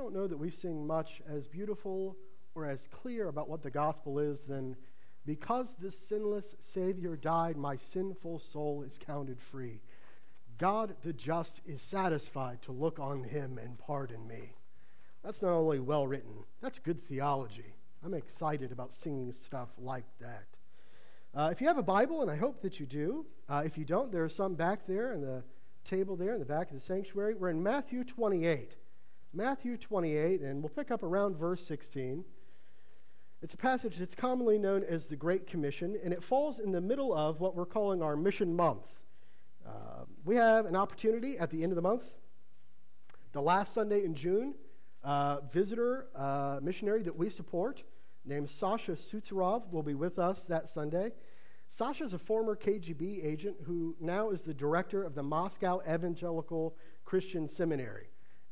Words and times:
don't 0.00 0.14
know 0.14 0.26
that 0.26 0.38
we 0.38 0.48
sing 0.48 0.86
much 0.86 1.20
as 1.28 1.46
beautiful 1.46 2.16
or 2.54 2.64
as 2.64 2.88
clear 3.02 3.28
about 3.28 3.50
what 3.50 3.62
the 3.62 3.70
gospel 3.70 4.18
is 4.18 4.40
than 4.48 4.74
because 5.26 5.76
this 5.78 5.94
sinless 6.08 6.54
Savior 6.58 7.16
died, 7.16 7.58
my 7.58 7.76
sinful 7.92 8.38
soul 8.38 8.82
is 8.82 8.98
counted 8.98 9.38
free. 9.38 9.78
God 10.56 10.94
the 11.04 11.12
just 11.12 11.60
is 11.66 11.82
satisfied 11.82 12.62
to 12.62 12.72
look 12.72 12.98
on 12.98 13.24
him 13.24 13.58
and 13.58 13.78
pardon 13.78 14.26
me. 14.26 14.54
That's 15.22 15.42
not 15.42 15.52
only 15.52 15.80
well 15.80 16.06
written, 16.06 16.44
that's 16.62 16.78
good 16.78 17.02
theology. 17.02 17.74
I'm 18.02 18.14
excited 18.14 18.72
about 18.72 18.94
singing 18.94 19.34
stuff 19.44 19.68
like 19.78 20.06
that. 20.22 20.46
Uh, 21.34 21.50
if 21.52 21.60
you 21.60 21.66
have 21.66 21.76
a 21.76 21.82
Bible, 21.82 22.22
and 22.22 22.30
I 22.30 22.36
hope 22.36 22.62
that 22.62 22.80
you 22.80 22.86
do, 22.86 23.26
uh, 23.50 23.64
if 23.66 23.76
you 23.76 23.84
don't, 23.84 24.10
there 24.10 24.24
are 24.24 24.30
some 24.30 24.54
back 24.54 24.86
there 24.86 25.12
in 25.12 25.20
the 25.20 25.42
table 25.84 26.16
there 26.16 26.32
in 26.32 26.38
the 26.38 26.46
back 26.46 26.68
of 26.68 26.74
the 26.74 26.80
sanctuary. 26.80 27.34
We're 27.34 27.50
in 27.50 27.62
Matthew 27.62 28.02
28. 28.02 28.76
Matthew 29.32 29.76
28, 29.76 30.40
and 30.40 30.60
we'll 30.60 30.70
pick 30.70 30.90
up 30.90 31.04
around 31.04 31.36
verse 31.36 31.64
16. 31.64 32.24
It's 33.42 33.54
a 33.54 33.56
passage 33.56 33.96
that's 33.96 34.16
commonly 34.16 34.58
known 34.58 34.82
as 34.82 35.06
the 35.06 35.14
Great 35.14 35.46
Commission, 35.46 35.96
and 36.02 36.12
it 36.12 36.24
falls 36.24 36.58
in 36.58 36.72
the 36.72 36.80
middle 36.80 37.14
of 37.14 37.38
what 37.38 37.54
we're 37.54 37.64
calling 37.64 38.02
our 38.02 38.16
mission 38.16 38.56
month. 38.56 38.82
Uh, 39.64 40.04
we 40.24 40.34
have 40.34 40.66
an 40.66 40.74
opportunity 40.74 41.38
at 41.38 41.48
the 41.48 41.62
end 41.62 41.70
of 41.70 41.76
the 41.76 41.82
month, 41.82 42.02
the 43.30 43.40
last 43.40 43.72
Sunday 43.72 44.04
in 44.04 44.16
June, 44.16 44.52
uh, 45.04 45.38
visitor 45.52 46.08
uh, 46.16 46.58
missionary 46.60 47.02
that 47.04 47.16
we 47.16 47.30
support 47.30 47.84
named 48.24 48.50
Sasha 48.50 48.92
Tsutserov 48.92 49.70
will 49.70 49.84
be 49.84 49.94
with 49.94 50.18
us 50.18 50.40
that 50.48 50.68
Sunday. 50.68 51.12
Sasha 51.68 52.02
is 52.02 52.14
a 52.14 52.18
former 52.18 52.56
KGB 52.56 53.24
agent 53.24 53.58
who 53.64 53.94
now 54.00 54.30
is 54.30 54.42
the 54.42 54.52
director 54.52 55.04
of 55.04 55.14
the 55.14 55.22
Moscow 55.22 55.80
Evangelical 55.88 56.74
Christian 57.04 57.48
Seminary. 57.48 58.09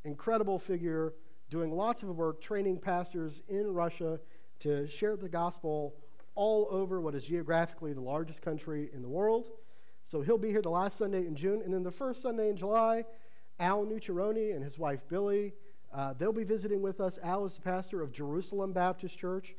Incredible 0.08 0.58
figure, 0.58 1.12
doing 1.50 1.70
lots 1.70 2.02
of 2.02 2.08
work 2.16 2.40
training 2.40 2.78
pastors 2.78 3.42
in 3.46 3.74
Russia 3.74 4.18
to 4.60 4.88
share 4.88 5.16
the 5.16 5.28
gospel 5.28 5.96
all 6.34 6.66
over 6.70 6.98
what 6.98 7.14
is 7.14 7.24
geographically 7.24 7.92
the 7.92 8.00
largest 8.00 8.40
country 8.40 8.88
in 8.94 9.02
the 9.02 9.08
world. 9.08 9.50
So 10.10 10.22
he'll 10.22 10.38
be 10.38 10.48
here 10.48 10.62
the 10.62 10.70
last 10.70 10.96
Sunday 10.96 11.26
in 11.26 11.36
June. 11.36 11.60
And 11.62 11.74
then 11.74 11.82
the 11.82 11.90
first 11.90 12.22
Sunday 12.22 12.48
in 12.48 12.56
July, 12.56 13.04
Al 13.60 13.84
Nucciarone 13.84 14.54
and 14.54 14.64
his 14.64 14.78
wife 14.78 15.00
Billy, 15.10 15.52
uh, 15.94 16.14
they'll 16.14 16.32
be 16.32 16.42
visiting 16.44 16.80
with 16.80 17.02
us. 17.02 17.18
Al 17.22 17.44
is 17.44 17.56
the 17.56 17.60
pastor 17.60 18.00
of 18.00 18.10
Jerusalem 18.10 18.72
Baptist 18.72 19.18
Church, 19.18 19.54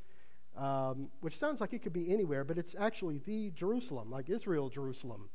um, 0.57 1.09
which 1.21 1.37
sounds 1.37 1.61
like 1.61 1.73
it 1.73 1.83
could 1.83 1.93
be 1.93 2.11
anywhere, 2.11 2.43
but 2.43 2.57
it's 2.57 2.75
actually 2.79 3.19
the 3.27 3.51
Jerusalem, 3.51 4.09
like 4.09 4.31
Israel 4.31 4.67
Jerusalem 4.67 5.29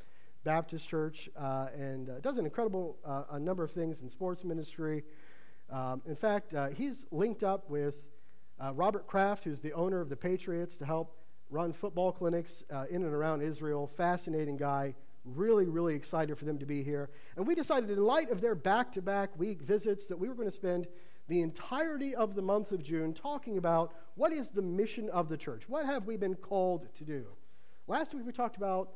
Baptist 0.44 0.88
Church, 0.88 1.30
uh, 1.40 1.68
and 1.74 2.10
uh, 2.10 2.20
does 2.20 2.36
an 2.36 2.44
incredible 2.44 2.96
uh, 3.04 3.38
number 3.38 3.64
of 3.64 3.72
things 3.72 4.00
in 4.00 4.10
sports 4.10 4.44
ministry. 4.44 5.02
Um, 5.72 6.02
in 6.06 6.16
fact, 6.16 6.54
uh, 6.54 6.68
he's 6.68 7.06
linked 7.10 7.42
up 7.42 7.68
with 7.70 7.94
uh, 8.62 8.72
Robert 8.74 9.06
Kraft, 9.06 9.44
who's 9.44 9.60
the 9.60 9.72
owner 9.72 10.00
of 10.00 10.10
the 10.10 10.16
Patriots, 10.16 10.76
to 10.76 10.84
help 10.84 11.16
run 11.50 11.72
football 11.72 12.12
clinics 12.12 12.62
uh, 12.72 12.84
in 12.90 13.02
and 13.02 13.14
around 13.14 13.40
Israel. 13.40 13.90
Fascinating 13.96 14.56
guy. 14.56 14.94
Really, 15.24 15.66
really 15.66 15.94
excited 15.94 16.38
for 16.38 16.44
them 16.44 16.58
to 16.58 16.66
be 16.66 16.82
here. 16.82 17.08
And 17.36 17.46
we 17.46 17.54
decided, 17.54 17.90
in 17.90 18.04
light 18.04 18.30
of 18.30 18.42
their 18.42 18.54
back 18.54 18.92
to 18.92 19.02
back 19.02 19.30
week 19.38 19.62
visits, 19.62 20.06
that 20.06 20.18
we 20.18 20.28
were 20.28 20.34
going 20.34 20.50
to 20.50 20.54
spend 20.54 20.86
the 21.28 21.40
entirety 21.40 22.14
of 22.14 22.34
the 22.34 22.42
month 22.42 22.70
of 22.72 22.82
June 22.82 23.14
talking 23.14 23.56
about 23.56 23.94
what 24.16 24.32
is 24.32 24.48
the 24.48 24.60
mission 24.60 25.08
of 25.08 25.30
the 25.30 25.36
church? 25.38 25.62
What 25.66 25.86
have 25.86 26.04
we 26.04 26.18
been 26.18 26.34
called 26.34 26.86
to 26.98 27.04
do? 27.04 27.24
Last 27.86 28.14
week 28.14 28.26
we 28.26 28.32
talked 28.32 28.58
about 28.58 28.90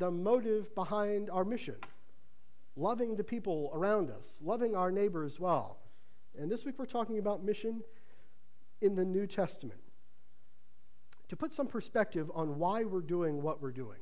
the 0.00 0.10
motive 0.10 0.74
behind 0.74 1.30
our 1.30 1.44
mission 1.44 1.76
loving 2.76 3.14
the 3.14 3.22
people 3.22 3.70
around 3.74 4.10
us, 4.10 4.38
loving 4.40 4.74
our 4.74 4.90
neighbors 4.90 5.38
well. 5.38 5.78
And 6.38 6.50
this 6.50 6.64
week 6.64 6.76
we're 6.78 6.86
talking 6.86 7.18
about 7.18 7.44
mission 7.44 7.82
in 8.80 8.94
the 8.94 9.04
New 9.04 9.26
Testament 9.26 9.80
to 11.28 11.36
put 11.36 11.54
some 11.54 11.66
perspective 11.66 12.30
on 12.34 12.58
why 12.58 12.84
we're 12.84 13.02
doing 13.02 13.42
what 13.42 13.60
we're 13.60 13.70
doing, 13.70 13.98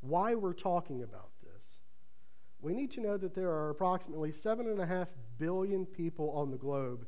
why 0.00 0.34
we're 0.34 0.54
talking 0.54 1.02
about 1.02 1.28
this. 1.42 1.80
We 2.62 2.72
need 2.72 2.90
to 2.92 3.00
know 3.00 3.18
that 3.18 3.34
there 3.34 3.50
are 3.50 3.70
approximately 3.70 4.32
7.5 4.32 5.06
billion 5.38 5.84
people 5.84 6.30
on 6.30 6.50
the 6.50 6.56
globe, 6.56 7.06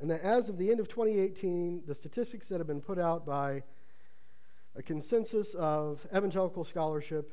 and 0.00 0.10
that 0.10 0.20
as 0.20 0.50
of 0.50 0.58
the 0.58 0.70
end 0.70 0.80
of 0.80 0.88
2018, 0.88 1.84
the 1.86 1.94
statistics 1.94 2.48
that 2.48 2.58
have 2.58 2.66
been 2.66 2.82
put 2.82 2.98
out 2.98 3.24
by 3.24 3.62
a 4.76 4.82
consensus 4.82 5.54
of 5.54 6.06
evangelical 6.14 6.64
scholarship, 6.64 7.30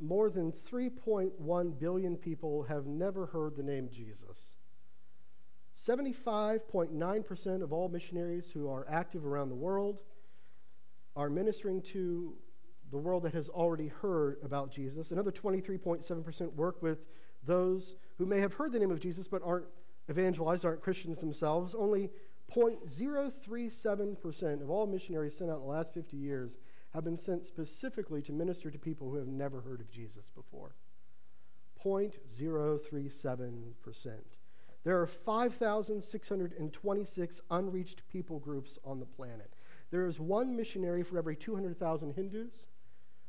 more 0.00 0.30
than 0.30 0.52
3.1 0.52 1.78
billion 1.78 2.16
people 2.16 2.64
have 2.64 2.86
never 2.86 3.26
heard 3.26 3.56
the 3.56 3.62
name 3.62 3.88
Jesus. 3.92 4.56
75.9% 5.86 7.62
of 7.62 7.72
all 7.72 7.88
missionaries 7.88 8.50
who 8.52 8.68
are 8.68 8.86
active 8.88 9.24
around 9.24 9.48
the 9.48 9.54
world 9.54 10.00
are 11.16 11.30
ministering 11.30 11.82
to 11.92 12.34
the 12.90 12.96
world 12.98 13.22
that 13.24 13.34
has 13.34 13.48
already 13.48 13.88
heard 13.88 14.36
about 14.44 14.72
Jesus. 14.72 15.10
Another 15.10 15.32
23.7% 15.32 16.54
work 16.54 16.82
with 16.82 16.98
those 17.44 17.96
who 18.18 18.26
may 18.26 18.38
have 18.38 18.52
heard 18.52 18.72
the 18.72 18.78
name 18.78 18.90
of 18.90 19.00
Jesus 19.00 19.26
but 19.26 19.42
aren't 19.44 19.66
evangelized, 20.10 20.64
aren't 20.64 20.82
Christians 20.82 21.18
themselves. 21.18 21.74
Only 21.74 22.10
0.037% 22.54 24.62
of 24.62 24.70
all 24.70 24.86
missionaries 24.86 25.36
sent 25.36 25.50
out 25.50 25.56
in 25.56 25.62
the 25.62 25.68
last 25.68 25.92
50 25.94 26.16
years 26.16 26.52
have 26.92 27.02
been 27.04 27.18
sent 27.18 27.46
specifically 27.46 28.22
to 28.22 28.32
minister 28.32 28.70
to 28.70 28.78
people 28.78 29.10
who 29.10 29.16
have 29.16 29.28
never 29.28 29.62
heard 29.62 29.80
of 29.80 29.90
Jesus 29.90 30.30
before. 30.34 30.74
0.037%. 31.84 34.12
There 34.84 35.00
are 35.00 35.06
5,626 35.06 37.40
unreached 37.50 38.02
people 38.08 38.38
groups 38.38 38.78
on 38.84 39.00
the 39.00 39.06
planet. 39.06 39.54
There 39.90 40.06
is 40.06 40.20
one 40.20 40.56
missionary 40.56 41.02
for 41.02 41.18
every 41.18 41.36
200,000 41.36 42.14
Hindus, 42.14 42.66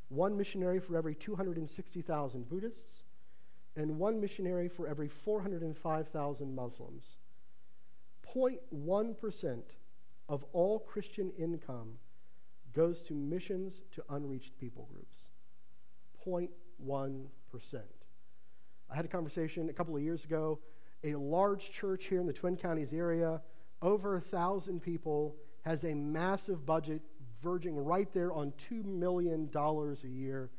one 0.09 0.37
missionary 0.37 0.79
for 0.79 0.95
every 0.97 1.15
260,000 1.15 2.49
Buddhists, 2.49 3.03
and 3.75 3.97
one 3.97 4.19
missionary 4.19 4.67
for 4.67 4.87
every 4.87 5.07
405,000 5.07 6.55
Muslims. 6.55 7.17
0.1% 8.35 9.61
of 10.29 10.43
all 10.53 10.79
Christian 10.79 11.31
income 11.37 11.93
goes 12.73 13.01
to 13.03 13.13
missions 13.13 13.83
to 13.95 14.03
unreached 14.09 14.57
people 14.59 14.87
groups. 14.91 15.29
0.1%. 16.25 17.81
I 18.89 18.95
had 18.95 19.05
a 19.05 19.07
conversation 19.07 19.69
a 19.69 19.73
couple 19.73 19.95
of 19.95 20.01
years 20.01 20.25
ago 20.25 20.59
a 21.03 21.15
large 21.15 21.71
church 21.71 22.05
here 22.05 22.19
in 22.19 22.27
the 22.27 22.33
Twin 22.33 22.55
Counties 22.55 22.93
area, 22.93 23.41
over 23.81 24.15
a 24.15 24.21
thousand 24.21 24.81
people, 24.81 25.35
has 25.63 25.83
a 25.83 25.93
massive 25.93 26.65
budget 26.65 27.01
verging 27.41 27.75
right 27.75 28.11
there 28.13 28.31
on 28.31 28.53
$2 28.71 28.85
million 28.85 29.49
a 29.53 30.07
year. 30.07 30.49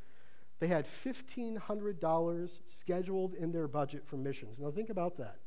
They 0.59 0.67
had 0.67 0.85
$1,500 1.03 2.59
scheduled 2.79 3.33
in 3.33 3.51
their 3.51 3.67
budget 3.67 4.03
for 4.07 4.17
missions. 4.17 4.59
Now, 4.59 4.71
think 4.71 4.89
about 4.89 5.17
that. 5.17 5.39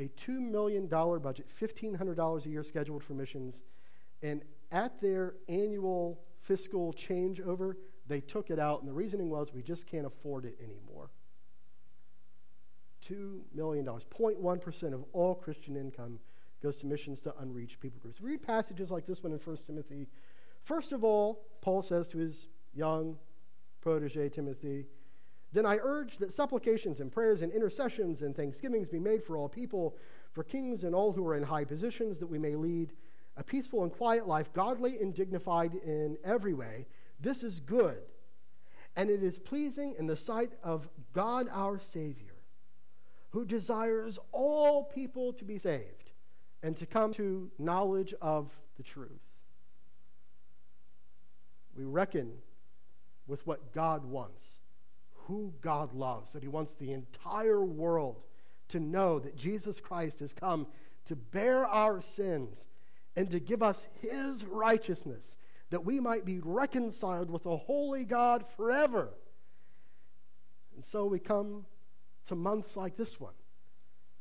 A 0.00 0.08
$2 0.08 0.40
million 0.40 0.86
budget, 0.86 1.46
$1,500 1.60 2.46
a 2.46 2.48
year 2.48 2.62
scheduled 2.62 3.04
for 3.04 3.12
missions, 3.12 3.60
and 4.22 4.42
at 4.72 4.98
their 5.00 5.34
annual 5.48 6.20
fiscal 6.40 6.94
changeover, 6.94 7.74
they 8.08 8.20
took 8.20 8.50
it 8.50 8.58
out, 8.58 8.80
and 8.80 8.88
the 8.88 8.92
reasoning 8.94 9.28
was 9.28 9.52
we 9.52 9.62
just 9.62 9.86
can't 9.86 10.06
afford 10.06 10.46
it 10.46 10.56
anymore. 10.62 11.10
$2 13.08 13.40
million. 13.54 13.84
0.1% 13.84 14.94
of 14.94 15.04
all 15.12 15.34
Christian 15.34 15.76
income 15.76 16.18
goes 16.62 16.78
to 16.78 16.86
missions 16.86 17.20
to 17.20 17.34
unreached 17.40 17.78
people 17.80 18.00
groups. 18.00 18.20
Read 18.20 18.42
passages 18.42 18.90
like 18.90 19.06
this 19.06 19.22
one 19.22 19.32
in 19.32 19.38
1 19.38 19.56
Timothy. 19.66 20.06
First 20.62 20.92
of 20.92 21.04
all, 21.04 21.42
Paul 21.60 21.82
says 21.82 22.08
to 22.08 22.18
his 22.18 22.48
young 22.74 23.16
protege, 23.80 24.28
Timothy, 24.28 24.86
Then 25.52 25.66
I 25.66 25.78
urge 25.82 26.18
that 26.18 26.32
supplications 26.32 27.00
and 27.00 27.10
prayers 27.10 27.42
and 27.42 27.52
intercessions 27.52 28.22
and 28.22 28.36
thanksgivings 28.36 28.88
be 28.88 29.00
made 29.00 29.24
for 29.24 29.36
all 29.36 29.48
people, 29.48 29.96
for 30.32 30.44
kings 30.44 30.84
and 30.84 30.94
all 30.94 31.12
who 31.12 31.26
are 31.26 31.36
in 31.36 31.42
high 31.42 31.64
positions, 31.64 32.18
that 32.18 32.28
we 32.28 32.38
may 32.38 32.54
lead 32.54 32.92
a 33.36 33.42
peaceful 33.42 33.82
and 33.82 33.92
quiet 33.92 34.28
life, 34.28 34.52
godly 34.52 34.98
and 35.00 35.14
dignified 35.14 35.74
in 35.74 36.16
every 36.24 36.54
way. 36.54 36.86
This 37.18 37.42
is 37.42 37.60
good, 37.60 38.02
and 38.96 39.10
it 39.10 39.22
is 39.22 39.38
pleasing 39.38 39.94
in 39.98 40.06
the 40.06 40.16
sight 40.16 40.52
of 40.62 40.88
God 41.12 41.48
our 41.52 41.78
Savior 41.78 42.30
who 43.30 43.44
desires 43.44 44.18
all 44.32 44.84
people 44.84 45.32
to 45.32 45.44
be 45.44 45.58
saved 45.58 46.10
and 46.62 46.76
to 46.76 46.86
come 46.86 47.12
to 47.14 47.50
knowledge 47.58 48.12
of 48.20 48.50
the 48.76 48.82
truth. 48.82 49.22
We 51.76 51.84
reckon 51.84 52.32
with 53.26 53.46
what 53.46 53.72
God 53.72 54.04
wants, 54.04 54.59
who 55.30 55.54
God 55.60 55.94
loves, 55.94 56.32
that 56.32 56.42
He 56.42 56.48
wants 56.48 56.74
the 56.74 56.90
entire 56.90 57.64
world 57.64 58.16
to 58.68 58.80
know 58.80 59.20
that 59.20 59.36
Jesus 59.36 59.78
Christ 59.78 60.18
has 60.18 60.32
come 60.32 60.66
to 61.06 61.14
bear 61.14 61.64
our 61.64 62.02
sins 62.02 62.58
and 63.14 63.30
to 63.30 63.38
give 63.38 63.62
us 63.62 63.78
His 64.00 64.44
righteousness, 64.44 65.24
that 65.70 65.84
we 65.84 66.00
might 66.00 66.24
be 66.24 66.40
reconciled 66.42 67.30
with 67.30 67.44
the 67.44 67.56
holy 67.56 68.04
God 68.04 68.44
forever. 68.56 69.10
And 70.74 70.84
so 70.84 71.06
we 71.06 71.20
come 71.20 71.64
to 72.26 72.34
months 72.34 72.76
like 72.76 72.96
this 72.96 73.20
one 73.20 73.34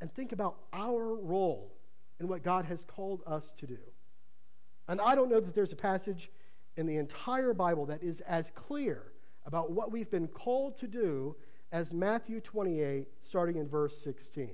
and 0.02 0.14
think 0.14 0.32
about 0.32 0.58
our 0.72 1.16
role 1.16 1.74
in 2.20 2.28
what 2.28 2.44
God 2.44 2.66
has 2.66 2.86
called 2.86 3.24
us 3.26 3.52
to 3.58 3.66
do. 3.66 3.80
And 4.88 5.02
I 5.02 5.16
don't 5.16 5.30
know 5.32 5.40
that 5.40 5.56
there's 5.56 5.74
a 5.74 5.78
passage 5.78 6.30
in 6.78 6.86
the 6.86 6.98
entire 6.98 7.54
Bible 7.56 7.88
that 7.88 8.04
is 8.04 8.22
as 8.22 8.52
clear 8.52 9.09
about 9.46 9.72
what 9.72 9.92
we've 9.92 10.10
been 10.10 10.28
called 10.28 10.78
to 10.80 10.88
do 10.88 11.36
as 11.72 11.94
Matthew 11.94 12.42
28, 12.42 13.08
starting 13.22 13.58
in 13.58 13.68
verse 13.68 13.98
16. 14.04 14.52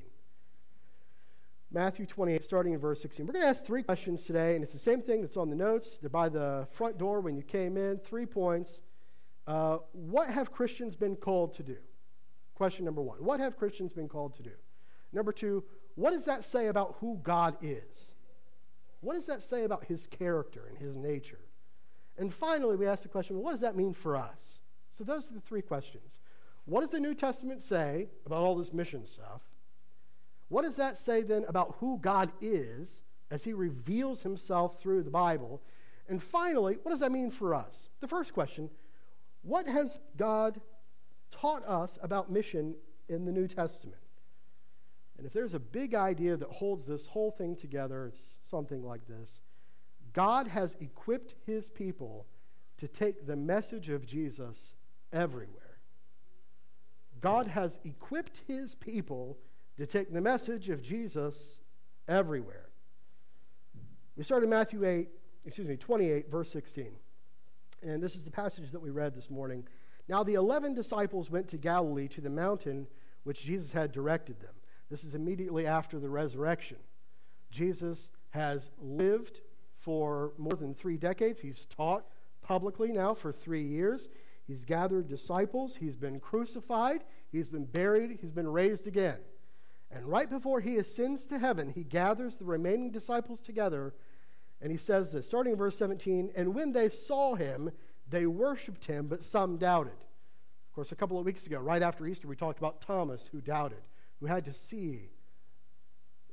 Matthew 1.72 2.06
28, 2.06 2.44
starting 2.44 2.74
in 2.74 2.80
verse 2.80 3.02
16. 3.02 3.26
We're 3.26 3.34
going 3.34 3.44
to 3.44 3.50
ask 3.50 3.66
three 3.66 3.84
questions 3.84 4.24
today, 4.24 4.56
and 4.56 4.64
it's 4.64 4.74
the 4.74 4.80
same 4.80 5.02
thing 5.02 5.22
that's 5.22 5.38
on 5.38 5.50
the 5.50 5.56
notes. 5.56 5.98
They're 5.98 6.10
by 6.10 6.30
the 6.30 6.68
front 6.72 6.98
door 6.98 7.20
when 7.22 7.36
you 7.36 7.44
came 7.44 7.76
in. 7.78 7.98
Three 7.98 8.26
points. 8.26 8.82
Uh, 9.48 9.80
what 9.92 10.30
have 10.30 10.52
Christians 10.52 10.96
been 10.96 11.16
called 11.16 11.54
to 11.56 11.64
do? 11.64 11.78
Question 12.56 12.86
number 12.86 13.02
one. 13.02 13.24
What 13.24 13.40
have 13.40 13.58
Christians 13.58 13.94
been 13.94 14.08
called 14.08 14.36
to 14.36 14.44
do? 14.44 14.54
Number 15.12 15.32
two, 15.32 15.64
what 15.96 16.12
does 16.12 16.26
that 16.26 16.46
say 16.46 16.68
about 16.68 16.96
who 17.00 17.20
God 17.24 17.58
is? 17.62 18.14
What 19.02 19.16
does 19.16 19.26
that 19.26 19.42
say 19.44 19.64
about 19.64 19.84
his 19.86 20.08
character 20.08 20.64
and 20.70 20.78
his 20.78 20.96
nature? 20.96 21.42
And 22.18 22.34
finally, 22.34 22.76
we 22.76 22.88
ask 22.88 23.04
the 23.04 23.10
question 23.10 23.38
what 23.38 23.52
does 23.52 23.60
that 23.62 23.76
mean 23.76 23.94
for 23.94 24.16
us? 24.16 24.62
So, 24.98 25.04
those 25.04 25.30
are 25.30 25.34
the 25.34 25.42
three 25.42 25.62
questions. 25.62 26.20
What 26.66 26.82
does 26.82 26.90
the 26.90 27.00
New 27.00 27.14
Testament 27.14 27.62
say 27.62 28.08
about 28.26 28.40
all 28.40 28.56
this 28.56 28.72
mission 28.72 29.06
stuff? 29.06 29.42
What 30.48 30.64
does 30.64 30.78
that 30.78 30.98
say 30.98 31.22
then 31.22 31.46
about 31.48 31.76
who 31.80 32.00
God 32.02 32.32
is 32.42 33.04
as 33.30 33.44
he 33.44 33.54
reveals 33.54 34.22
himself 34.22 34.80
through 34.80 35.04
the 35.04 35.10
Bible? 35.10 35.62
And 36.08 36.24
finally, 36.24 36.78
what 36.82 36.92
does 36.92 37.02
that 37.02 37.12
mean 37.12 37.30
for 37.30 37.54
us? 37.54 37.90
The 38.00 38.08
first 38.08 38.34
question 38.34 38.70
what 39.42 39.68
has 39.68 40.00
God 40.18 40.60
taught 41.30 41.68
us 41.68 42.00
about 42.02 42.32
mission 42.32 42.76
in 43.10 43.26
the 43.26 43.32
New 43.32 43.48
Testament? 43.48 44.02
And 45.18 45.28
if 45.28 45.34
there's 45.34 45.54
a 45.54 45.60
big 45.60 45.94
idea 45.94 46.36
that 46.36 46.50
holds 46.50 46.86
this 46.86 47.06
whole 47.06 47.32
thing 47.32 47.56
together, 47.56 48.08
it's 48.08 48.38
something 48.50 48.84
like 48.84 49.06
this 49.08 49.42
God 50.14 50.48
has 50.48 50.78
equipped 50.80 51.36
his 51.46 51.70
people 51.70 52.26
to 52.78 52.88
take 52.88 53.28
the 53.28 53.36
message 53.36 53.90
of 53.90 54.06
Jesus 54.06 54.74
everywhere. 55.16 55.80
God 57.22 57.48
has 57.48 57.80
equipped 57.84 58.42
his 58.48 58.76
people 58.76 59.38
to 59.78 59.88
take 59.88 60.14
the 60.14 60.22
message 60.22 60.70
of 60.70 60.82
Jesus 60.82 61.58
everywhere. 62.08 62.70
We 64.16 64.24
start 64.24 64.44
in 64.44 64.50
Matthew 64.50 64.86
8, 64.86 65.08
excuse 65.46 65.68
me, 65.68 65.78
28, 65.78 66.30
verse 66.30 66.52
16. 66.52 66.92
And 67.82 68.04
this 68.04 68.16
is 68.16 68.24
the 68.24 68.32
passage 68.32 68.72
that 68.72 68.82
we 68.82 68.90
read 68.90 69.16
this 69.16 69.30
morning. 69.30 69.68
Now 70.08 70.24
the 70.24 70.36
eleven 70.36 70.74
disciples 70.74 71.32
went 71.32 71.48
to 71.50 71.58
Galilee 71.58 72.08
to 72.10 72.22
the 72.22 72.30
mountain 72.30 72.88
which 73.24 73.42
Jesus 73.42 73.72
had 73.72 73.92
directed 73.92 74.40
them. 74.40 74.54
This 74.90 75.04
is 75.04 75.16
immediately 75.16 75.66
after 75.66 76.00
the 76.00 76.10
resurrection. 76.10 76.78
Jesus 77.52 78.12
has 78.30 78.70
lived 78.80 79.42
for 79.80 80.34
more 80.38 80.54
than 80.60 80.74
three 80.74 80.98
decades. 80.98 81.40
He's 81.40 81.66
taught 81.76 82.06
publicly 82.42 82.92
now 82.92 83.14
for 83.14 83.32
three 83.32 83.64
years. 83.64 84.10
He's 84.48 84.66
gathered 84.66 85.08
disciples. 85.08 85.76
He's 85.76 85.96
been 85.96 86.20
crucified. 86.20 87.04
He's 87.32 87.50
been 87.50 87.66
buried. 87.66 88.18
He's 88.22 88.32
been 88.32 88.48
raised 88.48 88.88
again. 88.88 89.20
And 89.92 90.06
right 90.06 90.30
before 90.30 90.60
he 90.60 90.78
ascends 90.78 91.26
to 91.28 91.40
heaven, 91.40 91.70
he 91.70 91.84
gathers 91.84 92.38
the 92.38 92.46
remaining 92.46 92.92
disciples 92.92 93.42
together 93.42 93.94
and 94.62 94.72
he 94.72 94.78
says 94.78 95.12
this, 95.12 95.28
starting 95.28 95.54
in 95.54 95.58
verse 95.58 95.78
17 95.78 96.32
And 96.36 96.56
when 96.56 96.72
they 96.72 96.90
saw 96.90 97.36
him, 97.36 97.72
they 98.10 98.26
worshiped 98.26 98.86
him, 98.86 99.08
but 99.08 99.24
some 99.24 99.58
doubted. 99.58 99.94
Of 100.70 100.74
course, 100.74 100.92
a 100.92 100.96
couple 100.96 101.20
of 101.20 101.26
weeks 101.26 101.46
ago, 101.46 101.60
right 101.60 101.82
after 101.82 102.06
Easter, 102.08 102.28
we 102.28 102.36
talked 102.36 102.60
about 102.60 102.82
Thomas 102.82 103.30
who 103.32 103.42
doubted, 103.42 103.82
who 104.20 104.26
had 104.26 104.46
to 104.46 104.54
see 104.54 105.10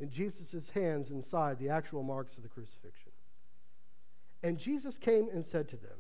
in 0.01 0.11
Jesus' 0.11 0.71
hands 0.71 1.11
inside 1.11 1.59
the 1.59 1.69
actual 1.69 2.03
marks 2.03 2.37
of 2.37 2.43
the 2.43 2.49
crucifixion. 2.49 3.13
And 4.43 4.59
Jesus 4.59 4.99
came 4.99 5.29
and 5.33 5.45
said 5.45 5.69
to 5.69 5.77
them, 5.77 5.99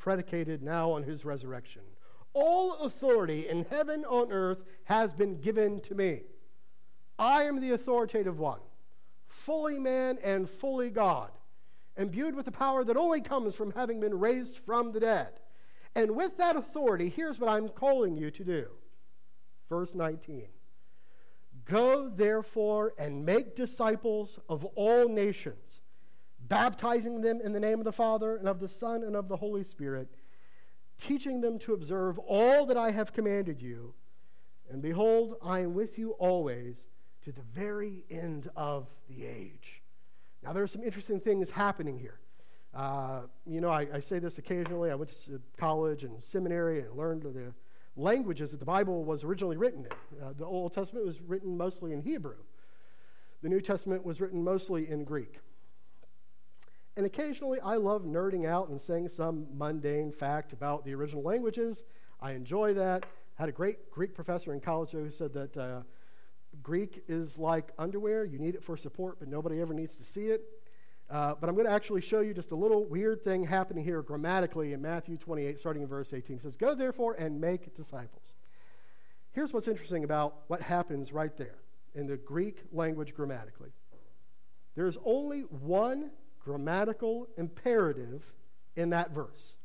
predicated 0.00 0.62
now 0.62 0.90
on 0.90 1.04
his 1.04 1.24
resurrection, 1.24 1.82
All 2.32 2.74
authority 2.82 3.48
in 3.48 3.66
heaven 3.70 4.04
on 4.04 4.32
earth 4.32 4.62
has 4.84 5.12
been 5.14 5.40
given 5.40 5.80
to 5.82 5.94
me. 5.94 6.22
I 7.18 7.42
am 7.42 7.60
the 7.60 7.72
authoritative 7.72 8.38
one, 8.38 8.60
fully 9.28 9.78
man 9.78 10.18
and 10.22 10.48
fully 10.48 10.90
God, 10.90 11.30
imbued 11.96 12.34
with 12.34 12.46
the 12.46 12.52
power 12.52 12.82
that 12.84 12.96
only 12.96 13.20
comes 13.20 13.54
from 13.54 13.72
having 13.72 14.00
been 14.00 14.18
raised 14.18 14.58
from 14.58 14.92
the 14.92 15.00
dead. 15.00 15.28
And 15.94 16.12
with 16.12 16.36
that 16.38 16.56
authority, 16.56 17.08
here's 17.08 17.38
what 17.38 17.50
I'm 17.50 17.68
calling 17.68 18.16
you 18.16 18.30
to 18.30 18.44
do. 18.44 18.66
Verse 19.68 19.94
19 19.94 20.46
Go 21.64 22.08
therefore 22.08 22.94
and 22.98 23.24
make 23.24 23.54
disciples 23.54 24.38
of 24.48 24.64
all 24.76 25.08
nations, 25.08 25.80
baptizing 26.50 27.20
them 27.20 27.40
in 27.42 27.52
the 27.52 27.60
name 27.60 27.78
of 27.78 27.84
the 27.84 27.92
Father 27.92 28.36
and 28.36 28.48
of 28.48 28.58
the 28.60 28.68
Son 28.68 29.04
and 29.04 29.16
of 29.16 29.28
the 29.28 29.36
Holy 29.36 29.62
Spirit, 29.64 30.08
teaching 30.98 31.40
them 31.40 31.58
to 31.60 31.72
observe 31.72 32.18
all 32.18 32.66
that 32.66 32.76
I 32.76 32.90
have 32.90 33.12
commanded 33.12 33.62
you. 33.62 33.94
And 34.68 34.82
behold, 34.82 35.36
I 35.42 35.60
am 35.60 35.74
with 35.74 35.98
you 35.98 36.10
always 36.18 36.88
to 37.24 37.32
the 37.32 37.40
very 37.54 38.04
end 38.10 38.50
of 38.56 38.88
the 39.08 39.24
age. 39.24 39.80
Now, 40.42 40.52
there 40.52 40.62
are 40.62 40.68
some 40.68 40.82
interesting 40.82 41.20
things 41.20 41.50
happening 41.50 41.98
here. 41.98 42.18
Uh, 42.74 43.22
you 43.46 43.60
know, 43.60 43.70
I, 43.70 43.86
I, 43.94 44.00
say 44.00 44.18
this 44.18 44.38
occasionally. 44.38 44.90
I 44.90 44.94
went 44.94 45.10
to 45.26 45.40
college 45.56 46.04
and 46.04 46.22
seminary 46.22 46.80
and 46.80 46.96
learned 46.96 47.22
the 47.22 47.52
languages 47.96 48.52
that 48.52 48.58
the 48.58 48.64
Bible 48.64 49.04
was 49.04 49.24
originally 49.24 49.56
written 49.56 49.86
in. 49.86 50.24
Uh, 50.24 50.32
the 50.36 50.46
Old 50.46 50.72
Testament 50.72 51.04
was 51.04 51.20
written 51.20 51.56
mostly 51.56 51.92
in 51.92 52.00
Hebrew, 52.00 52.36
the 53.42 53.48
New 53.48 53.60
Testament 53.60 54.04
was 54.04 54.20
written 54.20 54.42
mostly 54.42 54.88
in 54.88 55.04
Greek. 55.04 55.40
And 57.00 57.06
occasionally, 57.06 57.58
I 57.60 57.76
love 57.76 58.02
nerding 58.02 58.46
out 58.46 58.68
and 58.68 58.78
saying 58.78 59.08
some 59.08 59.46
mundane 59.56 60.12
fact 60.12 60.52
about 60.52 60.84
the 60.84 60.92
original 60.92 61.22
languages. 61.22 61.84
I 62.20 62.32
enjoy 62.32 62.74
that. 62.74 63.06
I 63.38 63.42
had 63.44 63.48
a 63.48 63.52
great 63.52 63.90
Greek 63.90 64.14
professor 64.14 64.52
in 64.52 64.60
college 64.60 64.90
who 64.90 65.10
said 65.10 65.32
that 65.32 65.56
uh, 65.56 65.80
Greek 66.62 67.02
is 67.08 67.38
like 67.38 67.70
underwear. 67.78 68.26
You 68.26 68.38
need 68.38 68.54
it 68.54 68.62
for 68.62 68.76
support, 68.76 69.18
but 69.18 69.28
nobody 69.28 69.62
ever 69.62 69.72
needs 69.72 69.96
to 69.96 70.02
see 70.02 70.26
it. 70.26 70.42
Uh, 71.08 71.36
but 71.40 71.48
I'm 71.48 71.54
going 71.54 71.66
to 71.66 71.72
actually 71.72 72.02
show 72.02 72.20
you 72.20 72.34
just 72.34 72.50
a 72.50 72.54
little 72.54 72.84
weird 72.84 73.24
thing 73.24 73.44
happening 73.44 73.82
here 73.82 74.02
grammatically 74.02 74.74
in 74.74 74.82
Matthew 74.82 75.16
28, 75.16 75.58
starting 75.58 75.80
in 75.80 75.88
verse 75.88 76.12
18. 76.12 76.36
It 76.36 76.42
says, 76.42 76.58
Go 76.58 76.74
therefore 76.74 77.14
and 77.14 77.40
make 77.40 77.74
disciples. 77.74 78.34
Here's 79.32 79.54
what's 79.54 79.68
interesting 79.68 80.04
about 80.04 80.34
what 80.48 80.60
happens 80.60 81.14
right 81.14 81.34
there 81.38 81.60
in 81.94 82.06
the 82.06 82.18
Greek 82.18 82.58
language 82.72 83.14
grammatically 83.14 83.70
there's 84.76 84.96
only 85.04 85.40
one 85.40 86.10
grammatical 86.44 87.28
imperative 87.36 88.24
in 88.76 88.90
that 88.90 89.12
verse. 89.12 89.56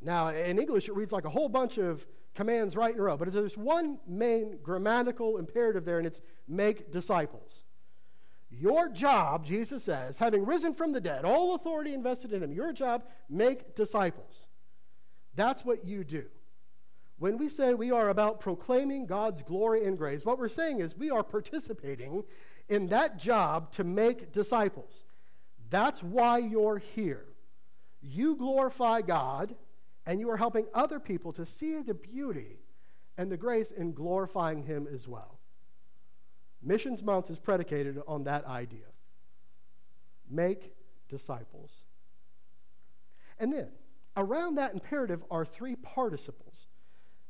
Now, 0.00 0.28
in 0.28 0.58
English, 0.58 0.88
it 0.88 0.94
reads 0.94 1.12
like 1.12 1.24
a 1.24 1.30
whole 1.30 1.48
bunch 1.48 1.78
of 1.78 2.04
commands 2.34 2.76
right 2.76 2.94
in 2.94 3.00
a 3.00 3.02
row. 3.02 3.16
But 3.16 3.32
there's 3.32 3.56
one 3.56 3.98
main 4.06 4.58
grammatical 4.62 5.38
imperative 5.38 5.84
there, 5.84 5.98
and 5.98 6.06
it's 6.06 6.20
make 6.48 6.92
disciples. 6.92 7.64
Your 8.50 8.88
job, 8.88 9.46
Jesus 9.46 9.84
says, 9.84 10.18
having 10.18 10.44
risen 10.44 10.74
from 10.74 10.92
the 10.92 11.00
dead, 11.00 11.24
all 11.24 11.54
authority 11.54 11.94
invested 11.94 12.32
in 12.32 12.42
him, 12.42 12.52
your 12.52 12.72
job, 12.72 13.04
make 13.30 13.74
disciples. 13.74 14.46
That's 15.34 15.64
what 15.64 15.86
you 15.86 16.04
do. 16.04 16.24
When 17.18 17.38
we 17.38 17.48
say 17.48 17.72
we 17.72 17.92
are 17.92 18.10
about 18.10 18.40
proclaiming 18.40 19.06
God's 19.06 19.42
glory 19.42 19.86
and 19.86 19.96
grace, 19.96 20.24
what 20.24 20.38
we're 20.38 20.48
saying 20.48 20.80
is 20.80 20.96
we 20.96 21.10
are 21.10 21.22
participating 21.22 22.24
in 22.68 22.88
that 22.88 23.16
job 23.16 23.72
to 23.74 23.84
make 23.84 24.32
disciples. 24.32 25.04
That's 25.72 26.02
why 26.02 26.36
you're 26.36 26.82
here. 26.94 27.24
You 28.02 28.36
glorify 28.36 29.00
God 29.00 29.54
and 30.04 30.20
you 30.20 30.28
are 30.28 30.36
helping 30.36 30.66
other 30.74 31.00
people 31.00 31.32
to 31.32 31.46
see 31.46 31.80
the 31.80 31.94
beauty 31.94 32.58
and 33.16 33.32
the 33.32 33.38
grace 33.38 33.70
in 33.70 33.94
glorifying 33.94 34.62
Him 34.62 34.86
as 34.92 35.08
well. 35.08 35.38
Missions 36.62 37.02
Month 37.02 37.30
is 37.30 37.38
predicated 37.38 37.98
on 38.06 38.24
that 38.24 38.44
idea 38.44 38.84
make 40.30 40.72
disciples. 41.10 41.70
And 43.38 43.52
then, 43.52 43.68
around 44.16 44.54
that 44.56 44.72
imperative 44.72 45.22
are 45.30 45.44
three 45.44 45.76
participles. 45.76 46.54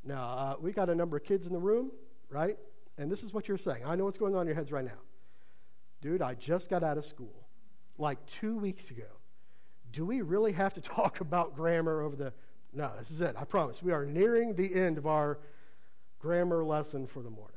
Now, 0.04 0.24
uh, 0.24 0.54
we 0.60 0.72
got 0.72 0.88
a 0.88 0.94
number 0.94 1.16
of 1.16 1.24
kids 1.24 1.46
in 1.46 1.52
the 1.52 1.58
room, 1.58 1.90
right? 2.28 2.56
And 2.98 3.10
this 3.10 3.24
is 3.24 3.32
what 3.32 3.48
you're 3.48 3.58
saying. 3.58 3.82
I 3.84 3.96
know 3.96 4.04
what's 4.04 4.18
going 4.18 4.36
on 4.36 4.42
in 4.42 4.46
your 4.48 4.56
heads 4.56 4.70
right 4.70 4.84
now. 4.84 5.00
Dude, 6.00 6.22
I 6.22 6.34
just 6.34 6.70
got 6.70 6.84
out 6.84 6.96
of 6.96 7.04
school 7.04 7.41
like 8.02 8.18
two 8.26 8.56
weeks 8.58 8.90
ago. 8.90 9.08
Do 9.92 10.04
we 10.04 10.20
really 10.20 10.52
have 10.52 10.74
to 10.74 10.80
talk 10.96 11.20
about 11.20 11.56
grammar 11.56 12.02
over 12.02 12.16
the 12.16 12.32
no, 12.74 12.90
this 12.98 13.10
is 13.10 13.20
it. 13.20 13.36
I 13.38 13.44
promise. 13.44 13.82
We 13.82 13.92
are 13.92 14.06
nearing 14.06 14.54
the 14.54 14.74
end 14.74 14.96
of 14.96 15.06
our 15.06 15.38
grammar 16.18 16.64
lesson 16.64 17.06
for 17.06 17.22
the 17.22 17.28
morning. 17.28 17.56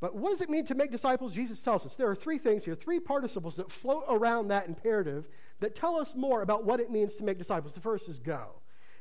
But 0.00 0.14
what 0.14 0.32
does 0.32 0.42
it 0.42 0.50
mean 0.50 0.66
to 0.66 0.74
make 0.74 0.90
disciples? 0.90 1.32
Jesus 1.32 1.60
tells 1.60 1.86
us 1.86 1.94
there 1.94 2.10
are 2.10 2.14
three 2.14 2.36
things 2.36 2.62
here, 2.62 2.74
three 2.74 3.00
participles 3.00 3.56
that 3.56 3.72
float 3.72 4.04
around 4.06 4.48
that 4.48 4.68
imperative 4.68 5.28
that 5.60 5.74
tell 5.74 5.96
us 5.96 6.14
more 6.14 6.42
about 6.42 6.64
what 6.64 6.78
it 6.78 6.90
means 6.90 7.14
to 7.14 7.24
make 7.24 7.38
disciples. 7.38 7.72
The 7.72 7.80
first 7.80 8.06
is 8.10 8.18
go. 8.18 8.48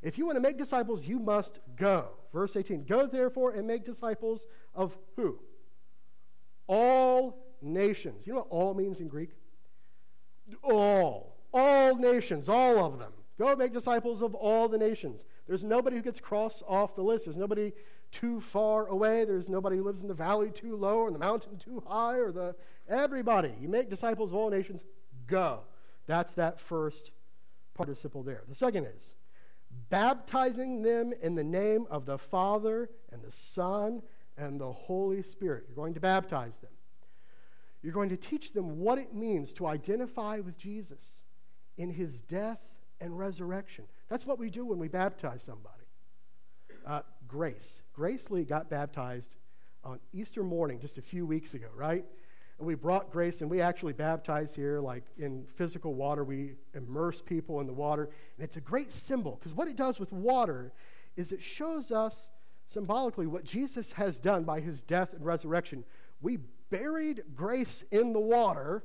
If 0.02 0.18
you 0.18 0.26
want 0.26 0.38
to 0.38 0.42
make 0.42 0.58
disciples, 0.58 1.06
you 1.06 1.20
must 1.20 1.60
go. 1.76 2.08
Verse 2.32 2.56
18 2.56 2.86
Go 2.86 3.06
therefore 3.06 3.52
and 3.52 3.68
make 3.68 3.84
disciples 3.84 4.46
of 4.74 4.96
who? 5.18 5.40
All 6.68 7.38
nations. 7.62 8.26
You 8.26 8.34
know 8.34 8.40
what 8.40 8.48
all 8.50 8.74
means 8.74 9.02
in 9.02 9.10
Greek? 9.10 9.32
All. 10.64 11.38
All 11.54 11.96
nations, 11.96 12.50
all 12.50 12.84
of 12.84 13.00
them. 13.00 13.12
Go 13.38 13.56
make 13.56 13.74
disciples 13.74 14.22
of 14.22 14.36
all 14.36 14.68
the 14.68 14.78
nations. 14.78 15.24
There's 15.48 15.64
nobody 15.64 15.98
who 15.98 16.02
gets 16.02 16.20
crossed 16.20 16.64
off 16.68 16.96
the 16.96 17.02
list. 17.02 17.26
There's 17.26 17.38
nobody 17.38 17.74
too 18.12 18.42
far 18.42 18.88
away. 18.88 19.26
There's 19.26 19.50
nobody 19.50 19.78
who 19.78 19.84
lives 19.84 20.02
in 20.02 20.08
the 20.08 20.14
valley 20.14 20.52
too 20.52 20.76
low 20.76 21.00
or 21.00 21.12
the 21.12 21.20
mountain 21.20 21.58
too 21.58 21.84
high 21.88 22.16
or 22.16 22.32
the 22.32 22.56
everybody. 22.88 23.54
You 23.60 23.70
make 23.70 23.90
disciples 23.90 24.32
of 24.32 24.38
all 24.38 24.50
nations. 24.50 24.84
Go. 25.28 25.62
That's 26.06 26.34
that 26.34 26.60
first 26.60 27.12
participle 27.74 28.24
there. 28.24 28.44
The 28.48 28.56
second 28.56 28.86
is 28.86 29.16
baptizing 29.90 30.84
them 30.84 31.14
in 31.22 31.34
the 31.34 31.44
name 31.44 31.88
of 31.90 32.06
the 32.06 32.18
Father 32.18 32.90
and 33.12 33.22
the 33.24 33.32
Son 33.32 34.02
and 34.38 34.60
the 34.60 34.72
Holy 34.72 35.24
Spirit. 35.24 35.66
You're 35.68 35.76
going 35.76 35.96
to 35.96 36.00
baptize 36.00 36.58
them. 36.58 36.70
You're 37.84 37.94
going 37.94 38.10
to 38.10 38.18
teach 38.18 38.54
them 38.54 38.80
what 38.80 38.98
it 38.98 39.14
means 39.14 39.52
to 39.54 39.68
identify 39.68 40.40
with 40.40 40.58
Jesus 40.58 41.22
in 41.78 41.92
his 41.92 42.22
death 42.22 42.60
and 43.02 43.18
resurrection. 43.18 43.86
That's 44.10 44.26
what 44.26 44.40
we 44.40 44.50
do 44.50 44.66
when 44.66 44.80
we 44.80 44.88
baptize 44.88 45.44
somebody. 45.44 45.84
Uh, 46.88 47.02
Grace. 47.28 47.82
Grace 47.94 48.30
Lee 48.30 48.44
got 48.44 48.70
baptized 48.70 49.36
on 49.84 50.00
Easter 50.14 50.44
morning 50.44 50.80
just 50.80 50.98
a 50.98 51.02
few 51.02 51.26
weeks 51.26 51.54
ago, 51.54 51.68
right? 51.76 52.06
And 52.58 52.68
we 52.68 52.76
brought 52.76 53.12
Grace 53.12 53.42
and 53.42 53.50
we 53.50 53.60
actually 53.60 53.94
baptize 53.94 54.56
here, 54.56 54.80
like 54.80 55.04
in 55.18 55.46
physical 55.56 55.94
water. 55.94 56.24
We 56.24 56.54
immerse 56.74 57.22
people 57.22 57.60
in 57.60 57.68
the 57.68 57.74
water. 57.74 58.04
And 58.38 58.46
it's 58.46 58.56
a 58.56 58.62
great 58.62 58.92
symbol 58.94 59.38
because 59.40 59.54
what 59.54 59.68
it 59.68 59.76
does 59.76 60.00
with 60.00 60.14
water 60.14 60.72
is 61.18 61.32
it 61.32 61.42
shows 61.42 61.92
us 61.92 62.30
symbolically 62.68 63.28
what 63.28 63.44
Jesus 63.44 63.92
has 63.92 64.20
done 64.20 64.44
by 64.44 64.62
his 64.62 64.82
death 64.82 65.14
and 65.14 65.26
resurrection. 65.26 65.84
We 66.22 66.40
buried 66.74 67.22
Grace 67.36 67.84
in 67.92 68.14
the 68.14 68.20
water 68.20 68.84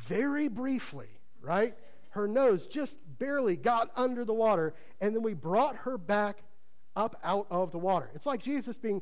very 0.00 0.48
briefly, 0.48 1.06
right? 1.40 1.76
Her 2.10 2.26
nose 2.26 2.66
just 2.66 2.96
barely 3.20 3.54
got 3.54 3.92
under 3.94 4.24
the 4.24 4.34
water, 4.34 4.74
and 5.00 5.14
then 5.14 5.22
we 5.22 5.32
brought 5.32 5.76
her 5.76 5.96
back 5.96 6.42
up 6.96 7.14
out 7.22 7.46
of 7.52 7.70
the 7.70 7.78
water. 7.78 8.10
It's 8.16 8.26
like 8.26 8.42
Jesus 8.42 8.78
being 8.78 9.00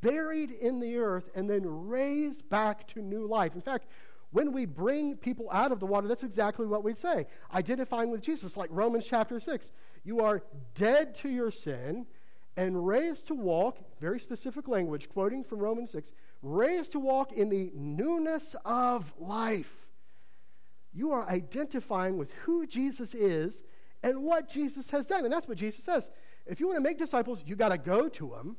buried 0.00 0.50
in 0.50 0.80
the 0.80 0.96
earth 0.96 1.30
and 1.36 1.48
then 1.48 1.62
raised 1.86 2.48
back 2.48 2.88
to 2.88 3.00
new 3.00 3.28
life. 3.28 3.54
In 3.54 3.60
fact, 3.60 3.86
when 4.32 4.50
we 4.52 4.64
bring 4.64 5.16
people 5.16 5.48
out 5.52 5.70
of 5.70 5.78
the 5.78 5.86
water, 5.86 6.08
that's 6.08 6.24
exactly 6.24 6.66
what 6.66 6.82
we 6.82 6.96
say. 6.96 7.26
Identifying 7.54 8.10
with 8.10 8.22
Jesus, 8.22 8.56
like 8.56 8.70
Romans 8.72 9.06
chapter 9.08 9.38
6. 9.38 9.70
You 10.02 10.18
are 10.18 10.42
dead 10.74 11.14
to 11.18 11.28
your 11.28 11.52
sin 11.52 12.06
and 12.56 12.84
raised 12.84 13.28
to 13.28 13.34
walk, 13.34 13.78
very 14.00 14.18
specific 14.18 14.66
language, 14.66 15.08
quoting 15.08 15.44
from 15.44 15.60
Romans 15.60 15.92
6, 15.92 16.12
raised 16.46 16.92
to 16.92 17.00
walk 17.00 17.32
in 17.32 17.48
the 17.48 17.70
newness 17.74 18.54
of 18.64 19.12
life. 19.18 19.86
You 20.92 21.12
are 21.12 21.28
identifying 21.28 22.16
with 22.16 22.32
who 22.44 22.66
Jesus 22.66 23.14
is 23.14 23.64
and 24.02 24.22
what 24.22 24.48
Jesus 24.48 24.88
has 24.90 25.06
done. 25.06 25.24
And 25.24 25.32
that's 25.32 25.48
what 25.48 25.58
Jesus 25.58 25.84
says. 25.84 26.10
If 26.46 26.60
you 26.60 26.68
want 26.68 26.76
to 26.76 26.82
make 26.82 26.98
disciples, 26.98 27.42
you 27.44 27.56
got 27.56 27.70
to 27.70 27.78
go 27.78 28.08
to 28.08 28.28
them 28.30 28.56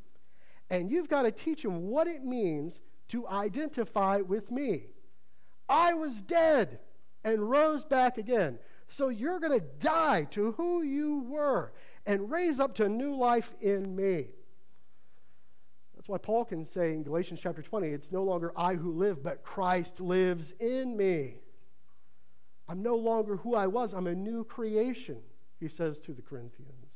and 0.70 0.92
you've 0.92 1.10
got 1.10 1.24
to 1.24 1.32
teach 1.32 1.64
them 1.64 1.88
what 1.88 2.08
it 2.08 2.24
means 2.24 2.82
to 3.10 3.28
identify 3.28 4.18
with 4.18 4.52
me. 4.52 4.88
I 5.70 5.94
was 5.94 6.22
dead 6.22 6.80
and 7.24 7.50
rose 7.50 7.86
back 7.86 8.18
again. 8.18 8.60
So 8.90 9.10
you're 9.10 9.40
going 9.40 9.60
to 9.60 9.66
die 9.80 10.26
to 10.32 10.54
who 10.54 10.82
you 10.82 11.26
were 11.28 11.74
and 12.06 12.30
raise 12.30 12.60
up 12.60 12.76
to 12.76 12.90
new 12.90 13.16
life 13.16 13.54
in 13.62 13.96
me. 13.96 14.28
That's 16.08 16.22
why 16.22 16.26
Paul 16.26 16.46
can 16.46 16.66
say 16.66 16.94
in 16.94 17.04
Galatians 17.04 17.42
chapter 17.44 17.62
20, 17.62 17.90
it's 17.90 18.14
no 18.14 18.24
longer 18.24 18.54
I 18.56 18.76
who 18.76 18.94
live, 18.94 19.22
but 19.22 19.44
Christ 19.44 20.00
lives 20.00 20.54
in 20.58 20.96
me. 20.96 21.34
I'm 22.70 22.82
no 22.82 22.96
longer 22.96 23.36
who 23.36 23.56
I 23.56 23.68
was, 23.68 23.94
I'm 23.94 24.08
a 24.08 24.16
new 24.16 24.46
creation, 24.46 25.18
he 25.60 25.68
says 25.68 26.00
to 26.00 26.14
the 26.14 26.22
Corinthians. 26.22 26.94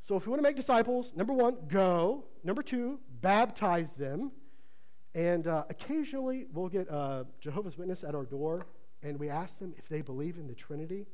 So 0.00 0.16
if 0.16 0.24
we 0.24 0.30
want 0.30 0.38
to 0.38 0.42
make 0.42 0.56
disciples, 0.56 1.12
number 1.14 1.34
one, 1.34 1.58
go. 1.68 2.24
Number 2.44 2.62
two, 2.62 2.98
baptize 3.20 3.92
them. 3.92 4.32
And 5.14 5.46
uh, 5.46 5.64
occasionally 5.68 6.46
we'll 6.54 6.70
get 6.70 6.88
a 6.88 7.26
Jehovah's 7.42 7.76
Witness 7.76 8.04
at 8.04 8.14
our 8.14 8.24
door 8.24 8.64
and 9.02 9.18
we 9.18 9.28
ask 9.28 9.58
them 9.58 9.74
if 9.76 9.86
they 9.86 10.00
believe 10.00 10.38
in 10.38 10.46
the 10.46 10.54
Trinity. 10.54 11.04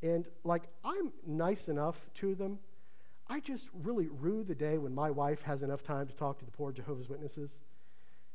And 0.00 0.26
like, 0.44 0.62
I'm 0.84 1.12
nice 1.26 1.66
enough 1.66 1.96
to 2.20 2.36
them. 2.36 2.60
I 3.28 3.40
just 3.40 3.66
really 3.72 4.08
rue 4.08 4.44
the 4.44 4.54
day 4.54 4.78
when 4.78 4.94
my 4.94 5.10
wife 5.10 5.42
has 5.42 5.62
enough 5.62 5.82
time 5.82 6.06
to 6.06 6.14
talk 6.14 6.38
to 6.38 6.44
the 6.44 6.50
poor 6.50 6.72
Jehovah's 6.72 7.08
Witnesses. 7.08 7.50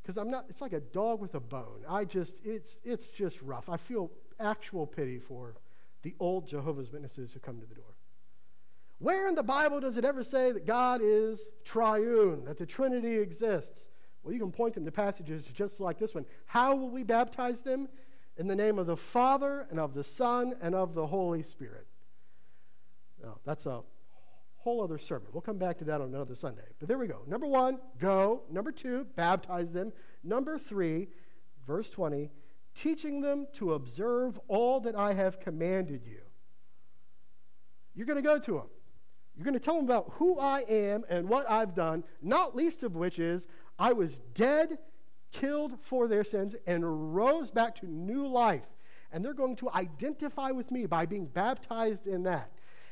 Because 0.01 0.17
I'm 0.17 0.29
not, 0.29 0.45
it's 0.49 0.61
like 0.61 0.73
a 0.73 0.79
dog 0.79 1.21
with 1.21 1.35
a 1.35 1.39
bone. 1.39 1.85
I 1.87 2.05
just, 2.05 2.33
it's, 2.43 2.77
it's 2.83 3.07
just 3.07 3.41
rough. 3.41 3.69
I 3.69 3.77
feel 3.77 4.11
actual 4.39 4.87
pity 4.87 5.19
for 5.19 5.55
the 6.01 6.15
old 6.19 6.47
Jehovah's 6.47 6.91
Witnesses 6.91 7.31
who 7.31 7.39
come 7.39 7.59
to 7.59 7.65
the 7.65 7.75
door. 7.75 7.93
Where 8.99 9.27
in 9.27 9.35
the 9.35 9.43
Bible 9.43 9.79
does 9.79 9.97
it 9.97 10.05
ever 10.05 10.23
say 10.23 10.51
that 10.51 10.65
God 10.65 11.01
is 11.03 11.39
triune, 11.63 12.45
that 12.45 12.57
the 12.57 12.65
Trinity 12.65 13.17
exists? 13.17 13.79
Well, 14.23 14.33
you 14.33 14.39
can 14.39 14.51
point 14.51 14.75
them 14.75 14.85
to 14.85 14.91
passages 14.91 15.43
just 15.53 15.79
like 15.79 15.97
this 15.97 16.13
one. 16.13 16.25
How 16.45 16.75
will 16.75 16.89
we 16.89 17.03
baptize 17.03 17.59
them? 17.61 17.87
In 18.37 18.47
the 18.47 18.55
name 18.55 18.77
of 18.79 18.87
the 18.87 18.97
Father, 18.97 19.67
and 19.69 19.79
of 19.79 19.93
the 19.93 20.03
Son, 20.03 20.55
and 20.61 20.75
of 20.75 20.93
the 20.93 21.05
Holy 21.05 21.43
Spirit. 21.43 21.85
Now, 23.23 23.37
that's 23.45 23.65
a 23.65 23.81
whole 24.63 24.83
other 24.83 24.97
sermon. 24.97 25.27
We'll 25.33 25.41
come 25.41 25.57
back 25.57 25.77
to 25.79 25.83
that 25.85 26.01
on 26.01 26.13
another 26.13 26.35
Sunday. 26.35 26.61
But 26.79 26.87
there 26.87 26.97
we 26.97 27.07
go. 27.07 27.21
Number 27.27 27.47
one, 27.47 27.79
go. 27.99 28.43
Number 28.51 28.71
two, 28.71 29.07
baptize 29.15 29.71
them. 29.71 29.91
Number 30.23 30.57
three, 30.57 31.07
verse 31.65 31.89
20, 31.89 32.29
teaching 32.75 33.21
them 33.21 33.47
to 33.53 33.73
observe 33.73 34.39
all 34.47 34.79
that 34.81 34.95
I 34.95 35.13
have 35.13 35.39
commanded 35.39 36.05
you. 36.05 36.21
You're 37.95 38.05
going 38.05 38.21
to 38.21 38.27
go 38.27 38.37
to 38.37 38.53
them. 38.53 38.67
You're 39.35 39.45
going 39.45 39.55
to 39.55 39.59
tell 39.59 39.75
them 39.75 39.85
about 39.85 40.11
who 40.13 40.37
I 40.37 40.63
am 40.69 41.03
and 41.09 41.27
what 41.27 41.49
I've 41.49 41.73
done, 41.73 42.03
not 42.21 42.55
least 42.55 42.83
of 42.83 42.95
which 42.95 43.17
is 43.17 43.47
I 43.79 43.93
was 43.93 44.19
dead, 44.35 44.77
killed 45.31 45.73
for 45.81 46.07
their 46.07 46.23
sins, 46.23 46.55
and 46.67 47.15
rose 47.15 47.49
back 47.49 47.75
to 47.77 47.87
new 47.87 48.27
life. 48.27 48.67
And 49.11 49.25
they're 49.25 49.33
going 49.33 49.55
to 49.57 49.69
identify 49.71 50.51
with 50.51 50.69
me 50.71 50.85
by 50.85 51.05
being 51.05 51.25
baptized 51.25 52.07
in 52.07 52.23
that. 52.23 52.51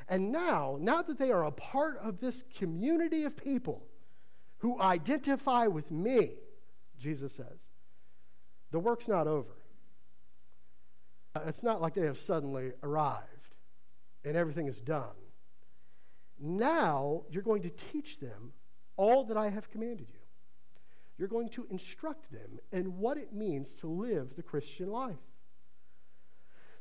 And 0.10 0.32
now, 0.32 0.78
now 0.82 1.04
that 1.04 1.20
they 1.20 1.32
are 1.32 1.46
a 1.46 1.52
part 1.52 2.00
of 2.00 2.20
this 2.20 2.44
community 2.58 3.24
of 3.24 3.38
people 3.38 3.86
who 4.58 4.82
identify 4.82 5.68
with 5.68 5.90
me, 5.92 6.32
Jesus 7.00 7.32
says, 7.34 7.60
the 8.72 8.80
work's 8.80 9.08
not 9.08 9.28
over. 9.28 9.56
Uh, 11.36 11.42
it's 11.46 11.62
not 11.62 11.80
like 11.80 11.94
they 11.94 12.06
have 12.06 12.18
suddenly 12.20 12.72
arrived 12.82 13.24
and 14.26 14.36
everything 14.36 14.68
is 14.68 14.82
done. 14.82 15.16
Now 16.40 17.24
you're 17.30 17.44
going 17.44 17.62
to 17.62 17.70
teach 17.70 18.20
them 18.20 18.54
all 18.98 19.26
that 19.26 19.38
I 19.38 19.50
have 19.50 19.70
commanded 19.70 20.08
you. 20.12 20.20
You're 21.20 21.28
going 21.28 21.50
to 21.50 21.68
instruct 21.70 22.32
them 22.32 22.60
in 22.72 22.98
what 22.98 23.18
it 23.18 23.34
means 23.34 23.74
to 23.82 23.88
live 23.88 24.36
the 24.36 24.44
Christian 24.44 24.90
life. 24.90 25.18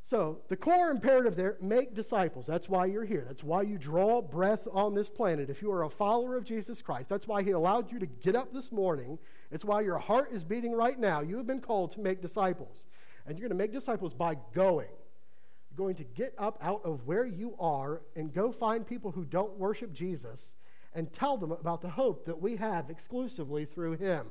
So, 0.09 0.39
the 0.49 0.57
core 0.57 0.91
imperative 0.91 1.37
there 1.37 1.59
make 1.61 1.95
disciples. 1.95 2.47
That's 2.47 2.67
why 2.67 2.87
you're 2.87 3.05
here. 3.05 3.27
That's 3.29 3.45
why 3.45 3.61
you 3.61 3.77
draw 3.77 4.23
breath 4.23 4.67
on 4.73 4.95
this 4.95 5.11
planet. 5.11 5.51
If 5.51 5.61
you 5.61 5.71
are 5.71 5.83
a 5.83 5.91
follower 5.91 6.35
of 6.39 6.45
Jesus 6.45 6.81
Christ, 6.81 7.11
that's 7.11 7.29
why 7.29 7.43
He 7.43 7.51
allowed 7.51 7.93
you 7.93 7.99
to 7.99 8.07
get 8.07 8.35
up 8.35 8.51
this 8.51 8.73
morning. 8.73 9.19
It's 9.51 9.67
why 9.67 9.83
your 9.83 9.99
heart 9.99 10.33
is 10.33 10.45
beating 10.45 10.73
right 10.73 10.99
now. 10.99 11.21
You 11.21 11.37
have 11.37 11.47
been 11.47 11.61
called 11.61 11.93
to 11.93 12.01
make 12.01 12.23
disciples. 12.23 12.87
And 13.27 13.39
you're 13.39 13.51
going 13.51 13.59
to 13.59 13.63
make 13.63 13.71
disciples 13.71 14.15
by 14.15 14.37
going 14.55 14.89
You're 14.89 15.77
going 15.77 15.97
to 15.97 16.05
get 16.05 16.33
up 16.39 16.57
out 16.63 16.81
of 16.87 17.07
where 17.07 17.27
you 17.27 17.55
are 17.61 18.01
and 18.17 18.33
go 18.33 18.51
find 18.51 18.87
people 18.87 19.11
who 19.11 19.27
don't 19.27 19.59
worship 19.59 19.93
Jesus 19.93 20.55
and 20.95 21.13
tell 21.13 21.37
them 21.37 21.53
about 21.53 21.83
the 21.83 21.91
hope 21.91 22.25
that 22.25 22.41
we 22.41 22.57
have 22.57 22.89
exclusively 22.89 23.67
through 23.67 23.99
him. 23.99 24.29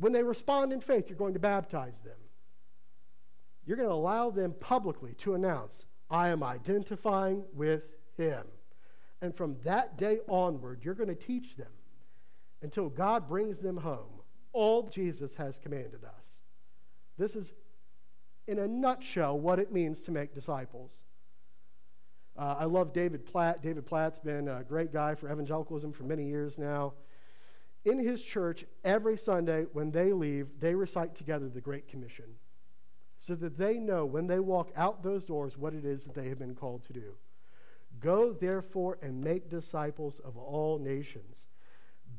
When 0.00 0.12
they 0.12 0.24
respond 0.24 0.72
in 0.72 0.80
faith, 0.80 1.08
you're 1.08 1.16
going 1.16 1.34
to 1.34 1.38
baptize 1.40 2.00
them. 2.00 2.16
You're 3.66 3.76
going 3.76 3.88
to 3.88 3.94
allow 3.94 4.30
them 4.30 4.54
publicly 4.60 5.14
to 5.18 5.34
announce, 5.34 5.86
I 6.10 6.28
am 6.28 6.42
identifying 6.42 7.44
with 7.54 7.82
him. 8.16 8.44
And 9.22 9.34
from 9.34 9.56
that 9.64 9.96
day 9.96 10.18
onward, 10.28 10.80
you're 10.82 10.94
going 10.94 11.08
to 11.08 11.14
teach 11.14 11.56
them 11.56 11.72
until 12.62 12.88
God 12.88 13.28
brings 13.28 13.58
them 13.58 13.76
home 13.76 14.20
all 14.54 14.88
Jesus 14.88 15.34
has 15.34 15.58
commanded 15.58 16.04
us. 16.04 16.24
This 17.18 17.34
is 17.34 17.52
in 18.46 18.58
a 18.58 18.68
nutshell, 18.68 19.38
what 19.38 19.58
it 19.58 19.72
means 19.72 20.02
to 20.02 20.10
make 20.10 20.34
disciples. 20.34 20.92
Uh, 22.38 22.56
I 22.58 22.64
love 22.64 22.92
David 22.92 23.26
Platt. 23.26 23.62
David 23.62 23.86
Platt's 23.86 24.18
been 24.18 24.48
a 24.48 24.62
great 24.62 24.92
guy 24.92 25.14
for 25.14 25.30
evangelicalism 25.30 25.92
for 25.92 26.04
many 26.04 26.26
years 26.26 26.58
now. 26.58 26.94
In 27.84 27.98
his 27.98 28.22
church, 28.22 28.64
every 28.84 29.16
Sunday 29.16 29.66
when 29.72 29.90
they 29.90 30.12
leave, 30.12 30.48
they 30.60 30.74
recite 30.74 31.14
together 31.16 31.48
the 31.48 31.60
Great 31.60 31.88
Commission 31.88 32.26
so 33.18 33.34
that 33.34 33.56
they 33.56 33.78
know 33.78 34.04
when 34.04 34.26
they 34.26 34.40
walk 34.40 34.70
out 34.76 35.02
those 35.02 35.24
doors 35.24 35.56
what 35.56 35.74
it 35.74 35.84
is 35.84 36.04
that 36.04 36.14
they 36.14 36.28
have 36.28 36.38
been 36.38 36.54
called 36.54 36.84
to 36.84 36.92
do. 36.92 37.14
Go, 38.00 38.32
therefore, 38.32 38.98
and 39.02 39.22
make 39.22 39.48
disciples 39.48 40.20
of 40.24 40.36
all 40.36 40.78
nations 40.78 41.46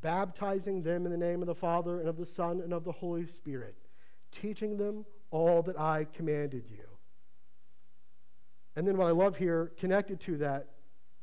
baptizing 0.01 0.83
them 0.83 1.05
in 1.05 1.11
the 1.11 1.17
name 1.17 1.41
of 1.41 1.47
the 1.47 1.55
Father 1.55 1.99
and 1.99 2.07
of 2.07 2.15
the 2.15 2.25
Son 2.27 2.61
and 2.61 2.71
of 2.71 2.83
the 2.83 2.91
Holy 2.91 3.25
Spirit, 3.25 3.75
teaching 4.31 4.77
them 4.77 5.03
all 5.31 5.63
that 5.63 5.79
I 5.79 6.05
commanded 6.13 6.65
you. 6.69 6.85
And 8.75 8.87
then 8.87 8.97
what 8.97 9.07
I 9.07 9.11
love 9.11 9.35
here, 9.35 9.71
connected 9.79 10.19
to 10.21 10.37
that 10.37 10.67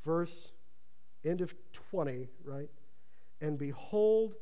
verse, 0.05 0.51
end 1.25 1.43
of 1.43 1.55
20, 1.91 2.29
right? 2.45 2.69
And 3.41 3.57
behold, 3.57 4.35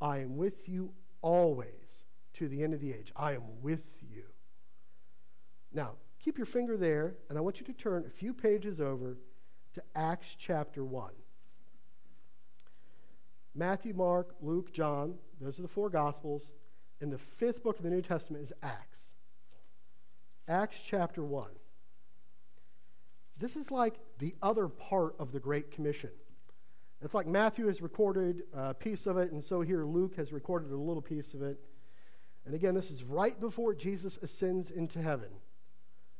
I 0.00 0.18
am 0.18 0.36
with 0.36 0.68
you 0.68 0.90
always 1.20 2.04
to 2.34 2.46
the 2.46 2.62
end 2.62 2.74
of 2.74 2.80
the 2.80 2.92
age. 2.92 3.12
I 3.16 3.32
am 3.32 3.42
with 3.62 3.80
you. 3.97 3.97
Now, 5.72 5.92
keep 6.18 6.38
your 6.38 6.46
finger 6.46 6.76
there, 6.76 7.14
and 7.28 7.38
I 7.38 7.40
want 7.40 7.60
you 7.60 7.66
to 7.66 7.72
turn 7.72 8.04
a 8.06 8.10
few 8.10 8.32
pages 8.32 8.80
over 8.80 9.16
to 9.74 9.82
Acts 9.94 10.34
chapter 10.38 10.84
1. 10.84 11.10
Matthew, 13.54 13.92
Mark, 13.94 14.34
Luke, 14.40 14.72
John, 14.72 15.14
those 15.40 15.58
are 15.58 15.62
the 15.62 15.68
four 15.68 15.90
Gospels. 15.90 16.52
And 17.00 17.12
the 17.12 17.18
fifth 17.18 17.62
book 17.62 17.76
of 17.78 17.84
the 17.84 17.90
New 17.90 18.02
Testament 18.02 18.42
is 18.42 18.52
Acts. 18.62 18.98
Acts 20.48 20.78
chapter 20.84 21.22
1. 21.22 21.48
This 23.38 23.54
is 23.54 23.70
like 23.70 23.94
the 24.18 24.34
other 24.42 24.66
part 24.66 25.14
of 25.20 25.30
the 25.30 25.38
Great 25.38 25.70
Commission. 25.70 26.10
It's 27.00 27.14
like 27.14 27.28
Matthew 27.28 27.66
has 27.66 27.80
recorded 27.80 28.42
a 28.52 28.74
piece 28.74 29.06
of 29.06 29.16
it, 29.16 29.30
and 29.30 29.44
so 29.44 29.60
here 29.60 29.84
Luke 29.84 30.16
has 30.16 30.32
recorded 30.32 30.72
a 30.72 30.76
little 30.76 31.02
piece 31.02 31.34
of 31.34 31.42
it. 31.42 31.60
And 32.44 32.54
again, 32.54 32.74
this 32.74 32.90
is 32.90 33.04
right 33.04 33.38
before 33.38 33.74
Jesus 33.74 34.18
ascends 34.22 34.70
into 34.70 35.00
heaven. 35.00 35.28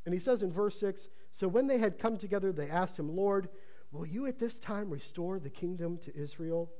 And 0.08 0.14
he 0.14 0.20
says 0.20 0.42
in 0.42 0.50
verse 0.50 0.80
6 0.80 1.06
So 1.34 1.46
when 1.46 1.66
they 1.66 1.76
had 1.76 1.98
come 1.98 2.16
together, 2.16 2.50
they 2.50 2.70
asked 2.70 2.98
him, 2.98 3.14
Lord, 3.14 3.50
will 3.92 4.06
you 4.06 4.24
at 4.24 4.38
this 4.38 4.58
time 4.58 4.88
restore 4.88 5.38
the 5.38 5.50
kingdom 5.50 5.98
to 5.98 6.16
Israel? 6.16 6.70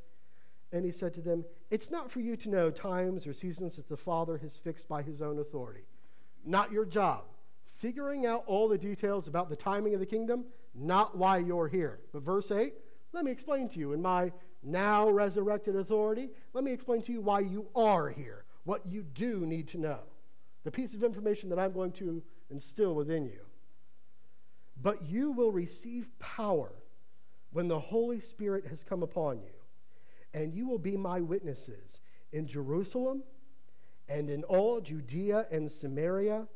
And 0.73 0.82
he 0.82 0.90
said 0.90 1.12
to 1.12 1.20
them, 1.20 1.44
It's 1.70 1.90
not 1.90 2.11
for 2.11 2.20
you 2.20 2.38
to 2.38 2.49
know 2.49 2.70
times 2.70 3.26
or 3.26 3.35
seasons 3.35 3.76
that 3.76 3.87
the 3.87 3.99
Father 3.99 4.38
has 4.38 4.56
fixed 4.56 4.88
by 4.88 5.02
his 5.02 5.20
own 5.20 5.40
authority. 5.40 5.82
Not 6.47 6.73
your 6.73 6.87
job. 6.87 7.25
Figuring 7.75 8.25
out 8.25 8.44
all 8.47 8.66
the 8.66 8.78
details 8.78 9.28
about 9.28 9.50
the 9.50 9.56
timing 9.56 9.92
of 9.92 10.00
the 10.00 10.06
kingdom, 10.06 10.47
not 10.75 11.14
why 11.14 11.37
you're 11.37 11.68
here. 11.68 12.00
But 12.14 12.23
verse 12.23 12.50
8, 12.50 12.73
let 13.12 13.26
me 13.26 13.30
explain 13.30 13.68
to 13.68 13.78
you 13.78 13.92
in 13.92 14.00
my 14.00 14.32
now 14.62 15.11
resurrected 15.11 15.76
authority, 15.76 16.30
let 16.54 16.64
me 16.64 16.73
explain 16.73 17.02
to 17.02 17.12
you 17.12 17.20
why 17.20 17.40
you 17.40 17.68
are 17.75 18.08
here, 18.08 18.47
what 18.64 18.87
you 18.87 19.02
do 19.02 19.44
need 19.44 19.68
to 19.68 19.78
know, 19.78 20.00
the 20.64 20.70
piece 20.70 20.94
of 20.94 21.04
information 21.04 21.50
that 21.50 21.58
I'm 21.58 21.75
going 21.75 21.92
to 21.92 22.23
instill 22.50 22.95
within 22.95 23.25
you. 23.25 23.40
But 24.81 25.02
you 25.07 25.33
will 25.33 25.52
receive 25.52 26.09
power 26.19 26.71
when 27.52 27.69
the 27.69 27.81
Holy 27.81 28.21
Spirit 28.21 28.67
has 28.69 28.85
come 28.85 29.02
upon 29.02 29.40
you 29.40 29.59
and 30.35 30.52
you 30.55 30.67
will 30.67 30.78
be 30.78 30.97
my 30.97 31.21
witnesses 31.21 32.00
in 32.33 32.47
Jerusalem 32.47 33.23
and 34.09 34.31
in 34.31 34.45
all 34.45 34.81
Judea 34.81 35.47
and 35.50 35.71
Samaria 35.71 36.47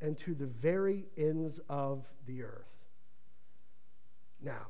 and 0.00 0.18
to 0.18 0.34
the 0.34 0.46
very 0.46 1.06
ends 1.16 1.60
of 1.68 2.04
the 2.26 2.42
earth. 2.42 2.66
Now, 4.42 4.66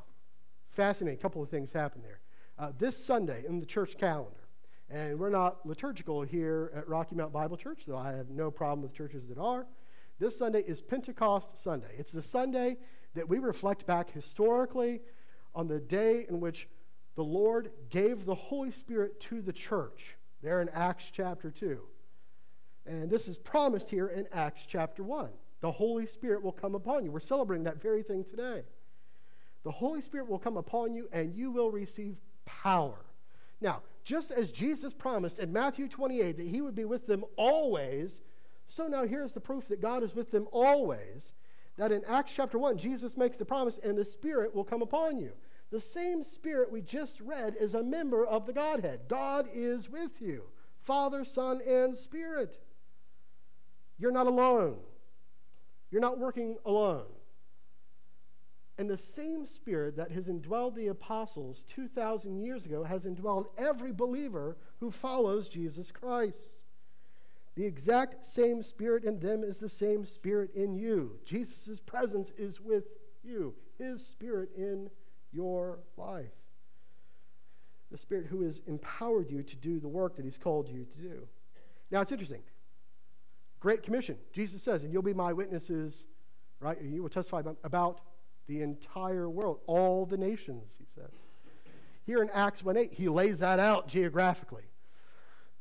fascinating. 0.72 1.18
A 1.18 1.22
couple 1.22 1.42
of 1.42 1.48
things 1.48 1.72
happen 1.72 2.02
there. 2.02 2.20
Uh, 2.58 2.72
this 2.78 2.96
Sunday 2.96 3.44
in 3.46 3.60
the 3.60 3.66
church 3.66 3.96
calendar, 3.96 4.36
and 4.90 5.18
we're 5.18 5.30
not 5.30 5.64
liturgical 5.64 6.22
here 6.22 6.72
at 6.74 6.88
Rocky 6.88 7.14
Mount 7.14 7.32
Bible 7.32 7.56
Church, 7.56 7.82
though 7.86 7.96
I 7.96 8.12
have 8.12 8.28
no 8.28 8.50
problem 8.50 8.82
with 8.82 8.92
churches 8.92 9.28
that 9.28 9.38
are. 9.38 9.66
This 10.20 10.36
Sunday 10.36 10.62
is 10.66 10.82
Pentecost 10.82 11.62
Sunday. 11.64 11.94
It's 11.96 12.10
the 12.10 12.22
Sunday 12.22 12.76
that 13.14 13.26
we 13.26 13.38
reflect 13.38 13.86
back 13.86 14.10
historically 14.12 15.00
on 15.54 15.66
the 15.66 15.80
day 15.80 16.26
in 16.28 16.40
which 16.40 16.68
the 17.16 17.24
Lord 17.24 17.70
gave 17.88 18.26
the 18.26 18.34
Holy 18.34 18.70
Spirit 18.70 19.18
to 19.22 19.40
the 19.40 19.54
church, 19.54 20.18
there 20.42 20.60
in 20.60 20.68
Acts 20.74 21.04
chapter 21.10 21.50
2. 21.50 21.80
And 22.84 23.08
this 23.08 23.28
is 23.28 23.38
promised 23.38 23.88
here 23.88 24.08
in 24.08 24.26
Acts 24.30 24.60
chapter 24.68 25.02
1. 25.02 25.30
The 25.62 25.72
Holy 25.72 26.06
Spirit 26.06 26.42
will 26.42 26.52
come 26.52 26.74
upon 26.74 27.02
you. 27.06 27.10
We're 27.10 27.20
celebrating 27.20 27.64
that 27.64 27.80
very 27.80 28.02
thing 28.02 28.22
today. 28.22 28.60
The 29.64 29.70
Holy 29.70 30.02
Spirit 30.02 30.28
will 30.28 30.38
come 30.38 30.58
upon 30.58 30.92
you, 30.92 31.08
and 31.14 31.34
you 31.34 31.50
will 31.50 31.70
receive 31.70 32.18
power. 32.44 33.06
Now, 33.62 33.80
just 34.04 34.32
as 34.32 34.50
Jesus 34.50 34.92
promised 34.92 35.38
in 35.38 35.50
Matthew 35.50 35.88
28 35.88 36.36
that 36.36 36.46
he 36.46 36.60
would 36.60 36.74
be 36.74 36.84
with 36.84 37.06
them 37.06 37.24
always, 37.36 38.20
so 38.70 38.86
now 38.86 39.04
here's 39.04 39.32
the 39.32 39.40
proof 39.40 39.68
that 39.68 39.82
God 39.82 40.02
is 40.02 40.14
with 40.14 40.30
them 40.30 40.46
always. 40.52 41.34
That 41.76 41.92
in 41.92 42.04
Acts 42.06 42.32
chapter 42.34 42.58
1, 42.58 42.78
Jesus 42.78 43.16
makes 43.16 43.36
the 43.36 43.44
promise, 43.44 43.78
and 43.82 43.98
the 43.98 44.04
Spirit 44.04 44.54
will 44.54 44.64
come 44.64 44.80
upon 44.80 45.18
you. 45.18 45.32
The 45.70 45.80
same 45.80 46.22
Spirit 46.22 46.70
we 46.70 46.80
just 46.80 47.20
read 47.20 47.56
is 47.58 47.74
a 47.74 47.82
member 47.82 48.24
of 48.24 48.46
the 48.46 48.52
Godhead. 48.52 49.00
God 49.08 49.48
is 49.52 49.90
with 49.90 50.20
you 50.20 50.44
Father, 50.82 51.24
Son, 51.24 51.60
and 51.66 51.96
Spirit. 51.96 52.58
You're 53.98 54.12
not 54.12 54.26
alone. 54.26 54.78
You're 55.90 56.00
not 56.00 56.18
working 56.18 56.56
alone. 56.64 57.06
And 58.78 58.88
the 58.88 58.96
same 58.96 59.44
Spirit 59.44 59.96
that 59.96 60.10
has 60.12 60.26
indwelled 60.26 60.74
the 60.74 60.86
apostles 60.86 61.64
2,000 61.74 62.40
years 62.40 62.64
ago 62.64 62.82
has 62.82 63.04
indwelled 63.04 63.46
every 63.58 63.92
believer 63.92 64.56
who 64.78 64.90
follows 64.90 65.48
Jesus 65.48 65.90
Christ. 65.90 66.54
The 67.60 67.66
exact 67.66 68.24
same 68.24 68.62
Spirit 68.62 69.04
in 69.04 69.20
them 69.20 69.44
is 69.44 69.58
the 69.58 69.68
same 69.68 70.06
Spirit 70.06 70.54
in 70.54 70.72
you. 70.72 71.18
Jesus' 71.26 71.78
presence 71.78 72.32
is 72.38 72.58
with 72.58 72.84
you, 73.22 73.54
His 73.76 74.02
Spirit 74.02 74.48
in 74.56 74.88
your 75.30 75.80
life. 75.98 76.32
The 77.92 77.98
Spirit 77.98 78.28
who 78.28 78.44
has 78.44 78.62
empowered 78.66 79.30
you 79.30 79.42
to 79.42 79.56
do 79.56 79.78
the 79.78 79.88
work 79.88 80.16
that 80.16 80.24
He's 80.24 80.38
called 80.38 80.70
you 80.70 80.86
to 80.86 80.98
do. 81.02 81.28
Now, 81.90 82.00
it's 82.00 82.12
interesting. 82.12 82.40
Great 83.60 83.82
Commission. 83.82 84.16
Jesus 84.32 84.62
says, 84.62 84.82
and 84.82 84.90
you'll 84.90 85.02
be 85.02 85.12
my 85.12 85.34
witnesses, 85.34 86.06
right? 86.60 86.80
You 86.80 87.02
will 87.02 87.10
testify 87.10 87.42
about 87.62 88.00
the 88.46 88.62
entire 88.62 89.28
world, 89.28 89.58
all 89.66 90.06
the 90.06 90.16
nations, 90.16 90.76
he 90.78 90.86
says. 90.86 91.12
Here 92.06 92.22
in 92.22 92.30
Acts 92.30 92.64
1 92.64 92.78
8, 92.78 92.94
he 92.94 93.10
lays 93.10 93.40
that 93.40 93.60
out 93.60 93.86
geographically. 93.86 94.64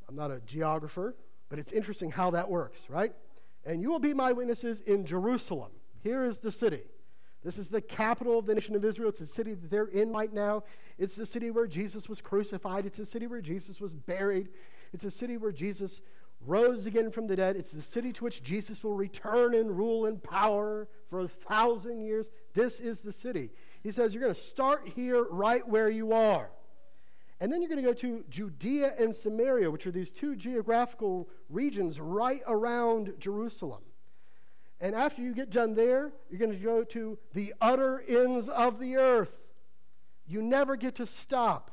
I'm 0.08 0.16
not 0.16 0.30
a 0.30 0.40
geographer, 0.46 1.14
but 1.50 1.58
it's 1.58 1.72
interesting 1.72 2.10
how 2.10 2.30
that 2.30 2.48
works, 2.48 2.88
right? 2.88 3.12
And 3.66 3.82
you 3.82 3.90
will 3.90 3.98
be 3.98 4.14
my 4.14 4.32
witnesses 4.32 4.80
in 4.80 5.04
Jerusalem. 5.04 5.72
Here 6.02 6.24
is 6.24 6.38
the 6.38 6.52
city. 6.52 6.82
This 7.44 7.58
is 7.58 7.68
the 7.68 7.80
capital 7.80 8.38
of 8.38 8.46
the 8.46 8.54
nation 8.54 8.76
of 8.76 8.84
Israel. 8.84 9.10
It's 9.10 9.18
the 9.18 9.26
city 9.26 9.52
that 9.54 9.70
they're 9.70 9.86
in 9.86 10.12
right 10.12 10.32
now. 10.32 10.62
It's 10.98 11.16
the 11.16 11.26
city 11.26 11.50
where 11.50 11.66
Jesus 11.66 12.08
was 12.08 12.20
crucified. 12.20 12.86
It's 12.86 12.98
the 12.98 13.06
city 13.06 13.26
where 13.26 13.40
Jesus 13.40 13.80
was 13.80 13.92
buried. 13.92 14.48
It's 14.92 15.02
the 15.02 15.10
city 15.10 15.36
where 15.36 15.52
Jesus 15.52 16.00
rose 16.46 16.86
again 16.86 17.10
from 17.10 17.26
the 17.26 17.36
dead. 17.36 17.56
It's 17.56 17.72
the 17.72 17.82
city 17.82 18.12
to 18.14 18.24
which 18.24 18.42
Jesus 18.42 18.82
will 18.82 18.94
return 18.94 19.54
and 19.54 19.76
rule 19.76 20.06
in 20.06 20.18
power 20.18 20.88
for 21.08 21.20
a 21.20 21.28
thousand 21.28 22.02
years. 22.02 22.30
This 22.54 22.80
is 22.80 23.00
the 23.00 23.12
city. 23.12 23.50
He 23.82 23.92
says, 23.92 24.14
You're 24.14 24.22
going 24.22 24.34
to 24.34 24.40
start 24.40 24.88
here 24.94 25.24
right 25.30 25.66
where 25.66 25.90
you 25.90 26.12
are. 26.12 26.50
And 27.40 27.50
then 27.50 27.62
you're 27.62 27.70
going 27.70 27.82
to 27.82 27.88
go 27.88 27.94
to 27.94 28.24
Judea 28.28 28.94
and 28.98 29.14
Samaria, 29.14 29.70
which 29.70 29.86
are 29.86 29.90
these 29.90 30.10
two 30.10 30.36
geographical 30.36 31.28
regions 31.48 31.98
right 31.98 32.42
around 32.46 33.14
Jerusalem. 33.18 33.80
And 34.80 34.94
after 34.94 35.22
you 35.22 35.34
get 35.34 35.50
done 35.50 35.74
there, 35.74 36.12
you're 36.28 36.38
going 36.38 36.52
to 36.52 36.56
go 36.56 36.84
to 36.84 37.18
the 37.32 37.54
utter 37.60 38.02
ends 38.06 38.48
of 38.48 38.78
the 38.78 38.96
earth. 38.96 39.32
You 40.26 40.42
never 40.42 40.76
get 40.76 40.96
to 40.96 41.06
stop. 41.06 41.70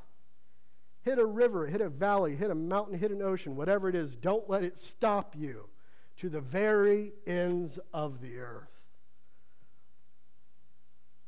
Hit 1.03 1.19
a 1.19 1.25
river, 1.25 1.67
hit 1.67 1.80
a 1.80 1.89
valley, 1.89 2.36
hit 2.36 2.49
a 2.49 2.56
mountain, 2.56 2.97
hit 2.97 3.12
an 3.12 3.21
ocean, 3.21 3.56
whatever 3.56 3.88
it 3.88 3.95
is, 3.95 4.15
don't 4.15 4.49
let 4.49 4.63
it 4.63 4.77
stop 4.77 5.36
you 5.38 5.69
to 6.17 6.30
the 6.30 6.41
very 6.41 7.13
ends 7.25 7.77
of 7.93 8.21
the 8.21 8.39
earth. 8.39 8.67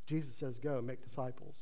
Jesus 0.05 0.35
says, 0.35 0.59
Go, 0.59 0.81
make 0.81 1.03
disciples. 1.07 1.55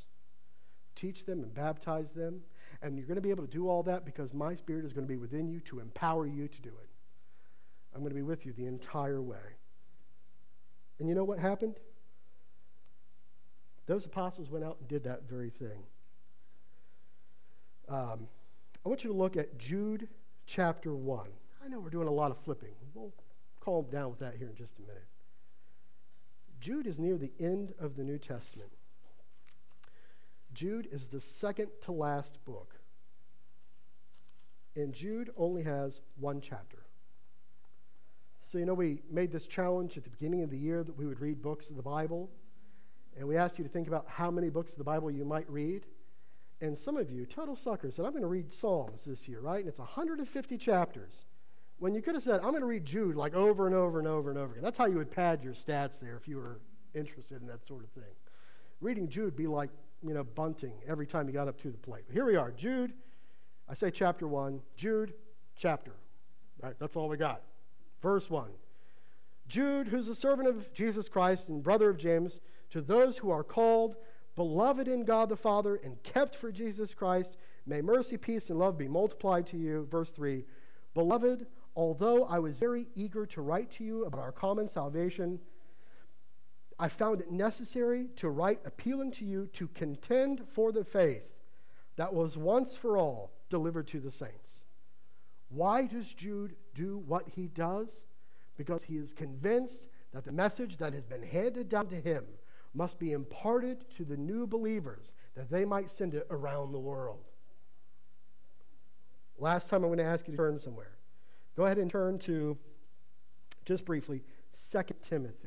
Teach 0.95 1.25
them 1.25 1.43
and 1.43 1.53
baptize 1.53 2.09
them. 2.11 2.41
And 2.81 2.97
you're 2.97 3.07
going 3.07 3.15
to 3.15 3.21
be 3.21 3.31
able 3.31 3.45
to 3.45 3.49
do 3.49 3.69
all 3.69 3.83
that 3.83 4.05
because 4.05 4.33
my 4.33 4.55
Spirit 4.55 4.85
is 4.85 4.93
going 4.93 5.05
to 5.05 5.11
be 5.11 5.17
within 5.17 5.47
you 5.47 5.59
to 5.61 5.79
empower 5.79 6.27
you 6.27 6.47
to 6.47 6.61
do 6.61 6.69
it. 6.69 6.89
I'm 7.93 8.01
going 8.01 8.11
to 8.11 8.15
be 8.15 8.21
with 8.21 8.45
you 8.45 8.53
the 8.53 8.65
entire 8.65 9.21
way. 9.21 9.37
And 10.99 11.09
you 11.09 11.15
know 11.15 11.23
what 11.23 11.39
happened? 11.39 11.75
Those 13.87 14.05
apostles 14.05 14.49
went 14.49 14.65
out 14.65 14.77
and 14.79 14.87
did 14.87 15.03
that 15.05 15.23
very 15.29 15.49
thing. 15.49 15.83
Um, 17.89 18.27
I 18.85 18.89
want 18.89 19.03
you 19.03 19.11
to 19.11 19.15
look 19.15 19.37
at 19.37 19.57
Jude 19.57 20.07
chapter 20.45 20.93
1. 20.93 21.27
I 21.63 21.67
know 21.69 21.79
we're 21.79 21.89
doing 21.89 22.07
a 22.07 22.11
lot 22.11 22.31
of 22.31 22.37
flipping. 22.43 22.73
We'll 22.93 23.13
calm 23.61 23.85
down 23.91 24.09
with 24.09 24.19
that 24.19 24.35
here 24.37 24.49
in 24.49 24.55
just 24.55 24.77
a 24.79 24.81
minute. 24.81 25.05
Jude 26.59 26.87
is 26.87 26.99
near 26.99 27.17
the 27.17 27.31
end 27.39 27.73
of 27.79 27.95
the 27.95 28.03
New 28.03 28.17
Testament. 28.17 28.71
Jude 30.57 30.87
is 30.91 31.07
the 31.07 31.21
second 31.21 31.67
to 31.83 31.91
last 31.91 32.43
book. 32.43 32.73
And 34.75 34.91
Jude 34.91 35.29
only 35.37 35.61
has 35.61 36.01
one 36.19 36.41
chapter. 36.41 36.79
So, 38.47 38.57
you 38.57 38.65
know, 38.65 38.73
we 38.73 39.03
made 39.11 39.31
this 39.31 39.45
challenge 39.45 39.97
at 39.97 40.03
the 40.03 40.09
beginning 40.09 40.41
of 40.41 40.49
the 40.49 40.57
year 40.57 40.83
that 40.83 40.97
we 40.97 41.05
would 41.05 41.21
read 41.21 41.43
books 41.43 41.69
of 41.69 41.75
the 41.75 41.83
Bible. 41.83 42.31
And 43.15 43.27
we 43.27 43.37
asked 43.37 43.59
you 43.59 43.65
to 43.65 43.69
think 43.69 43.87
about 43.87 44.05
how 44.07 44.31
many 44.31 44.49
books 44.49 44.71
of 44.71 44.79
the 44.79 44.83
Bible 44.83 45.11
you 45.11 45.25
might 45.25 45.47
read. 45.47 45.85
And 46.59 46.75
some 46.75 46.97
of 46.97 47.11
you, 47.11 47.27
total 47.27 47.55
suckers, 47.55 47.95
said, 47.95 48.05
I'm 48.05 48.11
going 48.11 48.23
to 48.23 48.27
read 48.27 48.51
Psalms 48.51 49.05
this 49.05 49.27
year, 49.27 49.41
right? 49.41 49.59
And 49.59 49.69
it's 49.69 49.77
150 49.77 50.57
chapters. 50.57 51.25
When 51.77 51.93
you 51.93 52.01
could 52.01 52.15
have 52.15 52.23
said, 52.23 52.39
I'm 52.39 52.49
going 52.49 52.61
to 52.61 52.65
read 52.65 52.83
Jude 52.83 53.15
like 53.15 53.35
over 53.35 53.67
and 53.67 53.75
over 53.75 53.99
and 53.99 54.07
over 54.07 54.31
and 54.31 54.39
over 54.39 54.53
again. 54.53 54.63
That's 54.63 54.77
how 54.77 54.87
you 54.87 54.97
would 54.97 55.11
pad 55.11 55.43
your 55.43 55.53
stats 55.53 55.99
there 55.99 56.17
if 56.17 56.27
you 56.27 56.37
were 56.37 56.61
interested 56.95 57.41
in 57.41 57.47
that 57.47 57.67
sort 57.67 57.83
of 57.83 57.91
thing. 57.91 58.15
Reading 58.81 59.07
Jude 59.07 59.35
be 59.35 59.45
like, 59.45 59.69
you 60.03 60.13
know, 60.13 60.23
bunting 60.23 60.73
every 60.87 61.07
time 61.07 61.27
he 61.27 61.33
got 61.33 61.47
up 61.47 61.59
to 61.61 61.69
the 61.69 61.77
plate. 61.77 62.03
Here 62.11 62.25
we 62.25 62.35
are, 62.35 62.51
Jude. 62.51 62.93
I 63.69 63.73
say 63.73 63.91
chapter 63.91 64.27
1, 64.27 64.61
Jude, 64.75 65.13
chapter. 65.55 65.93
Right? 66.61 66.75
That's 66.79 66.95
all 66.95 67.09
we 67.09 67.17
got. 67.17 67.41
Verse 68.01 68.29
1. 68.29 68.49
Jude, 69.47 69.87
who's 69.87 70.07
a 70.07 70.15
servant 70.15 70.47
of 70.47 70.73
Jesus 70.73 71.07
Christ 71.07 71.49
and 71.49 71.63
brother 71.63 71.89
of 71.89 71.97
James, 71.97 72.39
to 72.71 72.81
those 72.81 73.17
who 73.17 73.31
are 73.31 73.43
called, 73.43 73.95
beloved 74.35 74.87
in 74.87 75.03
God 75.03 75.29
the 75.29 75.35
Father, 75.35 75.75
and 75.83 76.01
kept 76.03 76.35
for 76.35 76.51
Jesus 76.51 76.93
Christ, 76.93 77.37
may 77.65 77.81
mercy, 77.81 78.17
peace, 78.17 78.49
and 78.49 78.59
love 78.59 78.77
be 78.77 78.87
multiplied 78.87 79.47
to 79.47 79.57
you. 79.57 79.87
Verse 79.89 80.11
3 80.11 80.43
Beloved, 80.93 81.47
although 81.75 82.25
I 82.25 82.39
was 82.39 82.57
very 82.57 82.87
eager 82.95 83.25
to 83.27 83.41
write 83.41 83.71
to 83.71 83.83
you 83.83 84.05
about 84.05 84.21
our 84.21 84.31
common 84.31 84.67
salvation, 84.67 85.39
I 86.79 86.89
found 86.89 87.21
it 87.21 87.31
necessary 87.31 88.07
to 88.17 88.29
write 88.29 88.59
appealing 88.65 89.11
to 89.13 89.25
you 89.25 89.47
to 89.53 89.67
contend 89.69 90.41
for 90.53 90.71
the 90.71 90.83
faith 90.83 91.23
that 91.95 92.13
was 92.13 92.37
once 92.37 92.75
for 92.75 92.97
all 92.97 93.31
delivered 93.49 93.87
to 93.87 93.99
the 93.99 94.11
saints. 94.11 94.65
Why 95.49 95.85
does 95.85 96.13
Jude 96.13 96.55
do 96.75 96.99
what 96.99 97.27
he 97.27 97.47
does? 97.47 98.03
Because 98.57 98.83
he 98.83 98.97
is 98.97 99.13
convinced 99.13 99.87
that 100.13 100.25
the 100.25 100.31
message 100.31 100.77
that 100.77 100.93
has 100.93 101.05
been 101.05 101.23
handed 101.23 101.69
down 101.69 101.87
to 101.87 101.99
him 101.99 102.25
must 102.73 102.99
be 102.99 103.11
imparted 103.11 103.85
to 103.97 104.03
the 104.03 104.17
new 104.17 104.45
believers 104.45 105.13
that 105.35 105.49
they 105.49 105.65
might 105.65 105.89
send 105.89 106.13
it 106.13 106.27
around 106.29 106.71
the 106.71 106.79
world. 106.79 107.23
Last 109.39 109.69
time 109.69 109.83
I'm 109.83 109.89
going 109.89 109.99
to 109.99 110.03
ask 110.03 110.27
you 110.27 110.33
to 110.33 110.37
turn 110.37 110.59
somewhere. 110.59 110.97
Go 111.55 111.65
ahead 111.65 111.77
and 111.77 111.89
turn 111.89 112.19
to, 112.19 112.57
just 113.65 113.85
briefly, 113.85 114.23
2 114.71 114.81
Timothy. 115.07 115.46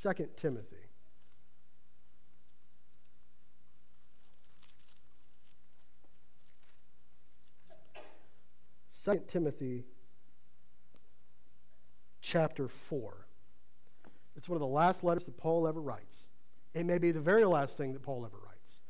2 0.00 0.12
Timothy. 0.36 0.76
Second 8.92 9.26
Timothy 9.26 9.84
chapter 12.20 12.68
4. 12.68 13.26
It's 14.36 14.48
one 14.48 14.56
of 14.56 14.60
the 14.60 14.66
last 14.66 15.02
letters 15.02 15.24
that 15.24 15.36
Paul 15.36 15.66
ever 15.66 15.80
writes. 15.80 16.28
It 16.74 16.84
may 16.84 16.98
be 16.98 17.10
the 17.10 17.20
very 17.20 17.44
last 17.44 17.76
thing 17.76 17.92
that 17.94 18.02
Paul 18.02 18.24
ever 18.24 18.36
writes. 18.36 18.80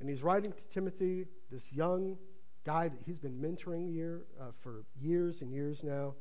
And 0.00 0.08
he's 0.08 0.22
writing 0.22 0.52
to 0.52 0.62
Timothy, 0.72 1.26
this 1.52 1.72
young 1.72 2.16
guy 2.64 2.88
that 2.88 2.98
he's 3.04 3.18
been 3.18 3.38
mentoring 3.40 3.92
year, 3.92 4.22
uh, 4.40 4.46
for 4.60 4.84
years 5.00 5.42
and 5.42 5.52
years 5.52 5.84
now. 5.84 6.14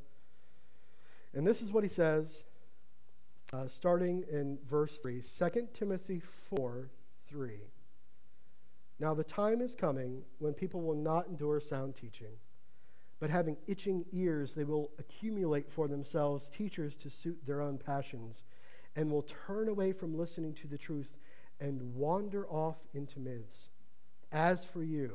And 1.34 1.48
this 1.48 1.62
is 1.62 1.72
what 1.72 1.84
he 1.84 1.90
says, 1.90 2.44
uh, 3.54 3.68
starting 3.68 4.24
in 4.32 4.58
verse 4.70 4.98
3, 5.00 5.22
2 5.22 5.68
Timothy 5.74 6.22
4 6.56 6.90
3. 7.30 7.60
Now 9.00 9.14
the 9.14 9.24
time 9.24 9.62
is 9.62 9.76
coming 9.76 10.22
when 10.40 10.54
people 10.54 10.82
will 10.82 10.96
not 10.96 11.28
endure 11.28 11.60
sound 11.60 11.96
teaching, 11.96 12.34
but 13.20 13.30
having 13.30 13.58
itching 13.68 14.06
ears, 14.14 14.54
they 14.54 14.64
will 14.64 14.92
accumulate 15.00 15.70
for 15.72 15.88
themselves 15.88 16.50
teachers 16.56 16.96
to 16.98 17.10
suit 17.10 17.38
their 17.46 17.62
own 17.62 17.78
passions 17.78 18.44
and 18.96 19.10
will 19.10 19.26
turn 19.48 19.70
away 19.70 19.92
from 19.92 20.18
listening 20.18 20.54
to 20.54 20.68
the 20.68 20.78
truth 20.78 21.10
and 21.60 21.82
wander 21.96 22.48
off 22.48 22.78
into 22.94 23.20
myths. 23.20 23.70
As 24.32 24.66
for 24.66 24.84
you, 24.84 25.14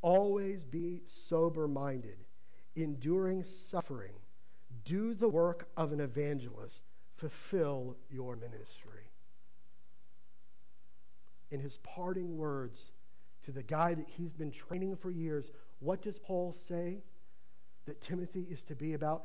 always 0.00 0.64
be 0.64 1.02
sober 1.06 1.68
minded, 1.68 2.16
enduring 2.76 3.44
suffering, 3.44 4.12
do 4.84 5.14
the 5.14 5.28
work 5.28 5.68
of 5.76 5.92
an 5.92 6.00
evangelist, 6.00 6.82
fulfill 7.16 7.96
your 8.10 8.36
ministry. 8.36 9.10
In 11.50 11.60
his 11.60 11.78
parting 11.78 12.36
words 12.36 12.92
to 13.44 13.52
the 13.52 13.62
guy 13.62 13.94
that 13.94 14.06
he's 14.08 14.32
been 14.32 14.50
training 14.50 14.96
for 14.96 15.10
years, 15.10 15.50
what 15.78 16.02
does 16.02 16.18
Paul 16.18 16.52
say 16.52 16.98
that 17.86 18.00
Timothy 18.00 18.46
is 18.50 18.62
to 18.64 18.74
be 18.74 18.94
about? 18.94 19.24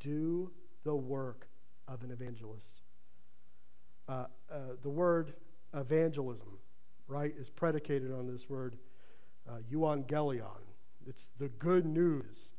Do 0.00 0.50
the 0.84 0.94
work 0.94 1.48
of 1.88 2.02
an 2.02 2.10
evangelist. 2.10 2.82
Uh, 4.08 4.24
uh, 4.50 4.56
the 4.82 4.90
word 4.90 5.34
evangelism, 5.74 6.58
right, 7.08 7.34
is 7.38 7.50
predicated 7.50 8.12
on 8.12 8.26
this 8.26 8.48
word 8.48 8.76
uh, 9.48 9.58
euangelion. 9.72 10.62
It's 11.06 11.30
the 11.38 11.48
good 11.48 11.84
news. 11.84 12.52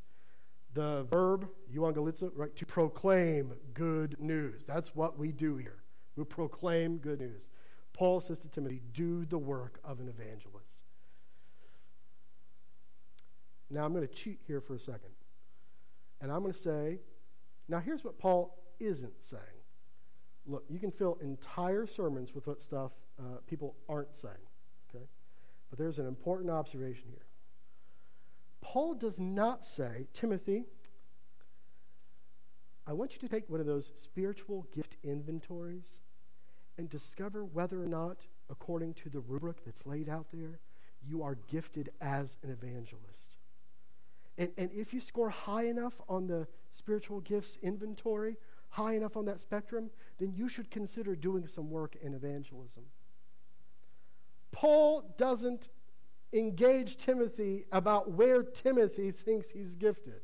The 0.73 1.05
verb 1.11 1.47
euangelizo, 1.73 2.31
right, 2.35 2.55
to 2.55 2.65
proclaim 2.65 3.53
good 3.73 4.15
news. 4.19 4.65
That's 4.65 4.95
what 4.95 5.19
we 5.19 5.31
do 5.31 5.57
here. 5.57 5.83
We 6.15 6.23
proclaim 6.23 6.97
good 6.97 7.19
news. 7.19 7.49
Paul 7.93 8.21
says 8.21 8.39
to 8.39 8.47
Timothy, 8.47 8.81
do 8.93 9.25
the 9.25 9.37
work 9.37 9.79
of 9.83 9.99
an 9.99 10.07
evangelist. 10.07 10.83
Now 13.69 13.85
I'm 13.85 13.93
going 13.93 14.07
to 14.07 14.13
cheat 14.13 14.39
here 14.47 14.61
for 14.61 14.75
a 14.75 14.79
second. 14.79 15.09
And 16.21 16.31
I'm 16.31 16.41
going 16.41 16.53
to 16.53 16.59
say, 16.59 16.99
now 17.67 17.79
here's 17.79 18.03
what 18.03 18.17
Paul 18.17 18.57
isn't 18.79 19.13
saying. 19.21 19.41
Look, 20.45 20.63
you 20.69 20.79
can 20.79 20.91
fill 20.91 21.17
entire 21.21 21.85
sermons 21.87 22.33
with 22.33 22.47
what 22.47 22.61
stuff 22.61 22.91
uh, 23.19 23.37
people 23.47 23.75
aren't 23.87 24.15
saying, 24.15 24.33
okay? 24.89 25.05
But 25.69 25.79
there's 25.79 25.99
an 25.99 26.07
important 26.07 26.49
observation 26.49 27.05
here. 27.09 27.25
Paul 28.63 28.95
does 28.95 29.19
not 29.19 29.65
say, 29.65 30.07
Timothy, 30.13 30.63
I 32.87 32.93
want 32.93 33.13
you 33.13 33.19
to 33.19 33.27
take 33.27 33.49
one 33.49 33.59
of 33.59 33.65
those 33.65 33.91
spiritual 33.93 34.65
gift 34.73 34.97
inventories 35.03 35.99
and 36.77 36.89
discover 36.89 37.45
whether 37.45 37.81
or 37.81 37.87
not, 37.87 38.17
according 38.49 38.95
to 38.95 39.09
the 39.09 39.19
rubric 39.19 39.63
that's 39.65 39.85
laid 39.85 40.09
out 40.09 40.27
there, 40.33 40.59
you 41.05 41.23
are 41.23 41.37
gifted 41.51 41.91
as 42.01 42.37
an 42.43 42.49
evangelist. 42.49 43.37
And, 44.37 44.51
and 44.57 44.71
if 44.73 44.93
you 44.93 45.01
score 45.01 45.29
high 45.29 45.65
enough 45.65 45.93
on 46.09 46.27
the 46.27 46.47
spiritual 46.71 47.19
gifts 47.19 47.57
inventory, 47.61 48.37
high 48.69 48.95
enough 48.95 49.15
on 49.15 49.25
that 49.25 49.41
spectrum, 49.41 49.89
then 50.19 50.33
you 50.35 50.49
should 50.49 50.71
consider 50.71 51.15
doing 51.15 51.45
some 51.47 51.69
work 51.69 51.95
in 52.01 52.13
evangelism. 52.13 52.83
Paul 54.51 55.13
doesn't 55.17 55.67
engage 56.33 56.97
Timothy 56.97 57.65
about 57.71 58.11
where 58.11 58.43
Timothy 58.43 59.11
thinks 59.11 59.49
he's 59.49 59.75
gifted. 59.75 60.21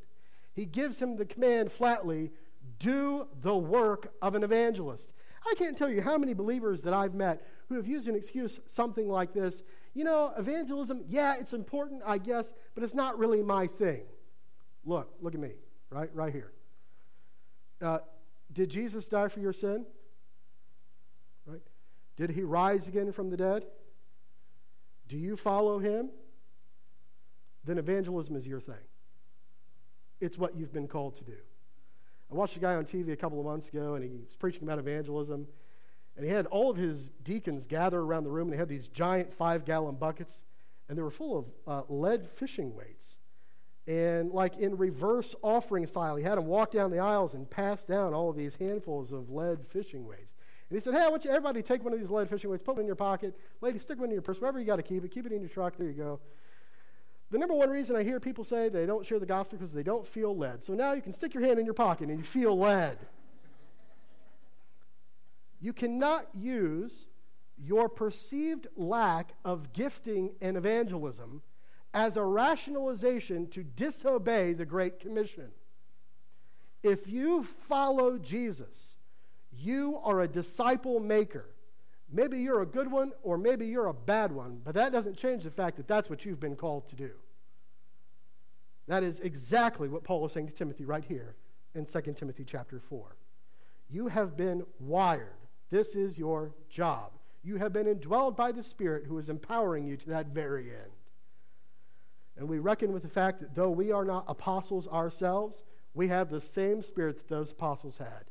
He 0.54 0.66
gives 0.66 0.98
him 0.98 1.16
the 1.16 1.24
command 1.24 1.70
flatly 1.70 2.30
do 2.78 3.26
the 3.42 3.56
work 3.56 4.12
of 4.20 4.34
an 4.34 4.42
evangelist. 4.42 5.08
I 5.48 5.54
can't 5.54 5.76
tell 5.76 5.88
you 5.88 6.02
how 6.02 6.18
many 6.18 6.34
believers 6.34 6.82
that 6.82 6.92
I've 6.92 7.14
met 7.14 7.46
who 7.68 7.76
have 7.76 7.86
used 7.86 8.08
an 8.08 8.16
excuse 8.16 8.60
something 8.74 9.08
like 9.08 9.32
this. 9.32 9.62
You 9.94 10.04
know, 10.04 10.32
evangelism, 10.36 11.02
yeah, 11.06 11.36
it's 11.38 11.52
important, 11.52 12.02
I 12.04 12.18
guess, 12.18 12.52
but 12.74 12.84
it's 12.84 12.94
not 12.94 13.18
really 13.18 13.42
my 13.42 13.66
thing. 13.66 14.02
Look, 14.84 15.12
look 15.20 15.34
at 15.34 15.40
me, 15.40 15.52
right, 15.90 16.10
right 16.14 16.32
here. 16.32 16.52
Uh, 17.80 17.98
did 18.52 18.68
Jesus 18.68 19.06
die 19.06 19.28
for 19.28 19.40
your 19.40 19.52
sin? 19.52 19.84
Right? 21.46 21.62
Did 22.16 22.30
he 22.30 22.42
rise 22.42 22.86
again 22.86 23.12
from 23.12 23.30
the 23.30 23.36
dead? 23.36 23.64
Do 25.10 25.18
you 25.18 25.36
follow 25.36 25.80
him? 25.80 26.08
Then 27.64 27.78
evangelism 27.78 28.36
is 28.36 28.46
your 28.46 28.60
thing. 28.60 28.86
It's 30.20 30.38
what 30.38 30.56
you've 30.56 30.72
been 30.72 30.86
called 30.86 31.16
to 31.16 31.24
do. 31.24 31.36
I 32.30 32.34
watched 32.36 32.56
a 32.56 32.60
guy 32.60 32.76
on 32.76 32.84
TV 32.84 33.12
a 33.12 33.16
couple 33.16 33.40
of 33.40 33.44
months 33.44 33.68
ago, 33.68 33.96
and 33.96 34.04
he 34.04 34.10
was 34.10 34.36
preaching 34.36 34.62
about 34.62 34.78
evangelism. 34.78 35.48
And 36.16 36.24
he 36.24 36.30
had 36.30 36.46
all 36.46 36.70
of 36.70 36.76
his 36.76 37.10
deacons 37.24 37.66
gather 37.66 37.98
around 37.98 38.22
the 38.22 38.30
room, 38.30 38.46
and 38.46 38.52
they 38.52 38.56
had 38.56 38.68
these 38.68 38.86
giant 38.86 39.34
five 39.34 39.64
gallon 39.64 39.96
buckets, 39.96 40.44
and 40.88 40.96
they 40.96 41.02
were 41.02 41.10
full 41.10 41.38
of 41.38 41.44
uh, 41.66 41.92
lead 41.92 42.28
fishing 42.36 42.72
weights. 42.76 43.18
And 43.88 44.30
like 44.30 44.58
in 44.58 44.76
reverse 44.76 45.34
offering 45.42 45.86
style, 45.86 46.14
he 46.14 46.22
had 46.22 46.38
them 46.38 46.46
walk 46.46 46.70
down 46.70 46.92
the 46.92 47.00
aisles 47.00 47.34
and 47.34 47.50
pass 47.50 47.82
down 47.82 48.14
all 48.14 48.30
of 48.30 48.36
these 48.36 48.54
handfuls 48.54 49.10
of 49.10 49.28
lead 49.28 49.66
fishing 49.70 50.06
weights. 50.06 50.29
And 50.70 50.78
he 50.78 50.82
said, 50.82 50.94
Hey, 50.94 51.00
I 51.00 51.08
want 51.08 51.24
you 51.24 51.30
everybody 51.30 51.62
take 51.62 51.84
one 51.84 51.92
of 51.92 52.00
these 52.00 52.10
lead 52.10 52.30
fishing 52.30 52.48
weights, 52.48 52.62
put 52.62 52.78
it 52.78 52.80
in 52.80 52.86
your 52.86 52.96
pocket. 52.96 53.36
Lady, 53.60 53.78
stick 53.80 53.98
one 53.98 54.08
in 54.08 54.14
your 54.14 54.22
purse, 54.22 54.40
wherever 54.40 54.58
you 54.58 54.64
got 54.64 54.76
to 54.76 54.82
keep 54.82 55.04
it. 55.04 55.10
Keep 55.10 55.26
it 55.26 55.32
in 55.32 55.40
your 55.40 55.50
truck. 55.50 55.76
There 55.76 55.88
you 55.88 55.92
go. 55.92 56.20
The 57.30 57.38
number 57.38 57.54
one 57.54 57.70
reason 57.70 57.94
I 57.94 58.02
hear 58.02 58.18
people 58.18 58.44
say 58.44 58.68
they 58.68 58.86
don't 58.86 59.04
share 59.04 59.18
the 59.18 59.26
gospel 59.26 59.58
because 59.58 59.72
they 59.72 59.82
don't 59.82 60.06
feel 60.06 60.36
led. 60.36 60.62
So 60.62 60.74
now 60.74 60.92
you 60.92 61.02
can 61.02 61.12
stick 61.12 61.34
your 61.34 61.44
hand 61.44 61.58
in 61.58 61.64
your 61.64 61.74
pocket 61.74 62.08
and 62.08 62.18
you 62.18 62.24
feel 62.24 62.56
led. 62.58 62.98
you 65.60 65.72
cannot 65.72 66.26
use 66.34 67.06
your 67.58 67.88
perceived 67.88 68.66
lack 68.76 69.34
of 69.44 69.72
gifting 69.72 70.30
and 70.40 70.56
evangelism 70.56 71.42
as 71.92 72.16
a 72.16 72.22
rationalization 72.24 73.46
to 73.48 73.62
disobey 73.62 74.54
the 74.54 74.64
Great 74.64 75.00
Commission. 75.00 75.50
If 76.82 77.06
you 77.06 77.46
follow 77.68 78.16
Jesus, 78.16 78.96
you 79.60 80.00
are 80.02 80.22
a 80.22 80.28
disciple 80.28 81.00
maker. 81.00 81.46
Maybe 82.12 82.38
you're 82.40 82.62
a 82.62 82.66
good 82.66 82.90
one 82.90 83.12
or 83.22 83.38
maybe 83.38 83.66
you're 83.66 83.86
a 83.86 83.94
bad 83.94 84.32
one, 84.32 84.60
but 84.64 84.74
that 84.74 84.92
doesn't 84.92 85.16
change 85.16 85.44
the 85.44 85.50
fact 85.50 85.76
that 85.76 85.86
that's 85.86 86.10
what 86.10 86.24
you've 86.24 86.40
been 86.40 86.56
called 86.56 86.88
to 86.88 86.96
do. 86.96 87.10
That 88.88 89.02
is 89.02 89.20
exactly 89.20 89.88
what 89.88 90.02
Paul 90.02 90.26
is 90.26 90.32
saying 90.32 90.48
to 90.48 90.54
Timothy 90.54 90.84
right 90.84 91.04
here 91.04 91.36
in 91.74 91.86
2 91.86 92.00
Timothy 92.18 92.44
chapter 92.44 92.80
4. 92.80 93.16
You 93.88 94.08
have 94.08 94.36
been 94.36 94.64
wired. 94.80 95.28
This 95.70 95.94
is 95.94 96.18
your 96.18 96.52
job. 96.68 97.12
You 97.44 97.56
have 97.56 97.72
been 97.72 97.86
indwelled 97.86 98.36
by 98.36 98.52
the 98.52 98.64
Spirit 98.64 99.04
who 99.06 99.18
is 99.18 99.28
empowering 99.28 99.86
you 99.86 99.96
to 99.96 100.08
that 100.10 100.26
very 100.26 100.70
end. 100.70 100.90
And 102.36 102.48
we 102.48 102.58
reckon 102.58 102.92
with 102.92 103.02
the 103.02 103.08
fact 103.08 103.40
that 103.40 103.54
though 103.54 103.70
we 103.70 103.92
are 103.92 104.04
not 104.04 104.24
apostles 104.26 104.88
ourselves, 104.88 105.62
we 105.94 106.08
have 106.08 106.30
the 106.30 106.40
same 106.40 106.82
spirit 106.82 107.16
that 107.16 107.28
those 107.28 107.50
apostles 107.50 107.96
had. 107.96 108.24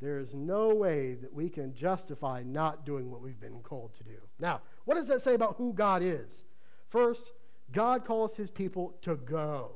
There 0.00 0.18
is 0.18 0.34
no 0.34 0.74
way 0.74 1.14
that 1.14 1.32
we 1.32 1.48
can 1.50 1.74
justify 1.74 2.42
not 2.44 2.86
doing 2.86 3.10
what 3.10 3.20
we've 3.20 3.40
been 3.40 3.60
called 3.60 3.94
to 3.96 4.04
do. 4.04 4.16
Now, 4.38 4.62
what 4.86 4.96
does 4.96 5.06
that 5.06 5.22
say 5.22 5.34
about 5.34 5.56
who 5.56 5.74
God 5.74 6.02
is? 6.02 6.44
First, 6.88 7.32
God 7.72 8.04
calls 8.04 8.34
his 8.34 8.50
people 8.50 8.94
to 9.02 9.16
go. 9.16 9.72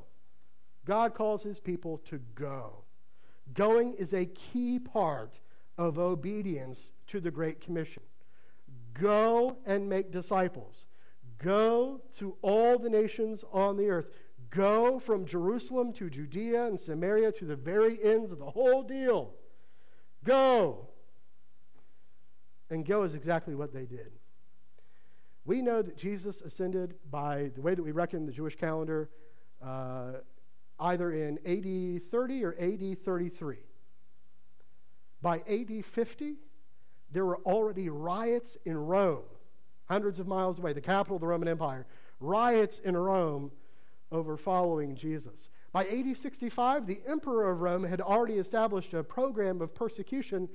God 0.85 1.13
calls 1.13 1.43
his 1.43 1.59
people 1.59 1.99
to 2.05 2.19
go. 2.33 2.83
Going 3.53 3.93
is 3.93 4.13
a 4.13 4.25
key 4.25 4.79
part 4.79 5.39
of 5.77 5.99
obedience 5.99 6.91
to 7.07 7.19
the 7.19 7.31
Great 7.31 7.61
Commission. 7.61 8.03
Go 8.93 9.57
and 9.65 9.87
make 9.87 10.11
disciples. 10.11 10.87
Go 11.37 12.01
to 12.17 12.35
all 12.41 12.79
the 12.79 12.89
nations 12.89 13.43
on 13.51 13.77
the 13.77 13.89
earth. 13.89 14.09
Go 14.49 14.99
from 14.99 15.25
Jerusalem 15.25 15.91
to 15.93 16.09
Judea 16.09 16.65
and 16.65 16.79
Samaria 16.79 17.31
to 17.33 17.45
the 17.45 17.55
very 17.55 18.03
ends 18.03 18.31
of 18.31 18.39
the 18.39 18.49
whole 18.49 18.81
deal. 18.81 19.33
Go. 20.25 20.87
And 22.69 22.85
go 22.85 23.03
is 23.03 23.13
exactly 23.13 23.55
what 23.55 23.73
they 23.73 23.85
did. 23.85 24.11
We 25.45 25.61
know 25.61 25.83
that 25.83 25.95
Jesus 25.95 26.41
ascended 26.41 26.95
by 27.11 27.51
the 27.55 27.61
way 27.61 27.75
that 27.75 27.83
we 27.83 27.91
reckon 27.91 28.25
the 28.25 28.31
Jewish 28.31 28.55
calendar, 28.55 29.09
uh, 29.63 30.13
either 30.79 31.11
in 31.11 31.37
AD 31.45 32.11
30 32.11 32.43
or 32.43 32.55
AD 32.59 33.05
33. 33.05 33.57
By 35.21 35.37
AD 35.47 35.85
50, 35.85 36.35
there 37.11 37.25
were 37.25 37.37
already 37.45 37.89
riots 37.89 38.57
in 38.65 38.75
Rome, 38.75 39.23
hundreds 39.85 40.19
of 40.19 40.27
miles 40.27 40.57
away, 40.57 40.73
the 40.73 40.81
capital 40.81 41.15
of 41.15 41.21
the 41.21 41.27
Roman 41.27 41.47
Empire. 41.47 41.85
Riots 42.19 42.79
in 42.83 42.97
Rome 42.97 43.51
over 44.11 44.37
following 44.37 44.95
Jesus. 44.95 45.49
By 45.75 45.83
AD 45.87 46.17
65, 46.17 46.87
the 46.87 47.01
emperor 47.05 47.51
of 47.51 47.59
Rome 47.59 47.83
had 47.83 47.99
already 47.99 48.35
established 48.35 48.93
a 48.93 49.03
program 49.03 49.59
of 49.59 49.75
persecution 49.75 50.47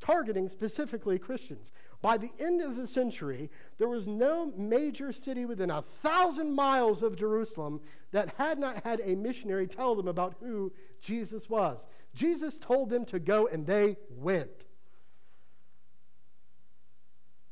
targeting 0.00 0.50
specifically 0.50 1.18
Christians. 1.18 1.72
By 2.02 2.18
the 2.18 2.30
end 2.38 2.60
of 2.60 2.76
the 2.76 2.86
century, 2.86 3.50
there 3.78 3.88
was 3.88 4.06
no 4.06 4.52
major 4.54 5.14
city 5.14 5.46
within 5.46 5.70
a 5.70 5.82
thousand 6.02 6.54
miles 6.54 7.02
of 7.02 7.16
Jerusalem 7.16 7.80
that 8.12 8.34
had 8.36 8.58
not 8.58 8.84
had 8.84 9.00
a 9.02 9.16
missionary 9.16 9.66
tell 9.66 9.94
them 9.94 10.08
about 10.08 10.34
who 10.40 10.70
Jesus 11.00 11.48
was. 11.48 11.86
Jesus 12.14 12.58
told 12.58 12.90
them 12.90 13.06
to 13.06 13.18
go, 13.18 13.46
and 13.46 13.66
they 13.66 13.96
went. 14.10 14.66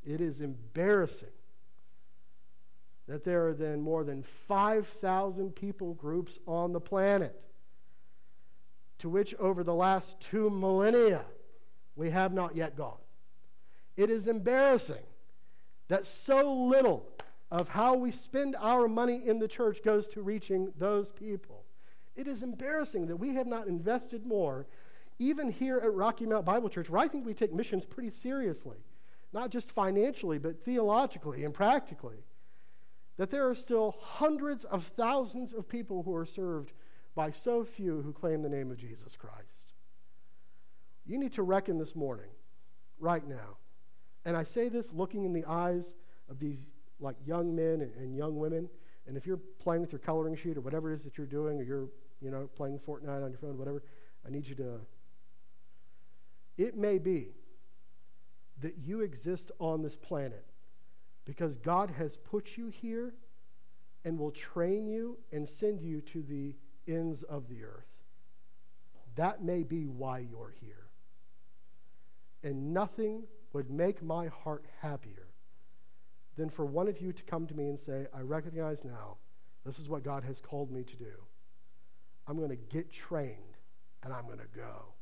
It 0.04 0.20
is 0.20 0.42
embarrassing 0.42 1.33
that 3.06 3.24
there 3.24 3.48
are 3.48 3.54
then 3.54 3.80
more 3.80 4.04
than 4.04 4.24
5,000 4.48 5.54
people 5.54 5.94
groups 5.94 6.38
on 6.46 6.72
the 6.72 6.80
planet, 6.80 7.38
to 8.98 9.08
which 9.08 9.34
over 9.34 9.62
the 9.62 9.74
last 9.74 10.18
two 10.20 10.48
millennia 10.48 11.24
we 11.96 12.10
have 12.10 12.32
not 12.32 12.56
yet 12.56 12.76
gone. 12.76 12.98
It 13.96 14.10
is 14.10 14.26
embarrassing 14.26 15.02
that 15.88 16.06
so 16.06 16.52
little 16.52 17.06
of 17.50 17.68
how 17.68 17.94
we 17.94 18.10
spend 18.10 18.56
our 18.58 18.88
money 18.88 19.22
in 19.26 19.38
the 19.38 19.46
church 19.46 19.82
goes 19.84 20.08
to 20.08 20.22
reaching 20.22 20.72
those 20.78 21.10
people. 21.10 21.62
It 22.16 22.26
is 22.26 22.42
embarrassing 22.42 23.06
that 23.08 23.16
we 23.16 23.34
have 23.34 23.46
not 23.46 23.66
invested 23.66 24.24
more, 24.24 24.66
even 25.18 25.50
here 25.50 25.78
at 25.78 25.92
Rocky 25.92 26.26
Mount 26.26 26.44
Bible 26.44 26.68
Church, 26.68 26.88
where 26.88 27.02
I 27.02 27.08
think 27.08 27.26
we 27.26 27.34
take 27.34 27.52
missions 27.52 27.84
pretty 27.84 28.10
seriously, 28.10 28.78
not 29.32 29.50
just 29.50 29.70
financially, 29.72 30.38
but 30.38 30.64
theologically 30.64 31.44
and 31.44 31.52
practically 31.52 32.24
that 33.16 33.30
there 33.30 33.48
are 33.48 33.54
still 33.54 33.94
hundreds 34.00 34.64
of 34.64 34.84
thousands 34.96 35.52
of 35.52 35.68
people 35.68 36.02
who 36.02 36.14
are 36.14 36.26
served 36.26 36.72
by 37.14 37.30
so 37.30 37.64
few 37.64 38.02
who 38.02 38.12
claim 38.12 38.42
the 38.42 38.48
name 38.48 38.70
of 38.70 38.76
Jesus 38.76 39.16
Christ. 39.16 39.72
You 41.06 41.18
need 41.18 41.32
to 41.34 41.42
reckon 41.42 41.78
this 41.78 41.94
morning, 41.94 42.30
right 42.98 43.26
now. 43.26 43.58
And 44.24 44.36
I 44.36 44.44
say 44.44 44.68
this 44.68 44.92
looking 44.92 45.24
in 45.24 45.32
the 45.32 45.44
eyes 45.44 45.94
of 46.28 46.38
these 46.38 46.70
like 46.98 47.16
young 47.24 47.54
men 47.54 47.82
and, 47.82 47.94
and 47.96 48.16
young 48.16 48.36
women. 48.36 48.68
And 49.06 49.16
if 49.16 49.26
you're 49.26 49.40
playing 49.58 49.82
with 49.82 49.92
your 49.92 49.98
coloring 49.98 50.34
sheet 50.34 50.56
or 50.56 50.62
whatever 50.62 50.90
it 50.90 50.96
is 50.96 51.04
that 51.04 51.18
you're 51.18 51.26
doing, 51.26 51.60
or 51.60 51.62
you're, 51.62 51.88
you 52.20 52.30
know, 52.30 52.48
playing 52.56 52.78
Fortnite 52.78 53.22
on 53.22 53.30
your 53.30 53.38
phone, 53.38 53.58
whatever, 53.58 53.82
I 54.26 54.30
need 54.30 54.46
you 54.46 54.54
to. 54.56 54.80
It 56.56 56.76
may 56.76 56.98
be 56.98 57.34
that 58.62 58.78
you 58.78 59.00
exist 59.02 59.50
on 59.58 59.82
this 59.82 59.96
planet 59.96 60.46
because 61.24 61.56
God 61.56 61.90
has 61.90 62.16
put 62.16 62.56
you 62.56 62.68
here 62.68 63.14
and 64.04 64.18
will 64.18 64.30
train 64.30 64.86
you 64.86 65.18
and 65.32 65.48
send 65.48 65.80
you 65.80 66.00
to 66.12 66.22
the 66.22 66.54
ends 66.86 67.22
of 67.24 67.48
the 67.48 67.64
earth. 67.64 67.86
That 69.16 69.42
may 69.42 69.62
be 69.62 69.86
why 69.86 70.18
you're 70.18 70.54
here. 70.60 70.88
And 72.42 72.74
nothing 72.74 73.22
would 73.52 73.70
make 73.70 74.02
my 74.02 74.26
heart 74.26 74.64
happier 74.80 75.28
than 76.36 76.50
for 76.50 76.66
one 76.66 76.88
of 76.88 77.00
you 77.00 77.12
to 77.12 77.22
come 77.22 77.46
to 77.46 77.54
me 77.54 77.68
and 77.68 77.78
say, 77.78 78.06
I 78.14 78.20
recognize 78.20 78.84
now 78.84 79.16
this 79.64 79.78
is 79.78 79.88
what 79.88 80.02
God 80.02 80.24
has 80.24 80.40
called 80.40 80.70
me 80.70 80.82
to 80.82 80.96
do. 80.96 81.12
I'm 82.26 82.36
going 82.36 82.50
to 82.50 82.56
get 82.56 82.92
trained 82.92 83.56
and 84.02 84.12
I'm 84.12 84.26
going 84.26 84.38
to 84.38 84.58
go. 84.58 84.94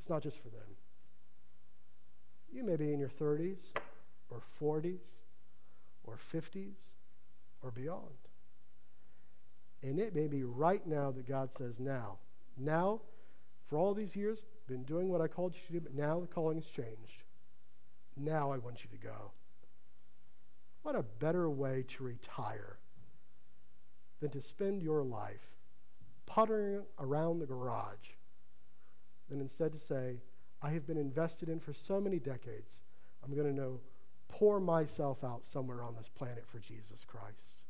It's 0.00 0.08
not 0.08 0.22
just 0.22 0.40
for 0.42 0.48
them. 0.48 0.75
You 2.56 2.64
may 2.64 2.76
be 2.76 2.90
in 2.94 2.98
your 2.98 3.10
30s 3.10 3.58
or 4.30 4.40
40s 4.58 5.04
or 6.04 6.18
50s 6.32 6.94
or 7.62 7.70
beyond. 7.70 8.00
And 9.82 9.98
it 9.98 10.14
may 10.14 10.26
be 10.26 10.42
right 10.42 10.84
now 10.86 11.10
that 11.10 11.28
God 11.28 11.50
says, 11.58 11.78
now, 11.78 12.16
now, 12.56 13.02
for 13.68 13.76
all 13.76 13.92
these 13.92 14.16
years, 14.16 14.42
been 14.68 14.84
doing 14.84 15.10
what 15.10 15.20
I 15.20 15.28
called 15.28 15.52
you 15.54 15.60
to 15.66 15.72
do, 15.74 15.80
but 15.80 15.94
now 15.94 16.18
the 16.18 16.26
calling 16.26 16.56
has 16.56 16.64
changed. 16.64 17.24
Now 18.16 18.50
I 18.50 18.56
want 18.56 18.78
you 18.82 18.88
to 18.98 19.04
go. 19.04 19.32
What 20.82 20.96
a 20.96 21.02
better 21.02 21.50
way 21.50 21.84
to 21.98 22.04
retire 22.04 22.78
than 24.20 24.30
to 24.30 24.40
spend 24.40 24.80
your 24.80 25.02
life 25.02 25.46
puttering 26.24 26.84
around 26.98 27.38
the 27.40 27.46
garage 27.46 28.14
than 29.28 29.42
instead 29.42 29.72
to 29.74 29.78
say, 29.78 30.22
I 30.62 30.70
have 30.70 30.86
been 30.86 30.96
invested 30.96 31.48
in 31.48 31.60
for 31.60 31.72
so 31.72 32.00
many 32.00 32.18
decades. 32.18 32.80
I'm 33.24 33.34
going 33.34 33.46
to 33.46 33.52
know, 33.52 33.80
pour 34.28 34.60
myself 34.60 35.22
out 35.24 35.44
somewhere 35.44 35.82
on 35.82 35.94
this 35.96 36.08
planet 36.08 36.44
for 36.50 36.58
Jesus 36.58 37.04
Christ. 37.04 37.64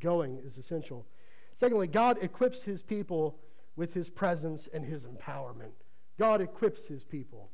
Going 0.00 0.38
is 0.44 0.58
essential. 0.58 1.06
Secondly, 1.54 1.86
God 1.86 2.18
equips 2.22 2.62
his 2.62 2.82
people 2.82 3.38
with 3.76 3.94
his 3.94 4.08
presence 4.08 4.68
and 4.72 4.84
his 4.84 5.06
empowerment. 5.06 5.72
God 6.18 6.40
equips 6.40 6.86
his 6.86 7.04
people. 7.04 7.50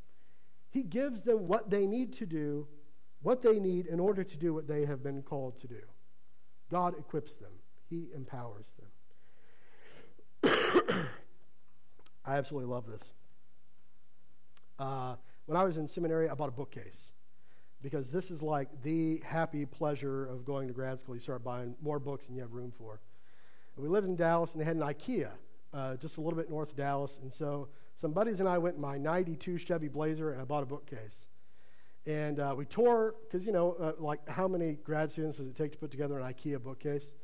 He 0.70 0.82
gives 0.82 1.20
them 1.22 1.46
what 1.46 1.68
they 1.70 1.86
need 1.86 2.14
to 2.14 2.26
do, 2.26 2.66
what 3.22 3.42
they 3.42 3.58
need 3.58 3.86
in 3.86 4.00
order 4.00 4.24
to 4.24 4.36
do 4.36 4.54
what 4.54 4.66
they 4.66 4.84
have 4.86 5.02
been 5.02 5.22
called 5.22 5.60
to 5.60 5.68
do. 5.68 5.80
God 6.70 6.98
equips 6.98 7.34
them, 7.34 7.52
He 7.90 8.08
empowers 8.14 8.72
them. 8.78 8.88
I 12.24 12.38
absolutely 12.38 12.72
love 12.72 12.86
this. 12.86 13.12
Uh, 14.82 15.14
when 15.46 15.56
I 15.56 15.62
was 15.62 15.76
in 15.76 15.86
seminary, 15.86 16.28
I 16.28 16.34
bought 16.34 16.48
a 16.48 16.52
bookcase 16.52 17.12
because 17.82 18.10
this 18.10 18.32
is 18.32 18.42
like 18.42 18.68
the 18.82 19.22
happy 19.24 19.64
pleasure 19.64 20.26
of 20.26 20.44
going 20.44 20.66
to 20.66 20.74
grad 20.74 20.98
school. 20.98 21.14
You 21.14 21.20
start 21.20 21.44
buying 21.44 21.76
more 21.80 22.00
books 22.00 22.26
than 22.26 22.34
you 22.34 22.42
have 22.42 22.52
room 22.52 22.72
for. 22.76 23.00
And 23.76 23.84
we 23.84 23.88
lived 23.88 24.08
in 24.08 24.16
Dallas, 24.16 24.50
and 24.52 24.60
they 24.60 24.64
had 24.64 24.74
an 24.74 24.82
IKEA 24.82 25.28
uh, 25.72 25.94
just 25.96 26.16
a 26.16 26.20
little 26.20 26.36
bit 26.36 26.50
north 26.50 26.70
of 26.70 26.76
Dallas. 26.76 27.20
And 27.22 27.32
so 27.32 27.68
some 28.00 28.10
buddies 28.10 28.40
and 28.40 28.48
I 28.48 28.58
went 28.58 28.74
in 28.74 28.82
my 28.82 28.98
92 28.98 29.58
Chevy 29.58 29.86
Blazer, 29.86 30.32
and 30.32 30.42
I 30.42 30.44
bought 30.44 30.64
a 30.64 30.66
bookcase. 30.66 31.28
And 32.04 32.40
uh, 32.40 32.52
we 32.56 32.64
tore, 32.64 33.14
because, 33.22 33.46
you 33.46 33.52
know, 33.52 33.76
uh, 33.80 33.92
like 34.00 34.28
how 34.28 34.48
many 34.48 34.78
grad 34.82 35.12
students 35.12 35.36
does 35.36 35.46
it 35.46 35.56
take 35.56 35.70
to 35.72 35.78
put 35.78 35.92
together 35.92 36.18
an 36.18 36.34
IKEA 36.34 36.60
bookcase? 36.60 37.14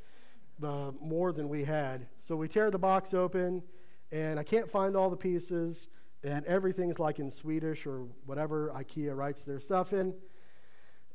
More 0.61 1.33
than 1.33 1.49
we 1.49 1.65
had. 1.65 2.07
So 2.21 2.37
we 2.37 2.47
tear 2.47 2.71
the 2.71 2.79
box 2.79 3.15
open, 3.15 3.65
and 4.13 4.39
I 4.39 4.45
can't 4.45 4.71
find 4.71 4.97
all 4.97 5.11
the 5.11 5.17
pieces 5.17 5.89
and 6.25 6.45
everything's 6.47 6.99
like 6.99 7.19
in 7.19 7.31
Swedish 7.31 7.87
or 7.87 8.07
whatever 8.27 8.73
IKEA 8.75 9.17
writes 9.17 9.43
their 9.43 9.61
stuff 9.61 9.93
in. 9.93 10.15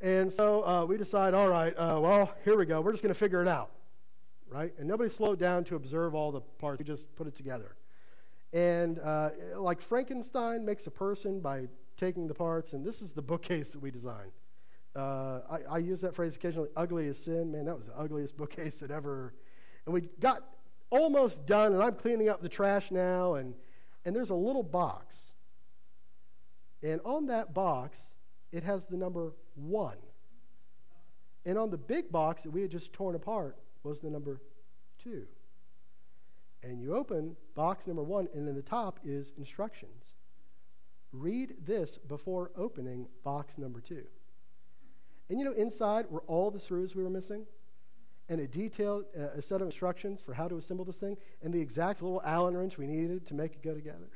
And 0.01 0.31
so 0.31 0.65
uh, 0.65 0.85
we 0.85 0.97
decide, 0.97 1.33
all 1.33 1.49
right, 1.49 1.73
uh, 1.77 1.99
well, 2.01 2.33
here 2.43 2.57
we 2.57 2.65
go. 2.65 2.81
We're 2.81 2.91
just 2.91 3.03
going 3.03 3.13
to 3.13 3.19
figure 3.19 3.41
it 3.41 3.47
out, 3.47 3.71
right? 4.49 4.73
And 4.77 4.87
nobody 4.87 5.09
slowed 5.09 5.39
down 5.39 5.63
to 5.65 5.75
observe 5.75 6.15
all 6.15 6.31
the 6.31 6.41
parts. 6.41 6.79
We 6.79 6.85
just 6.85 7.13
put 7.15 7.27
it 7.27 7.35
together. 7.35 7.75
And 8.51 8.99
uh, 8.99 9.29
like 9.57 9.81
Frankenstein 9.81 10.65
makes 10.65 10.87
a 10.87 10.91
person 10.91 11.39
by 11.39 11.67
taking 11.97 12.27
the 12.27 12.33
parts, 12.33 12.73
and 12.73 12.85
this 12.85 13.01
is 13.01 13.11
the 13.11 13.21
bookcase 13.21 13.69
that 13.69 13.81
we 13.81 13.91
designed. 13.91 14.31
Uh, 14.95 15.39
I, 15.49 15.59
I, 15.71 15.77
use 15.79 16.01
that 16.01 16.13
phrase 16.13 16.35
occasionally, 16.35 16.69
ugly 16.75 17.07
as 17.07 17.17
sin. 17.17 17.51
Man, 17.51 17.65
that 17.65 17.75
was 17.75 17.87
the 17.87 17.97
ugliest 17.97 18.37
bookcase 18.37 18.77
that 18.79 18.91
ever. 18.91 19.33
And 19.85 19.93
we 19.93 20.01
got 20.19 20.43
almost 20.91 21.47
done, 21.47 21.73
and 21.73 21.81
I'm 21.81 21.95
cleaning 21.95 22.29
up 22.29 22.43
the 22.43 22.49
trash 22.49 22.91
now, 22.91 23.35
and, 23.35 23.55
and 24.05 24.15
there's 24.15 24.29
a 24.29 24.35
little 24.35 24.63
box. 24.63 25.33
And 26.81 26.99
on 27.05 27.27
that 27.27 27.53
box, 27.53 27.97
it 28.51 28.63
has 28.63 28.83
the 28.85 28.97
number 28.97 29.33
one. 29.55 29.97
And 31.45 31.57
on 31.57 31.69
the 31.69 31.77
big 31.77 32.11
box 32.11 32.43
that 32.43 32.51
we 32.51 32.61
had 32.61 32.71
just 32.71 32.93
torn 32.93 33.15
apart 33.15 33.57
was 33.83 33.99
the 33.99 34.09
number 34.09 34.41
two. 35.01 35.23
And 36.61 36.81
you 36.81 36.95
open 36.95 37.35
box 37.55 37.85
number 37.87 38.03
one, 38.03 38.27
and 38.33 38.47
in 38.47 38.55
the 38.55 38.61
top 38.61 38.99
is 39.03 39.33
instructions. 39.37 40.13
Read 41.11 41.55
this 41.65 41.99
before 42.07 42.51
opening 42.57 43.07
box 43.23 43.57
number 43.57 43.81
two. 43.81 44.03
And 45.29 45.39
you 45.39 45.45
know, 45.45 45.53
inside 45.53 46.05
were 46.09 46.23
all 46.27 46.51
the 46.51 46.59
screws 46.59 46.95
we 46.95 47.03
were 47.03 47.09
missing, 47.09 47.45
and 48.29 48.39
a 48.39 48.47
detailed 48.47 49.05
uh, 49.17 49.37
a 49.37 49.41
set 49.41 49.61
of 49.61 49.67
instructions 49.67 50.21
for 50.21 50.33
how 50.33 50.47
to 50.47 50.57
assemble 50.57 50.85
this 50.85 50.97
thing, 50.97 51.17
and 51.41 51.53
the 51.53 51.59
exact 51.59 52.01
little 52.01 52.21
Allen 52.25 52.55
wrench 52.55 52.77
we 52.77 52.87
needed 52.87 53.27
to 53.27 53.33
make 53.33 53.53
it 53.53 53.63
go 53.63 53.73
together. 53.73 54.09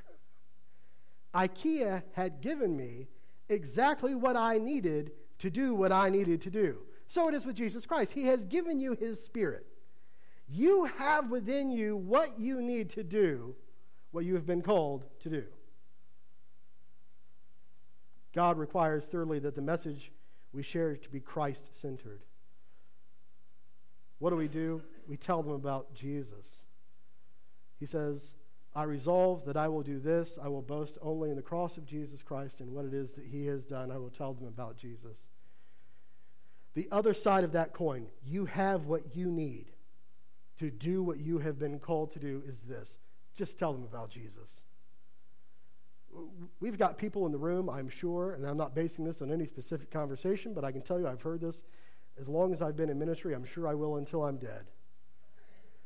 IKEA 1.36 2.04
had 2.14 2.42
given 2.42 2.76
me 2.76 3.08
exactly 3.50 4.16
what 4.16 4.36
I 4.36 4.58
needed 4.58 5.12
to 5.40 5.50
do 5.50 5.74
what 5.74 5.92
I 5.92 6.10
needed 6.10 6.42
to 6.42 6.50
do. 6.50 6.78
So 7.08 7.28
it 7.30 7.36
is 7.36 7.46
with 7.46 7.56
Jesus 7.56 7.86
Christ. 7.86 8.12
He 8.12 8.26
has 8.26 8.46
given 8.46 8.80
you 8.80 8.94
His 8.94 9.24
Spirit. 9.24 9.66
You 10.50 10.86
have 10.98 11.30
within 11.30 11.70
you 11.70 11.96
what 11.96 12.40
you 12.40 12.62
need 12.62 12.90
to 12.92 13.04
do 13.04 13.56
what 14.12 14.26
you 14.26 14.36
have 14.36 14.46
been 14.46 14.62
called 14.62 15.04
to 15.22 15.30
do. 15.30 15.44
God 18.34 18.58
requires, 18.58 19.06
thirdly, 19.06 19.40
that 19.40 19.56
the 19.56 19.62
message 19.62 20.12
we 20.54 20.64
share 20.64 20.96
to 20.96 21.10
be 21.10 21.20
Christ 21.20 21.70
centered. 21.80 22.22
What 24.20 24.32
do 24.32 24.36
we 24.36 24.48
do? 24.48 24.82
We 25.08 25.18
tell 25.18 25.44
them 25.44 25.54
about 25.54 25.94
Jesus. 25.94 26.48
He 27.80 27.86
says, 27.86 28.34
I 28.76 28.84
resolve 28.84 29.46
that 29.46 29.58
I 29.58 29.68
will 29.68 29.84
do 29.84 30.00
this. 30.00 30.38
I 30.42 30.48
will 30.48 30.62
boast 30.62 30.98
only 31.02 31.30
in 31.30 31.36
the 31.36 31.42
cross 31.42 31.78
of 31.78 31.86
Jesus 31.86 32.22
Christ 32.22 32.60
and 32.60 32.72
what 32.72 32.86
it 32.86 32.94
is 32.94 33.12
that 33.14 33.26
he 33.26 33.46
has 33.48 33.64
done. 33.64 33.92
I 33.92 33.98
will 33.98 34.10
tell 34.10 34.34
them 34.34 34.48
about 34.48 34.78
Jesus. 34.78 35.18
The 36.74 36.88
other 36.92 37.14
side 37.14 37.44
of 37.44 37.54
that 37.54 37.74
coin, 37.74 38.06
you 38.24 38.46
have 38.46 38.86
what 38.86 39.16
you 39.16 39.32
need 39.32 39.72
to 40.60 40.70
do 40.70 41.04
what 41.04 41.20
you 41.20 41.40
have 41.40 41.60
been 41.60 41.80
called 41.80 42.12
to 42.14 42.20
do, 42.20 42.44
is 42.48 42.60
this 42.68 42.98
just 43.36 43.60
tell 43.60 43.72
them 43.72 43.84
about 43.84 44.10
Jesus. 44.10 44.64
We've 46.60 46.78
got 46.78 46.98
people 46.98 47.28
in 47.28 47.32
the 47.32 47.38
room, 47.38 47.70
I'm 47.70 47.90
sure, 47.90 48.34
and 48.34 48.46
I'm 48.46 48.58
not 48.58 48.74
basing 48.74 49.06
this 49.06 49.22
on 49.22 49.32
any 49.32 49.46
specific 49.46 49.92
conversation, 49.92 50.54
but 50.54 50.64
I 50.64 50.72
can 50.72 50.82
tell 50.82 51.00
you 51.00 51.08
I've 51.08 51.22
heard 51.22 51.42
this 51.42 51.64
as 52.20 52.28
long 52.28 52.54
as 52.54 52.62
I've 52.62 52.76
been 52.76 52.90
in 52.90 52.98
ministry. 52.98 53.34
I'm 53.34 53.46
sure 53.46 53.68
I 53.68 53.74
will 53.74 53.98
until 53.98 54.24
I'm 54.24 54.38
dead. 54.38 54.66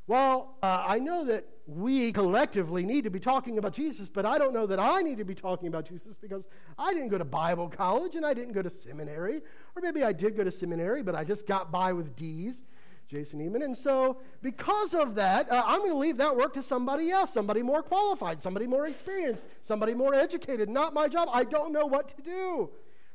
Well, 0.07 0.57
uh, 0.61 0.83
I 0.85 0.99
know 0.99 1.23
that 1.25 1.45
we 1.67 2.11
collectively 2.11 2.83
need 2.83 3.03
to 3.03 3.09
be 3.09 3.19
talking 3.19 3.57
about 3.57 3.73
Jesus, 3.73 4.09
but 4.09 4.25
I 4.25 4.37
don't 4.37 4.53
know 4.53 4.65
that 4.67 4.79
I 4.79 5.01
need 5.01 5.19
to 5.19 5.23
be 5.23 5.35
talking 5.35 5.67
about 5.67 5.87
Jesus 5.87 6.17
because 6.17 6.47
I 6.77 6.93
didn't 6.93 7.09
go 7.09 7.17
to 7.17 7.23
Bible 7.23 7.69
college 7.69 8.15
and 8.15 8.25
I 8.25 8.33
didn't 8.33 8.53
go 8.53 8.61
to 8.61 8.69
seminary. 8.69 9.41
Or 9.75 9.81
maybe 9.81 10.03
I 10.03 10.11
did 10.11 10.35
go 10.35 10.43
to 10.43 10.51
seminary, 10.51 11.01
but 11.03 11.15
I 11.15 11.23
just 11.23 11.45
got 11.45 11.71
by 11.71 11.93
with 11.93 12.15
D's, 12.15 12.65
Jason 13.07 13.39
Eman. 13.39 13.63
And 13.63 13.77
so, 13.77 14.17
because 14.41 14.93
of 14.93 15.15
that, 15.15 15.49
uh, 15.51 15.63
I'm 15.65 15.79
going 15.79 15.91
to 15.91 15.97
leave 15.97 16.17
that 16.17 16.35
work 16.35 16.55
to 16.55 16.63
somebody 16.63 17.11
else, 17.11 17.31
somebody 17.31 17.61
more 17.61 17.83
qualified, 17.83 18.41
somebody 18.41 18.67
more 18.67 18.87
experienced, 18.87 19.43
somebody 19.61 19.93
more 19.93 20.13
educated. 20.13 20.67
Not 20.67 20.93
my 20.93 21.07
job. 21.07 21.29
I 21.31 21.43
don't 21.43 21.71
know 21.71 21.85
what 21.85 22.15
to 22.17 22.21
do. 22.23 22.69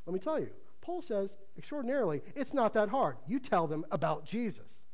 Let 0.07 0.15
me 0.15 0.21
tell 0.21 0.39
you, 0.39 0.51
Paul 0.81 1.03
says, 1.03 1.37
extraordinarily, 1.59 2.23
it's 2.35 2.55
not 2.55 2.75
that 2.75 2.89
hard. 2.89 3.17
You 3.27 3.41
tell 3.41 3.67
them 3.67 3.85
about 3.91 4.25
Jesus. 4.25 4.85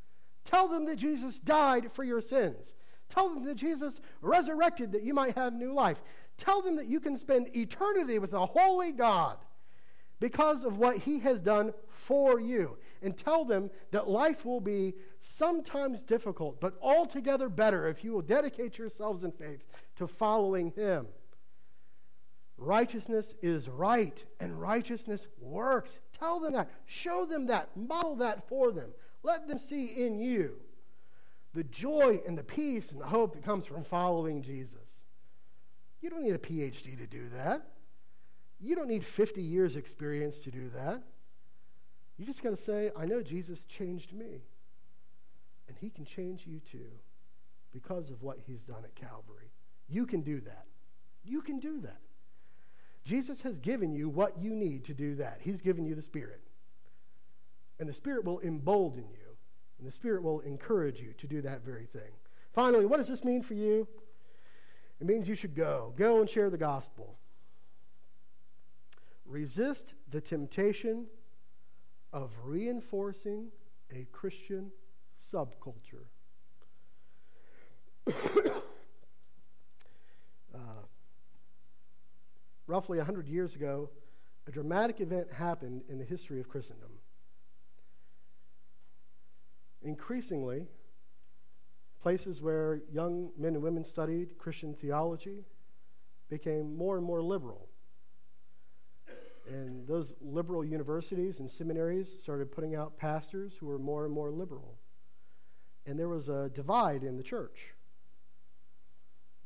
Tell 0.45 0.69
them 0.69 0.87
that 0.87 0.97
Jesus 0.97 1.39
died 1.41 1.91
for 1.93 2.05
your 2.05 2.21
sins. 2.21 2.75
Tell 3.09 3.29
them 3.29 3.45
that 3.45 3.57
Jesus 3.57 4.01
resurrected 4.21 4.93
that 4.93 5.03
you 5.03 5.15
might 5.15 5.37
have 5.37 5.53
new 5.53 5.73
life. 5.73 5.99
Tell 6.39 6.63
them 6.63 6.77
that 6.77 6.87
you 6.87 6.99
can 6.99 7.19
spend 7.19 7.55
eternity 7.55 8.19
with 8.19 8.33
a 8.33 8.47
holy 8.47 8.93
God 8.93 9.37
because 10.19 10.65
of 10.65 10.79
what 10.79 10.97
he 10.99 11.19
has 11.21 11.41
done 11.41 11.75
for 11.89 12.41
you. 12.41 12.79
And 13.03 13.17
tell 13.17 13.45
them 13.45 13.71
that 13.91 14.09
life 14.09 14.45
will 14.45 14.61
be 14.61 14.95
sometimes 15.21 16.03
difficult, 16.03 16.61
but 16.61 16.79
altogether 16.81 17.49
better 17.49 17.89
if 17.89 18.05
you 18.05 18.13
will 18.13 18.23
dedicate 18.23 18.79
yourselves 18.79 19.25
in 19.25 19.33
faith 19.33 19.65
to 19.97 20.07
following 20.07 20.71
him. 20.71 21.07
Righteousness 22.57 23.35
is 23.43 23.69
right, 23.69 24.25
and 24.39 24.61
righteousness 24.61 25.27
works. 25.41 25.99
Tell 26.23 26.39
them 26.39 26.53
that. 26.53 26.71
Show 26.87 27.27
them 27.27 27.47
that. 27.47 27.77
Model 27.77 28.15
that 28.17 28.49
for 28.49 28.71
them. 28.71 28.91
Let 29.25 29.49
them 29.49 29.59
see 29.59 29.87
in 29.87 30.21
you 30.21 30.55
the 31.53 31.65
joy 31.65 32.21
and 32.27 32.39
the 32.39 32.45
peace 32.45 32.93
and 32.93 33.01
the 33.01 33.07
hope 33.07 33.35
that 33.35 33.45
comes 33.45 33.67
from 33.67 33.85
following 33.85 34.41
Jesus. 34.41 34.79
You 36.01 36.11
don't 36.11 36.23
need 36.23 36.35
a 36.35 36.39
PhD 36.39 36.97
to 36.97 37.07
do 37.07 37.29
that. 37.37 37.67
You 38.61 38.77
don't 38.77 38.89
need 38.89 39.05
50 39.05 39.43
years' 39.43 39.75
experience 39.75 40.39
to 40.45 40.51
do 40.51 40.71
that. 40.77 41.03
You 42.17 42.25
just 42.25 42.43
got 42.43 42.51
to 42.51 42.63
say, 42.63 42.91
I 42.97 43.05
know 43.05 43.21
Jesus 43.21 43.59
changed 43.67 44.13
me, 44.13 44.43
and 45.67 45.77
he 45.81 45.91
can 45.91 46.05
change 46.05 46.45
you 46.47 46.61
too 46.71 46.91
because 47.73 48.11
of 48.11 48.23
what 48.23 48.39
he's 48.47 48.61
done 48.61 48.85
at 48.85 48.95
Calvary. 48.95 49.51
You 49.89 50.07
can 50.07 50.23
do 50.23 50.41
that. 50.43 50.67
You 51.25 51.43
can 51.43 51.59
do 51.59 51.81
that. 51.81 52.01
Jesus 53.05 53.41
has 53.41 53.59
given 53.59 53.93
you 53.93 54.09
what 54.09 54.39
you 54.39 54.55
need 54.55 54.85
to 54.85 54.95
do 54.95 55.17
that. 55.17 55.41
He's 55.41 55.61
given 55.61 55.85
you 55.85 55.95
the 55.95 56.03
Spirit. 56.03 56.41
And 57.81 57.89
the 57.89 57.95
Spirit 57.95 58.25
will 58.25 58.41
embolden 58.41 59.05
you, 59.11 59.37
and 59.79 59.87
the 59.87 59.93
Spirit 59.93 60.23
will 60.23 60.41
encourage 60.41 61.01
you 61.01 61.13
to 61.19 61.27
do 61.27 61.43
that 61.43 61.65
very 61.65 61.87
thing. 61.87 62.13
Finally, 62.53 62.87
what 62.87 62.99
does 62.99 63.09
this 63.09 63.25
mean 63.25 63.43
for 63.43 63.55
you? 63.55 63.89
It 65.01 65.07
means 65.07 65.29
you 65.29 65.35
should 65.35 65.57
go. 65.57 65.93
Go 65.97 66.21
and 66.21 66.31
share 66.31 66.49
the 66.49 66.59
gospel. 66.59 67.17
Resist 69.27 69.95
the 70.11 70.21
temptation 70.21 71.07
of 72.13 72.31
reinforcing 72.45 73.49
a 73.91 74.07
Christian 74.13 74.71
subculture. 75.33 76.07
uh, 80.55 80.83
roughly 82.73 82.97
100 82.97 83.29
years 83.29 83.55
ago, 83.55 83.91
a 84.49 84.51
dramatic 84.51 85.03
event 85.03 85.31
happened 85.31 85.83
in 85.91 85.99
the 85.99 86.05
history 86.07 86.41
of 86.41 86.49
Christendom. 86.49 86.89
Increasingly, 89.83 90.65
places 92.03 92.41
where 92.41 92.81
young 92.91 93.29
men 93.37 93.53
and 93.55 93.63
women 93.63 93.85
studied 93.85 94.39
Christian 94.39 94.75
theology 94.81 95.45
became 96.31 96.75
more 96.75 96.97
and 96.97 97.05
more 97.05 97.21
liberal. 97.21 97.69
And 99.47 99.87
those 99.87 100.15
liberal 100.23 100.65
universities 100.65 101.41
and 101.41 101.51
seminaries 101.51 102.09
started 102.23 102.51
putting 102.53 102.75
out 102.75 102.97
pastors 102.97 103.55
who 103.61 103.67
were 103.67 103.79
more 103.79 104.07
and 104.07 104.15
more 104.15 104.31
liberal. 104.31 104.79
And 105.85 105.99
there 105.99 106.09
was 106.09 106.31
a 106.31 106.51
divide 106.55 107.03
in 107.03 107.19
the 107.19 107.23
church. 107.23 107.75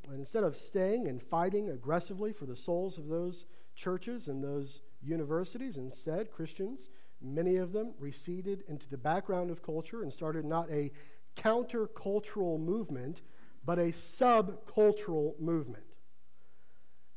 And 0.08 0.20
instead 0.20 0.44
of 0.44 0.56
staying 0.56 1.08
and 1.08 1.22
fighting 1.22 1.70
aggressively 1.70 2.32
for 2.32 2.46
the 2.46 2.56
souls 2.56 2.98
of 2.98 3.08
those 3.08 3.46
churches 3.74 4.28
and 4.28 4.42
those 4.42 4.82
universities, 5.02 5.76
instead, 5.76 6.30
Christians 6.30 6.88
Many 7.20 7.56
of 7.56 7.72
them 7.72 7.94
receded 7.98 8.64
into 8.68 8.88
the 8.88 8.98
background 8.98 9.50
of 9.50 9.62
culture 9.62 10.02
and 10.02 10.12
started 10.12 10.44
not 10.44 10.70
a 10.70 10.92
countercultural 11.36 12.60
movement, 12.60 13.22
but 13.64 13.78
a 13.78 13.92
subcultural 14.18 15.38
movement. 15.40 15.84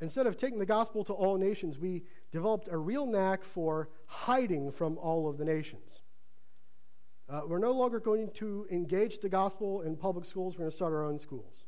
Instead 0.02 0.28
of 0.28 0.38
taking 0.38 0.60
the 0.60 0.66
gospel 0.66 1.04
to 1.04 1.14
all 1.14 1.38
nations, 1.38 1.78
we 1.78 2.04
developed 2.32 2.70
a 2.72 2.78
real 2.78 3.06
knack 3.06 3.44
for 3.44 3.90
hiding 4.06 4.72
from 4.72 4.98
all 4.98 5.28
of 5.30 5.38
the 5.38 5.44
nations. 5.44 6.02
Uh, 7.28 7.42
we're 7.46 7.60
no 7.60 7.74
longer 7.74 8.00
going 8.00 8.32
to 8.32 8.66
engage 8.72 9.20
the 9.20 9.30
gospel 9.30 9.82
in 9.82 9.96
public 9.96 10.26
schools, 10.26 10.56
we're 10.56 10.60
going 10.60 10.72
to 10.72 10.76
start 10.76 10.94
our 10.94 11.04
own 11.04 11.20
schools. 11.20 11.66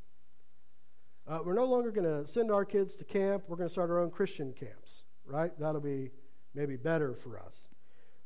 Uh, 1.27 1.39
we're 1.45 1.53
no 1.53 1.65
longer 1.65 1.91
going 1.91 2.07
to 2.07 2.29
send 2.29 2.51
our 2.51 2.65
kids 2.65 2.95
to 2.95 3.03
camp, 3.03 3.43
we're 3.47 3.57
going 3.57 3.69
to 3.69 3.71
start 3.71 3.89
our 3.89 3.99
own 3.99 4.09
Christian 4.09 4.53
camps, 4.53 5.03
right? 5.25 5.51
That'll 5.59 5.81
be 5.81 6.09
maybe 6.55 6.75
better 6.75 7.13
for 7.15 7.39
us. 7.39 7.69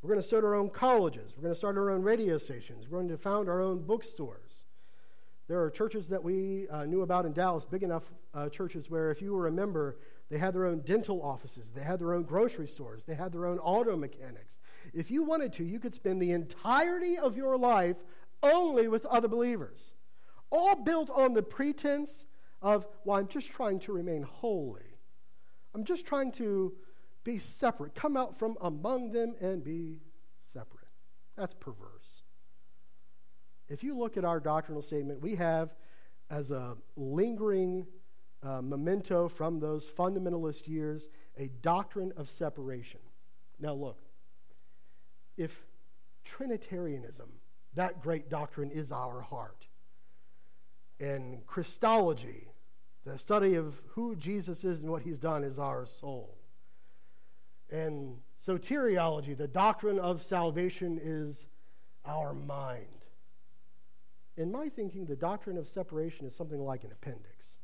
We're 0.02 0.10
going 0.10 0.22
to 0.22 0.28
start 0.28 0.44
our 0.44 0.56
own 0.56 0.70
colleges. 0.70 1.34
We're 1.36 1.44
going 1.44 1.54
to 1.54 1.58
start 1.58 1.78
our 1.78 1.90
own 1.90 2.04
radio 2.04 2.38
stations. 2.38 2.88
We're 2.90 3.00
going 3.00 3.10
to 3.10 3.18
found 3.18 3.50
our 3.50 3.60
own 3.60 3.80
bookstores. 3.80 4.66
There 5.48 5.62
are 5.62 5.70
churches 5.70 6.08
that 6.08 6.24
we 6.24 6.68
uh, 6.70 6.86
knew 6.86 7.02
about 7.02 7.26
in 7.26 7.34
Dallas, 7.34 7.66
big 7.66 7.84
enough 7.84 8.04
uh, 8.34 8.50
churches 8.50 8.90
where, 8.90 9.12
if 9.12 9.22
you 9.22 9.34
were 9.34 9.48
a 9.48 9.52
member, 9.52 9.98
they 10.30 10.38
had 10.38 10.56
their 10.56 10.66
own 10.66 10.80
dental 10.80 11.22
offices, 11.22 11.72
they 11.76 11.84
had 11.84 12.00
their 12.00 12.14
own 12.14 12.24
grocery 12.24 12.68
stores, 12.68 13.04
they 13.04 13.14
had 13.14 13.32
their 13.32 13.46
own 13.46 13.60
auto 13.60 13.96
mechanics. 13.96 14.58
If 14.94 15.12
you 15.12 15.24
wanted 15.24 15.54
to, 15.54 15.64
you 15.64 15.80
could 15.80 15.94
spend 15.94 16.22
the 16.22 16.32
entirety 16.32 17.18
of 17.18 17.38
your 17.38 17.58
life 17.58 17.98
only 18.42 18.88
with 18.88 19.06
other 19.06 19.28
believers, 19.28 19.94
all 20.52 20.76
built 20.76 21.10
on 21.10 21.34
the 21.34 21.44
pretense 21.44 22.26
of, 22.62 22.86
well, 23.04 23.18
I'm 23.18 23.28
just 23.28 23.50
trying 23.52 23.80
to 23.82 23.92
remain 23.94 24.24
holy. 24.24 24.98
I'm 25.74 25.84
just 25.84 26.06
trying 26.06 26.32
to 26.34 26.74
be 27.24 27.40
separate, 27.40 27.96
come 27.96 28.16
out 28.16 28.38
from 28.40 28.56
among 28.62 29.12
them 29.12 29.36
and 29.42 29.64
be 29.64 30.00
separate. 30.44 30.88
That's 31.36 31.54
perverse. 31.54 32.24
If 33.68 33.84
you 33.84 33.98
look 33.98 34.16
at 34.16 34.24
our 34.24 34.40
doctrinal 34.40 34.82
statement, 34.82 35.22
we 35.22 35.36
have 35.36 35.76
as 36.30 36.52
a 36.52 36.76
lingering 36.96 37.86
uh, 38.44 38.62
memento 38.62 39.28
from 39.28 39.60
those 39.60 39.88
fundamentalist 39.88 40.68
years 40.68 41.10
a 41.38 41.48
doctrine 41.62 42.14
of 42.16 42.30
separation. 42.30 43.00
Now, 43.60 43.74
look, 43.74 44.00
if 45.38 45.52
Trinitarianism, 46.24 47.30
that 47.74 48.02
great 48.02 48.30
doctrine, 48.30 48.72
is 48.72 48.92
our 48.92 49.22
heart, 49.22 49.66
and 51.00 51.46
Christology, 51.46 52.48
the 53.06 53.18
study 53.18 53.56
of 53.56 53.76
who 53.90 54.16
Jesus 54.16 54.64
is 54.64 54.82
and 54.82 54.90
what 54.90 55.02
he's 55.02 55.20
done, 55.20 55.44
is 55.44 55.60
our 55.60 55.86
soul, 55.86 56.38
and 57.72 58.18
soteriology, 58.46 59.38
the 59.38 59.48
doctrine 59.48 60.00
of 60.00 60.22
salvation, 60.22 61.00
is 61.04 61.46
our 62.06 62.34
mind. 62.34 62.86
In 64.38 64.52
my 64.52 64.70
thinking, 64.70 65.06
the 65.06 65.16
doctrine 65.16 65.58
of 65.58 65.68
separation 65.68 66.26
is 66.26 66.36
something 66.36 66.60
like 66.60 66.84
an 66.84 66.92
appendix, 66.92 67.58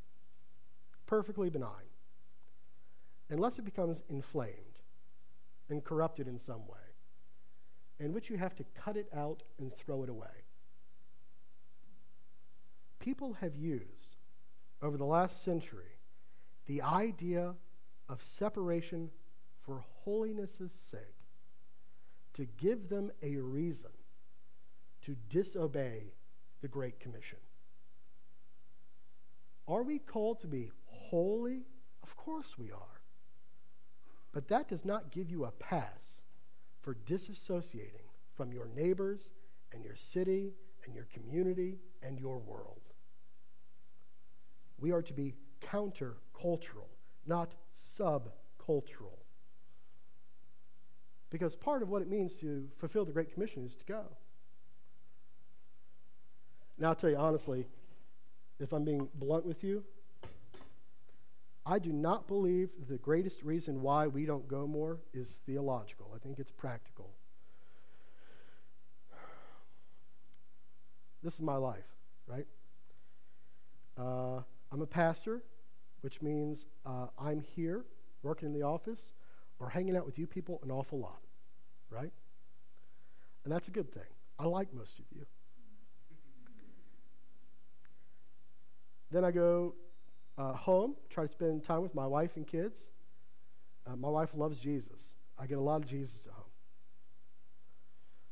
perfectly 1.06 1.50
benign, 1.50 1.90
unless 3.30 3.60
it 3.60 3.66
becomes 3.66 4.04
inflamed 4.10 4.56
and 5.70 5.84
corrupted 5.84 6.28
in 6.28 6.40
some 6.40 6.68
way, 6.68 6.80
in 8.00 8.14
which 8.14 8.30
you 8.30 8.38
have 8.38 8.56
to 8.56 8.66
cut 8.76 8.98
it 8.98 9.08
out 9.16 9.44
and 9.60 9.74
throw 9.74 10.04
it 10.04 10.10
away. 10.10 10.41
People 13.02 13.34
have 13.42 13.56
used, 13.56 14.16
over 14.82 14.96
the 14.96 15.06
last 15.06 15.44
century, 15.44 15.98
the 16.68 16.84
idea 16.84 17.56
of 18.08 18.22
separation 18.24 19.10
for 19.66 19.84
holiness' 20.04 20.72
sake 20.92 21.02
to 22.34 22.46
give 22.58 22.90
them 22.90 23.12
a 23.24 23.36
reason 23.38 23.90
to 25.02 25.16
disobey 25.30 26.14
the 26.62 26.68
Great 26.68 27.00
Commission. 27.00 27.40
Are 29.68 29.82
we 29.82 29.98
called 29.98 30.40
to 30.42 30.48
be 30.48 30.72
holy? 30.86 31.62
Of 32.04 32.16
course 32.16 32.56
we 32.58 32.72
are. 32.72 33.02
But 34.32 34.48
that 34.50 34.70
does 34.70 34.86
not 34.86 35.12
give 35.12 35.30
you 35.30 35.46
a 35.46 35.52
pass 35.52 36.22
for 36.82 36.96
disassociating 37.08 38.08
from 38.36 38.54
your 38.54 38.68
neighbors 38.76 39.32
and 39.74 39.84
your 39.84 39.96
city 39.96 40.54
and 40.86 40.94
your 40.94 41.08
community 41.14 41.80
and 42.04 42.20
your 42.20 42.38
world. 42.38 42.91
We 44.82 44.92
are 44.92 45.02
to 45.02 45.14
be 45.14 45.36
countercultural, 45.62 46.90
not 47.26 47.54
subcultural. 47.98 49.20
Because 51.30 51.56
part 51.56 51.82
of 51.82 51.90
what 51.90 52.02
it 52.02 52.10
means 52.10 52.36
to 52.38 52.68
fulfill 52.80 53.06
the 53.06 53.14
Great 53.14 53.34
Commission 53.34 53.66
is 53.66 53.76
to 53.76 53.86
go. 53.86 54.04
Now, 56.78 56.90
I'll 56.90 56.96
tell 56.96 57.12
you 57.12 57.16
honestly, 57.16 57.68
if 58.60 58.74
I'm 58.74 58.84
being 58.84 59.08
blunt 59.16 59.46
with 59.46 59.64
you, 59.64 59.84
I 61.66 61.78
do 61.78 61.92
not 61.92 62.28
believe 62.28 62.70
the 62.90 62.98
greatest 62.98 63.44
reason 63.44 63.82
why 63.82 64.08
we 64.08 64.26
don't 64.26 64.48
go 64.48 64.66
more 64.66 64.98
is 65.14 65.38
theological. 65.46 66.12
I 66.16 66.20
think 66.20 66.40
it's 66.40 66.52
practical. 66.52 67.12
This 71.24 71.36
is 71.36 71.42
my 71.42 71.56
life, 71.56 71.86
right? 72.28 72.48
Uh, 73.96 74.42
I'm 74.72 74.82
a 74.82 74.88
pastor, 74.88 75.44
which 76.02 76.22
means 76.22 76.66
uh, 76.86 77.08
I'm 77.20 77.42
here 77.56 77.84
working 78.24 78.48
in 78.48 78.54
the 78.54 78.66
office 78.66 79.12
or 79.60 79.70
hanging 79.70 79.96
out 79.96 80.06
with 80.06 80.18
you 80.18 80.28
people 80.28 80.60
an 80.64 80.72
awful 80.72 81.00
lot, 81.00 81.22
right? 81.90 82.12
And 83.44 83.54
that's 83.54 83.68
a 83.68 83.72
good 83.72 83.92
thing. 83.94 84.04
I 84.40 84.46
like 84.46 84.74
most 84.74 85.00
of 85.00 85.06
you. 85.16 85.26
Then 89.12 89.26
I 89.26 89.32
go 89.32 89.76
uh, 90.38 90.54
home, 90.54 90.96
try 91.10 91.26
to 91.26 91.32
spend 91.32 91.64
time 91.64 91.82
with 91.82 91.94
my 91.94 92.08
wife 92.08 92.32
and 92.38 92.48
kids. 92.48 92.90
Uh, 93.86 93.96
my 93.96 94.10
wife 94.10 94.30
loves 94.36 94.58
Jesus. 94.60 95.16
I 95.38 95.48
get 95.48 95.58
a 95.58 95.62
lot 95.62 95.82
of 95.82 95.88
Jesus 95.88 96.26
at 96.28 96.34
home. 96.34 96.46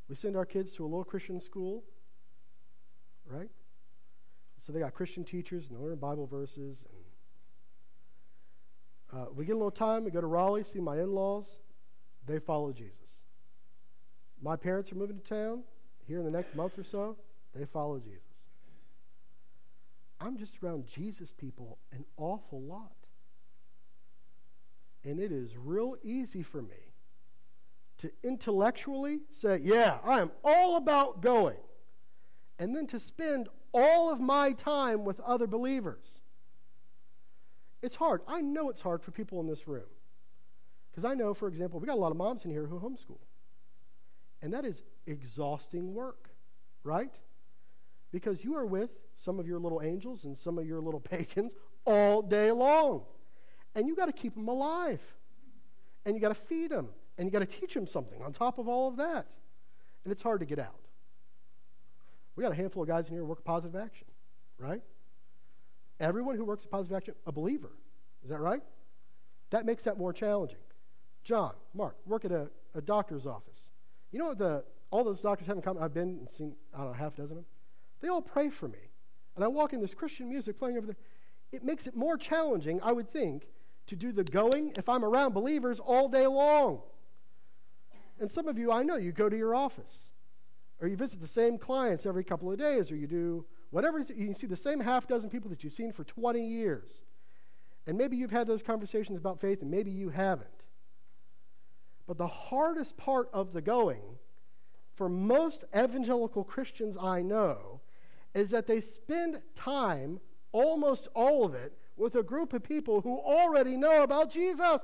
We 0.07 0.15
send 0.15 0.35
our 0.35 0.45
kids 0.45 0.73
to 0.73 0.83
a 0.83 0.87
little 0.87 1.03
Christian 1.03 1.39
school, 1.39 1.83
right? 3.27 3.49
So 4.59 4.71
they 4.73 4.79
got 4.79 4.93
Christian 4.93 5.23
teachers 5.23 5.67
and 5.67 5.77
they 5.77 5.81
learn 5.81 5.95
Bible 5.97 6.27
verses. 6.27 6.85
And 9.11 9.21
uh, 9.21 9.25
we 9.35 9.45
get 9.45 9.53
a 9.53 9.57
little 9.57 9.71
time. 9.71 10.03
We 10.03 10.11
go 10.11 10.21
to 10.21 10.27
Raleigh, 10.27 10.63
see 10.63 10.79
my 10.79 10.99
in-laws. 10.99 11.47
They 12.27 12.39
follow 12.39 12.71
Jesus. 12.71 13.23
My 14.41 14.55
parents 14.55 14.91
are 14.91 14.95
moving 14.95 15.19
to 15.19 15.27
town 15.27 15.63
here 16.07 16.19
in 16.19 16.25
the 16.25 16.31
next 16.31 16.55
month 16.55 16.77
or 16.77 16.83
so. 16.83 17.15
They 17.55 17.65
follow 17.65 17.99
Jesus. 17.99 18.21
I'm 20.21 20.37
just 20.37 20.61
around 20.61 20.85
Jesus 20.85 21.31
people 21.31 21.77
an 21.91 22.03
awful 22.17 22.61
lot. 22.61 22.91
And 25.03 25.19
it 25.19 25.31
is 25.31 25.55
real 25.55 25.95
easy 26.03 26.43
for 26.43 26.61
me 26.61 26.75
to 27.99 28.11
intellectually 28.23 29.19
say, 29.29 29.59
yeah, 29.63 29.97
I 30.03 30.19
am 30.19 30.31
all 30.43 30.75
about 30.77 31.21
going. 31.21 31.57
And 32.57 32.75
then 32.75 32.87
to 32.87 32.99
spend 32.99 33.47
all 33.73 34.11
of 34.11 34.19
my 34.19 34.53
time 34.53 35.05
with 35.05 35.19
other 35.21 35.47
believers. 35.47 36.21
It's 37.81 37.95
hard. 37.95 38.21
I 38.27 38.41
know 38.41 38.69
it's 38.69 38.81
hard 38.81 39.01
for 39.01 39.11
people 39.11 39.39
in 39.39 39.47
this 39.47 39.67
room. 39.67 39.85
Because 40.91 41.05
I 41.05 41.13
know, 41.13 41.33
for 41.33 41.47
example, 41.47 41.79
we 41.79 41.87
got 41.87 41.95
a 41.95 42.01
lot 42.01 42.11
of 42.11 42.17
moms 42.17 42.45
in 42.45 42.51
here 42.51 42.65
who 42.65 42.79
homeschool. 42.79 43.19
And 44.41 44.53
that 44.53 44.65
is 44.65 44.83
exhausting 45.05 45.93
work, 45.93 46.29
right? 46.83 47.13
Because 48.11 48.43
you 48.43 48.55
are 48.55 48.65
with 48.65 48.89
some 49.15 49.39
of 49.39 49.47
your 49.47 49.59
little 49.59 49.81
angels 49.81 50.23
and 50.23 50.37
some 50.37 50.57
of 50.57 50.65
your 50.65 50.81
little 50.81 50.99
pagans 51.11 51.55
all 51.85 52.21
day 52.21 52.51
long. 52.51 53.03
And 53.75 53.87
you 53.87 53.95
got 53.95 54.07
to 54.07 54.13
keep 54.13 54.35
them 54.35 54.47
alive. 54.47 55.01
And 56.05 56.15
you 56.15 56.21
got 56.21 56.29
to 56.29 56.41
feed 56.47 56.71
them. 56.71 56.87
And 57.17 57.25
you 57.25 57.31
got 57.31 57.39
to 57.39 57.45
teach 57.45 57.73
them 57.73 57.85
something 57.85 58.21
on 58.21 58.33
top 58.33 58.57
of 58.57 58.67
all 58.67 58.87
of 58.87 58.97
that. 58.97 59.27
And 60.03 60.11
it's 60.11 60.21
hard 60.21 60.39
to 60.39 60.45
get 60.45 60.59
out. 60.59 60.79
We 62.39 62.43
got 62.43 62.53
a 62.53 62.55
handful 62.55 62.83
of 62.83 62.87
guys 62.87 63.09
in 63.09 63.15
here 63.15 63.23
who 63.23 63.27
work 63.27 63.43
positive 63.43 63.75
action, 63.75 64.07
right? 64.57 64.81
Everyone 65.99 66.37
who 66.37 66.45
works 66.45 66.65
positive 66.65 66.95
action, 66.95 67.13
a 67.27 67.33
believer. 67.33 67.71
Is 68.23 68.29
that 68.29 68.39
right? 68.39 68.61
That 69.49 69.65
makes 69.65 69.83
that 69.83 69.97
more 69.97 70.13
challenging. 70.13 70.59
John, 71.25 71.51
Mark, 71.73 71.97
work 72.05 72.23
at 72.23 72.31
a, 72.31 72.47
a 72.75 72.79
doctor's 72.79 73.27
office. 73.27 73.71
You 74.13 74.19
know 74.19 74.27
what 74.27 74.37
the 74.37 74.63
all 74.89 75.03
those 75.03 75.19
doctors 75.19 75.47
have 75.47 75.57
in 75.57 75.61
common? 75.61 75.83
I've 75.83 75.93
been 75.93 76.19
and 76.19 76.29
seen, 76.31 76.55
I 76.73 76.77
don't 76.77 76.87
know, 76.87 76.93
half 76.93 77.15
a 77.15 77.17
dozen 77.17 77.31
of 77.31 77.43
them. 77.43 77.45
They 77.99 78.07
all 78.07 78.21
pray 78.21 78.49
for 78.49 78.69
me. 78.69 78.87
And 79.35 79.43
I 79.43 79.49
walk 79.49 79.73
in 79.73 79.81
this 79.81 79.93
Christian 79.93 80.29
music 80.29 80.57
playing 80.57 80.77
over 80.77 80.85
there. 80.85 80.97
It 81.51 81.65
makes 81.65 81.87
it 81.87 81.95
more 81.97 82.15
challenging, 82.15 82.79
I 82.81 82.93
would 82.93 83.11
think, 83.11 83.47
to 83.87 83.97
do 83.97 84.13
the 84.13 84.23
going 84.23 84.71
if 84.77 84.87
I'm 84.87 85.03
around 85.03 85.33
believers 85.33 85.81
all 85.81 86.07
day 86.07 86.25
long. 86.25 86.83
And 88.17 88.31
some 88.31 88.47
of 88.47 88.57
you, 88.57 88.71
I 88.71 88.83
know, 88.83 88.95
you 88.95 89.11
go 89.11 89.27
to 89.27 89.35
your 89.35 89.53
office, 89.53 90.08
or 90.81 90.87
you 90.87 90.95
visit 90.95 91.19
the 91.19 91.27
same 91.27 91.57
clients 91.57 92.05
every 92.05 92.23
couple 92.23 92.51
of 92.51 92.57
days, 92.57 92.91
or 92.91 92.95
you 92.95 93.07
do 93.07 93.45
whatever. 93.71 93.99
You 93.99 94.33
see 94.33 94.47
the 94.47 94.55
same 94.55 94.79
half 94.79 95.07
dozen 95.07 95.29
people 95.29 95.49
that 95.49 95.63
you've 95.63 95.73
seen 95.73 95.91
for 95.91 96.03
20 96.03 96.45
years. 96.45 97.03
And 97.85 97.97
maybe 97.97 98.15
you've 98.17 98.31
had 98.31 98.47
those 98.47 98.63
conversations 98.63 99.17
about 99.17 99.39
faith, 99.41 99.61
and 99.61 99.71
maybe 99.71 99.91
you 99.91 100.09
haven't. 100.09 100.49
But 102.07 102.17
the 102.17 102.27
hardest 102.27 102.97
part 102.97 103.29
of 103.33 103.53
the 103.53 103.61
going 103.61 104.01
for 104.95 105.09
most 105.09 105.63
evangelical 105.75 106.43
Christians 106.43 106.97
I 106.99 107.21
know 107.21 107.81
is 108.33 108.49
that 108.49 108.67
they 108.67 108.81
spend 108.81 109.41
time, 109.55 110.19
almost 110.51 111.07
all 111.13 111.45
of 111.45 111.53
it, 111.55 111.73
with 111.97 112.15
a 112.15 112.23
group 112.23 112.53
of 112.53 112.63
people 112.63 113.01
who 113.01 113.17
already 113.17 113.75
know 113.75 114.03
about 114.03 114.31
Jesus. 114.31 114.81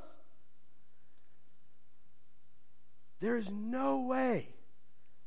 There 3.22 3.38
is 3.38 3.50
no 3.50 4.02
way 4.02 4.55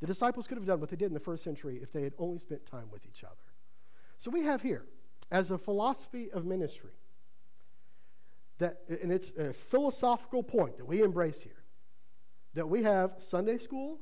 the 0.01 0.07
disciples 0.07 0.46
could 0.46 0.59
have 0.59 0.66
done 0.66 0.80
what 0.80 0.90
they 0.90 0.96
did 0.96 1.07
in 1.07 1.14
the 1.14 1.20
first 1.20 1.42
century 1.42 1.80
if 1.82 1.92
they 1.92 2.03
had 2.03 2.14
only 2.18 2.38
spent 2.38 2.64
time 2.66 2.90
with 2.90 3.05
each 3.07 3.24
other. 3.24 3.34
So 4.18 4.30
we 4.30 4.42
have 4.44 4.62
here, 4.62 4.84
as 5.30 5.51
a 5.51 5.59
philosophy 5.59 6.30
of 6.32 6.44
ministry, 6.44 6.92
that, 8.59 8.80
and 8.88 9.12
it's 9.12 9.30
a 9.38 9.53
philosophical 9.53 10.42
point 10.42 10.76
that 10.78 10.84
we 10.84 11.03
embrace 11.03 11.40
here, 11.40 11.62
that 12.55 12.68
we 12.68 12.82
have 12.82 13.12
Sunday 13.18 13.59
school, 13.59 13.99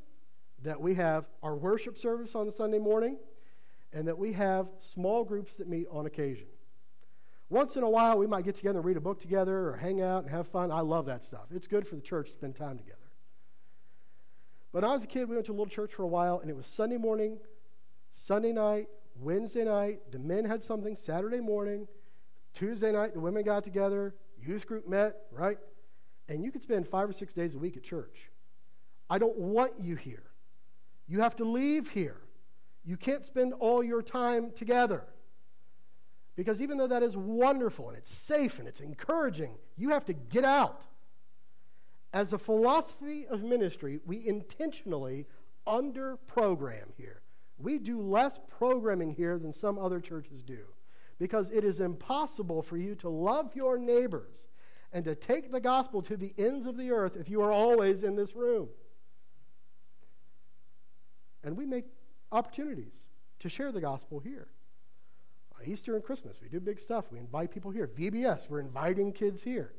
that 0.62 0.80
we 0.80 0.94
have 0.94 1.26
our 1.42 1.55
worship 1.55 1.99
service 1.99 2.34
on 2.34 2.47
the 2.47 2.53
Sunday 2.53 2.78
morning, 2.78 3.18
and 3.92 4.09
that 4.09 4.18
we 4.18 4.32
have 4.32 4.68
small 4.78 5.24
groups 5.24 5.57
that 5.57 5.68
meet 5.68 5.86
on 5.90 6.07
occasion. 6.07 6.47
Once 7.49 7.76
in 7.76 7.82
a 7.82 7.88
while, 7.88 8.18
we 8.18 8.26
might 8.26 8.44
get 8.44 8.57
together 8.57 8.78
and 8.78 8.86
read 8.86 8.97
a 8.97 9.01
book 9.01 9.20
together 9.20 9.68
or 9.68 9.76
hang 9.76 10.01
out 10.01 10.22
and 10.22 10.30
have 10.30 10.49
fun. 10.49 10.72
I 10.72 10.80
love 10.80 11.07
that 11.07 11.24
stuff. 11.24 11.44
It's 11.55 11.66
good 11.66 11.86
for 11.86 11.94
the 11.94 12.03
church 12.03 12.28
to 12.28 12.32
spend 12.32 12.57
time 12.57 12.78
together. 12.78 12.95
When 14.76 14.84
I 14.84 14.92
was 14.92 15.04
a 15.04 15.06
kid, 15.06 15.26
we 15.26 15.36
went 15.36 15.46
to 15.46 15.52
a 15.52 15.54
little 15.54 15.64
church 15.64 15.94
for 15.94 16.02
a 16.02 16.06
while, 16.06 16.40
and 16.40 16.50
it 16.50 16.54
was 16.54 16.66
Sunday 16.66 16.98
morning, 16.98 17.38
Sunday 18.12 18.52
night, 18.52 18.88
Wednesday 19.18 19.64
night. 19.64 20.00
The 20.12 20.18
men 20.18 20.44
had 20.44 20.62
something 20.62 20.94
Saturday 20.94 21.40
morning. 21.40 21.88
Tuesday 22.52 22.92
night, 22.92 23.14
the 23.14 23.20
women 23.20 23.42
got 23.42 23.64
together, 23.64 24.14
youth 24.38 24.66
group 24.66 24.86
met, 24.86 25.16
right? 25.32 25.56
And 26.28 26.44
you 26.44 26.52
could 26.52 26.60
spend 26.60 26.86
five 26.86 27.08
or 27.08 27.14
six 27.14 27.32
days 27.32 27.54
a 27.54 27.58
week 27.58 27.78
at 27.78 27.84
church. 27.84 28.28
I 29.08 29.16
don't 29.16 29.38
want 29.38 29.80
you 29.80 29.96
here. 29.96 30.24
You 31.08 31.22
have 31.22 31.36
to 31.36 31.44
leave 31.44 31.88
here. 31.88 32.20
You 32.84 32.98
can't 32.98 33.24
spend 33.24 33.54
all 33.54 33.82
your 33.82 34.02
time 34.02 34.50
together. 34.58 35.04
Because 36.36 36.60
even 36.60 36.76
though 36.76 36.88
that 36.88 37.02
is 37.02 37.16
wonderful 37.16 37.88
and 37.88 37.96
it's 37.96 38.12
safe 38.12 38.58
and 38.58 38.68
it's 38.68 38.80
encouraging, 38.80 39.54
you 39.78 39.88
have 39.88 40.04
to 40.04 40.12
get 40.12 40.44
out. 40.44 40.82
As 42.16 42.32
a 42.32 42.38
philosophy 42.38 43.26
of 43.26 43.42
ministry, 43.42 44.00
we 44.06 44.26
intentionally 44.26 45.26
under 45.66 46.16
program 46.26 46.88
here. 46.96 47.20
We 47.58 47.76
do 47.78 48.00
less 48.00 48.40
programming 48.58 49.12
here 49.12 49.38
than 49.38 49.52
some 49.52 49.78
other 49.78 50.00
churches 50.00 50.42
do 50.42 50.60
because 51.18 51.50
it 51.50 51.62
is 51.62 51.80
impossible 51.80 52.62
for 52.62 52.78
you 52.78 52.94
to 52.94 53.10
love 53.10 53.54
your 53.54 53.76
neighbors 53.76 54.48
and 54.94 55.04
to 55.04 55.14
take 55.14 55.52
the 55.52 55.60
gospel 55.60 56.00
to 56.04 56.16
the 56.16 56.32
ends 56.38 56.66
of 56.66 56.78
the 56.78 56.90
earth 56.90 57.18
if 57.20 57.28
you 57.28 57.42
are 57.42 57.52
always 57.52 58.02
in 58.02 58.16
this 58.16 58.34
room. 58.34 58.70
And 61.44 61.54
we 61.54 61.66
make 61.66 61.84
opportunities 62.32 62.98
to 63.40 63.50
share 63.50 63.72
the 63.72 63.82
gospel 63.82 64.20
here. 64.20 64.48
Uh, 65.54 65.70
Easter 65.70 65.94
and 65.94 66.02
Christmas, 66.02 66.38
we 66.40 66.48
do 66.48 66.60
big 66.60 66.80
stuff. 66.80 67.04
We 67.12 67.18
invite 67.18 67.50
people 67.50 67.72
here. 67.72 67.88
VBS, 67.88 68.48
we're 68.48 68.60
inviting 68.60 69.12
kids 69.12 69.42
here. 69.42 69.74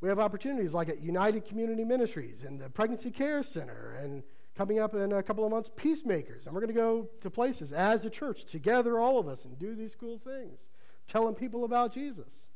We 0.00 0.08
have 0.08 0.18
opportunities 0.18 0.72
like 0.72 0.88
at 0.88 1.02
United 1.02 1.44
Community 1.44 1.84
Ministries 1.84 2.42
and 2.42 2.58
the 2.58 2.70
Pregnancy 2.70 3.10
Care 3.10 3.42
Center, 3.42 3.96
and 4.02 4.22
coming 4.56 4.78
up 4.78 4.94
in 4.94 5.12
a 5.12 5.22
couple 5.22 5.44
of 5.44 5.50
months, 5.50 5.70
Peacemakers. 5.76 6.46
And 6.46 6.54
we're 6.54 6.62
going 6.62 6.74
to 6.74 6.80
go 6.80 7.08
to 7.20 7.30
places 7.30 7.72
as 7.72 8.04
a 8.04 8.10
church, 8.10 8.44
together, 8.46 8.98
all 8.98 9.18
of 9.18 9.28
us, 9.28 9.44
and 9.44 9.58
do 9.58 9.74
these 9.74 9.94
cool 9.94 10.18
things, 10.18 10.66
telling 11.06 11.34
people 11.34 11.64
about 11.64 11.92
Jesus. 11.92 12.50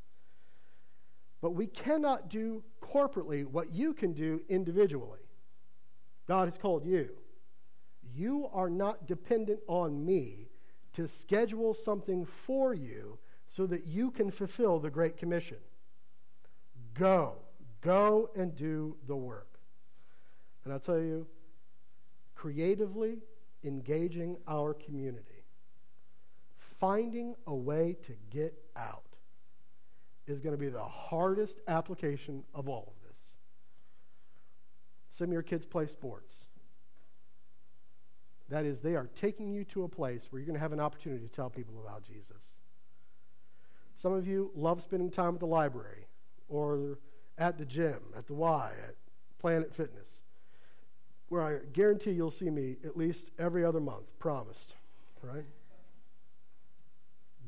But 1.43 1.51
we 1.51 1.67
cannot 1.67 2.31
do 2.31 2.63
corporately 2.83 3.45
what 3.45 3.73
you 3.73 3.93
can 3.93 4.15
do 4.15 4.41
individually. 4.49 5.21
God 6.27 6.49
has 6.49 6.57
called 6.57 6.87
you. 6.87 7.11
You 8.15 8.49
are 8.55 8.71
not 8.71 9.07
dependent 9.07 9.61
on 9.67 10.05
me 10.05 10.49
to 10.95 11.07
schedule 11.09 11.75
something 11.75 12.25
for 12.25 12.73
you 12.73 13.19
so 13.47 13.67
that 13.67 13.87
you 13.87 14.11
can 14.11 14.31
fulfill 14.31 14.79
the 14.79 14.91
Great 14.91 15.19
Commission. 15.19 15.59
Go. 16.95 17.35
Go 17.81 18.31
and 18.35 18.55
do 18.57 18.97
the 19.07 19.17
work. 19.17 19.59
And 20.65 20.73
I'll 20.73 20.81
tell 20.81 20.99
you, 20.99 21.27
creatively 22.35 23.19
engaging 23.65 24.37
our 24.49 24.75
community, 24.75 25.45
finding 26.81 27.35
a 27.47 27.55
way 27.55 27.97
to 28.07 28.13
get 28.31 28.55
out, 28.77 29.03
is 30.27 30.41
going 30.41 30.55
to 30.55 30.59
be 30.59 30.69
the 30.69 30.83
hardest 30.83 31.61
application 31.69 32.43
of 32.55 32.69
all 32.69 32.95
of 32.97 33.09
this. 33.09 33.35
Some 35.11 35.29
of 35.29 35.33
your 35.33 35.43
kids 35.43 35.67
play 35.67 35.87
sports. 35.87 36.47
That 38.49 38.65
is, 38.65 38.81
they 38.81 38.95
are 38.95 39.09
taking 39.21 39.53
you 39.53 39.65
to 39.65 39.85
a 39.85 39.89
place 39.89 40.29
where 40.31 40.41
you're 40.41 40.47
going 40.47 40.57
to 40.57 40.61
have 40.61 40.73
an 40.73 40.81
opportunity 40.81 41.27
to 41.27 41.33
tell 41.33 41.51
people 41.51 41.75
about 41.85 42.05
Jesus. 42.05 42.43
Some 43.97 44.13
of 44.13 44.27
you 44.27 44.51
love 44.55 44.83
spending 44.83 45.11
time 45.11 45.35
at 45.35 45.41
the 45.41 45.47
library 45.47 46.07
or 46.49 46.99
at 47.39 47.59
the 47.59 47.65
gym, 47.65 48.01
at 48.17 48.27
the 48.27 48.35
Y, 48.35 48.73
at 48.87 48.95
Planet 49.39 49.75
Fitness, 49.75 50.23
where 51.29 51.43
I 51.43 51.59
guarantee 51.73 52.13
you'll 52.13 52.31
see 52.31 52.51
me 52.51 52.77
at 52.85 52.97
least 52.97 53.31
every 53.39 53.65
other 53.65 53.81
month, 53.81 54.07
promised, 54.19 54.75
right? 55.23 55.45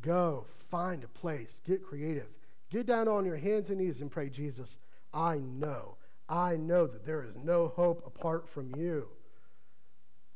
Go, 0.03 0.47
find 0.71 1.05
a 1.05 1.09
place, 1.09 1.61
get 1.67 1.85
creative. 1.85 2.29
Get 2.71 2.87
down 2.87 3.09
on 3.09 3.25
your 3.25 3.37
hands 3.37 3.71
and 3.71 3.79
knees 3.79 4.01
and 4.01 4.11
pray, 4.11 4.29
Jesus, 4.29 4.79
I 5.15 5.39
know, 5.39 5.97
I 6.29 6.57
know 6.57 6.87
that 6.87 7.07
there 7.07 7.23
is 7.23 7.37
no 7.37 7.69
hope 7.69 8.03
apart 8.07 8.49
from 8.49 8.75
you 8.77 9.09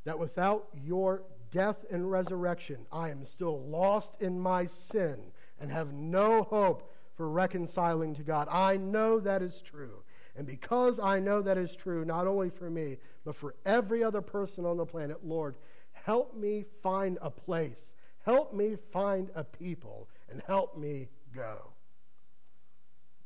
that 0.05 0.19
without 0.19 0.69
your 0.75 1.23
death 1.51 1.85
and 1.91 2.11
resurrection, 2.11 2.87
I 2.93 3.11
am 3.11 3.25
still 3.25 3.61
lost 3.61 4.13
in 4.21 4.39
my 4.39 4.67
sin 4.67 5.19
and 5.61 5.71
have 5.71 5.93
no 5.93 6.45
hope 6.45 6.91
for 7.21 7.29
reconciling 7.29 8.15
to 8.15 8.23
God. 8.23 8.49
I 8.51 8.79
know 8.79 9.21
that 9.21 9.43
is 9.43 9.61
true. 9.61 10.03
And 10.37 10.47
because 10.47 10.99
I 10.99 11.21
know 11.21 11.43
that 11.43 11.59
is 11.59 11.77
true, 11.77 12.03
not 12.03 12.27
only 12.27 12.49
for 12.49 12.71
me, 12.71 12.97
but 13.27 13.37
for 13.37 13.57
every 13.67 14.03
other 14.03 14.23
person 14.23 14.65
on 14.65 14.79
the 14.79 14.87
planet, 14.87 15.19
Lord, 15.23 15.57
help 15.93 16.35
me 16.35 16.65
find 16.83 17.19
a 17.21 17.29
place, 17.29 17.93
help 18.25 18.55
me 18.55 18.79
find 18.91 19.29
a 19.35 19.45
people, 19.45 20.09
and 20.31 20.41
help 20.47 20.79
me 20.79 21.09
go. 21.35 21.59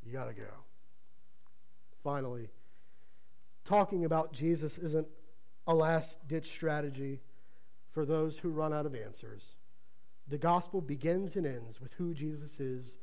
You 0.05 0.13
got 0.13 0.25
to 0.25 0.35
go. 0.35 0.51
Finally, 2.03 2.49
talking 3.65 4.07
about 4.07 4.33
Jesus 4.33 4.77
isn't 4.77 5.07
a 5.69 5.75
last 5.75 6.19
ditch 6.27 6.51
strategy 6.51 7.21
for 7.93 8.05
those 8.05 8.39
who 8.39 8.49
run 8.49 8.73
out 8.73 8.87
of 8.87 8.97
answers. 8.97 9.55
The 10.27 10.39
gospel 10.39 10.81
begins 10.81 11.37
and 11.37 11.47
ends 11.47 11.81
with 11.81 11.93
who 11.93 12.13
Jesus 12.13 12.59
is 12.59 12.99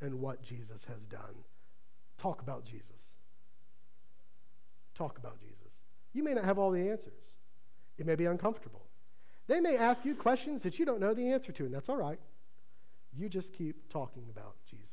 and 0.00 0.20
what 0.20 0.42
Jesus 0.42 0.84
has 0.84 1.04
done. 1.06 1.44
Talk 2.18 2.42
about 2.42 2.64
Jesus. 2.64 2.90
Talk 4.96 5.18
about 5.18 5.38
Jesus. 5.40 5.56
You 6.12 6.22
may 6.22 6.34
not 6.34 6.44
have 6.44 6.58
all 6.58 6.70
the 6.70 6.88
answers, 6.88 7.34
it 7.98 8.06
may 8.06 8.14
be 8.14 8.26
uncomfortable. 8.26 8.82
They 9.48 9.60
may 9.60 9.76
ask 9.76 10.04
you 10.04 10.14
questions 10.14 10.62
that 10.62 10.78
you 10.78 10.84
don't 10.84 10.98
know 10.98 11.14
the 11.14 11.32
answer 11.32 11.52
to, 11.52 11.64
and 11.64 11.72
that's 11.72 11.88
all 11.88 11.96
right. 11.96 12.18
You 13.16 13.28
just 13.28 13.52
keep 13.52 13.88
talking 13.92 14.24
about 14.30 14.56
Jesus. 14.68 14.90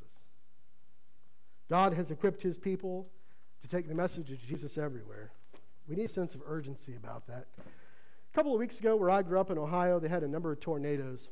God 1.70 1.93
has 1.93 2.12
equipped 2.12 2.41
his 2.41 2.58
people 2.58 3.08
to 3.62 3.68
take 3.68 3.88
the 3.88 3.95
message 3.95 4.30
of 4.32 4.39
Jesus 4.47 4.78
everywhere. 4.78 5.32
We 5.88 5.95
need 5.95 6.06
a 6.06 6.14
sense 6.14 6.36
of 6.36 6.41
urgency 6.45 6.95
about 6.95 7.26
that. 7.28 7.47
A 7.58 8.36
couple 8.36 8.54
of 8.54 8.60
weeks 8.60 8.80
ago, 8.80 8.95
where 8.95 9.10
I 9.10 9.22
grew 9.22 9.39
up 9.39 9.49
in 9.51 9.58
Ohio, 9.58 9.99
they 9.99 10.08
had 10.08 10.24
a 10.24 10.28
number 10.28 10.51
of 10.51 10.60
tornadoes. 10.60 11.30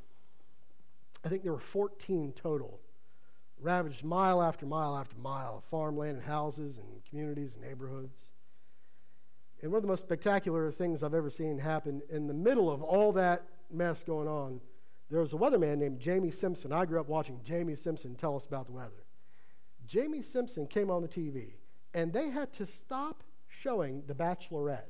I 1.24 1.30
think 1.30 1.44
there 1.44 1.54
were 1.54 1.60
14 1.60 2.34
total, 2.36 2.80
ravaged 3.62 4.04
mile 4.04 4.42
after 4.42 4.66
mile 4.66 4.98
after 4.98 5.16
mile 5.18 5.58
of 5.58 5.64
farmland 5.66 6.18
and 6.18 6.26
houses 6.26 6.78
and 6.78 6.88
communities 7.10 7.54
and 7.54 7.64
neighborhoods. 7.64 8.32
And 9.62 9.72
one 9.72 9.78
of 9.78 9.84
the 9.84 9.88
most 9.88 10.02
spectacular 10.02 10.72
things 10.72 11.04
I've 11.04 11.14
ever 11.14 11.30
seen 11.30 11.60
happen 11.60 12.02
in 12.10 12.28
the 12.28 12.34
middle 12.34 12.72
of 12.72 12.82
all 12.82 13.12
that 13.14 13.44
mess 13.72 14.04
going 14.04 14.28
on, 14.28 14.60
there 15.10 15.20
was 15.20 15.34
a 15.34 15.38
weatherman 15.38 15.78
named 15.78 16.00
Jamie 16.00 16.32
Simpson. 16.32 16.74
I 16.74 16.86
grew 16.86 17.00
up 17.00 17.08
watching 17.08 17.40
Jamie 17.44 17.76
Simpson 17.76 18.16
tell 18.16 18.36
us 18.36 18.46
about 18.46 18.66
the 18.66 18.72
weather. 18.72 19.06
Jamie 19.86 20.24
Simpson 20.24 20.66
came 20.66 20.90
on 20.90 21.02
the 21.02 21.08
TV, 21.08 21.54
and 21.94 22.12
they 22.12 22.30
had 22.30 22.52
to 22.54 22.66
stop 22.66 23.24
showing 23.48 24.04
The 24.08 24.16
Bachelorette 24.16 24.90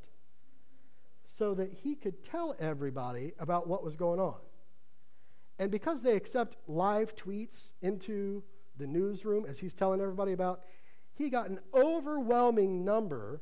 so 1.26 1.54
that 1.56 1.72
he 1.72 1.96
could 1.96 2.24
tell 2.24 2.56
everybody 2.60 3.34
about 3.40 3.68
what 3.68 3.84
was 3.84 3.98
going 3.98 4.20
on. 4.20 4.40
And 5.60 5.72
because 5.72 6.02
they 6.02 6.16
accept 6.16 6.56
live 6.68 7.16
tweets 7.16 7.72
into 7.82 8.44
the 8.82 8.88
newsroom, 8.88 9.46
as 9.48 9.60
he's 9.60 9.74
telling 9.74 10.02
everybody 10.02 10.34
about, 10.34 10.62
he 11.14 11.30
got 11.30 11.50
an 11.50 11.60
overwhelming 11.74 12.84
number 12.84 13.42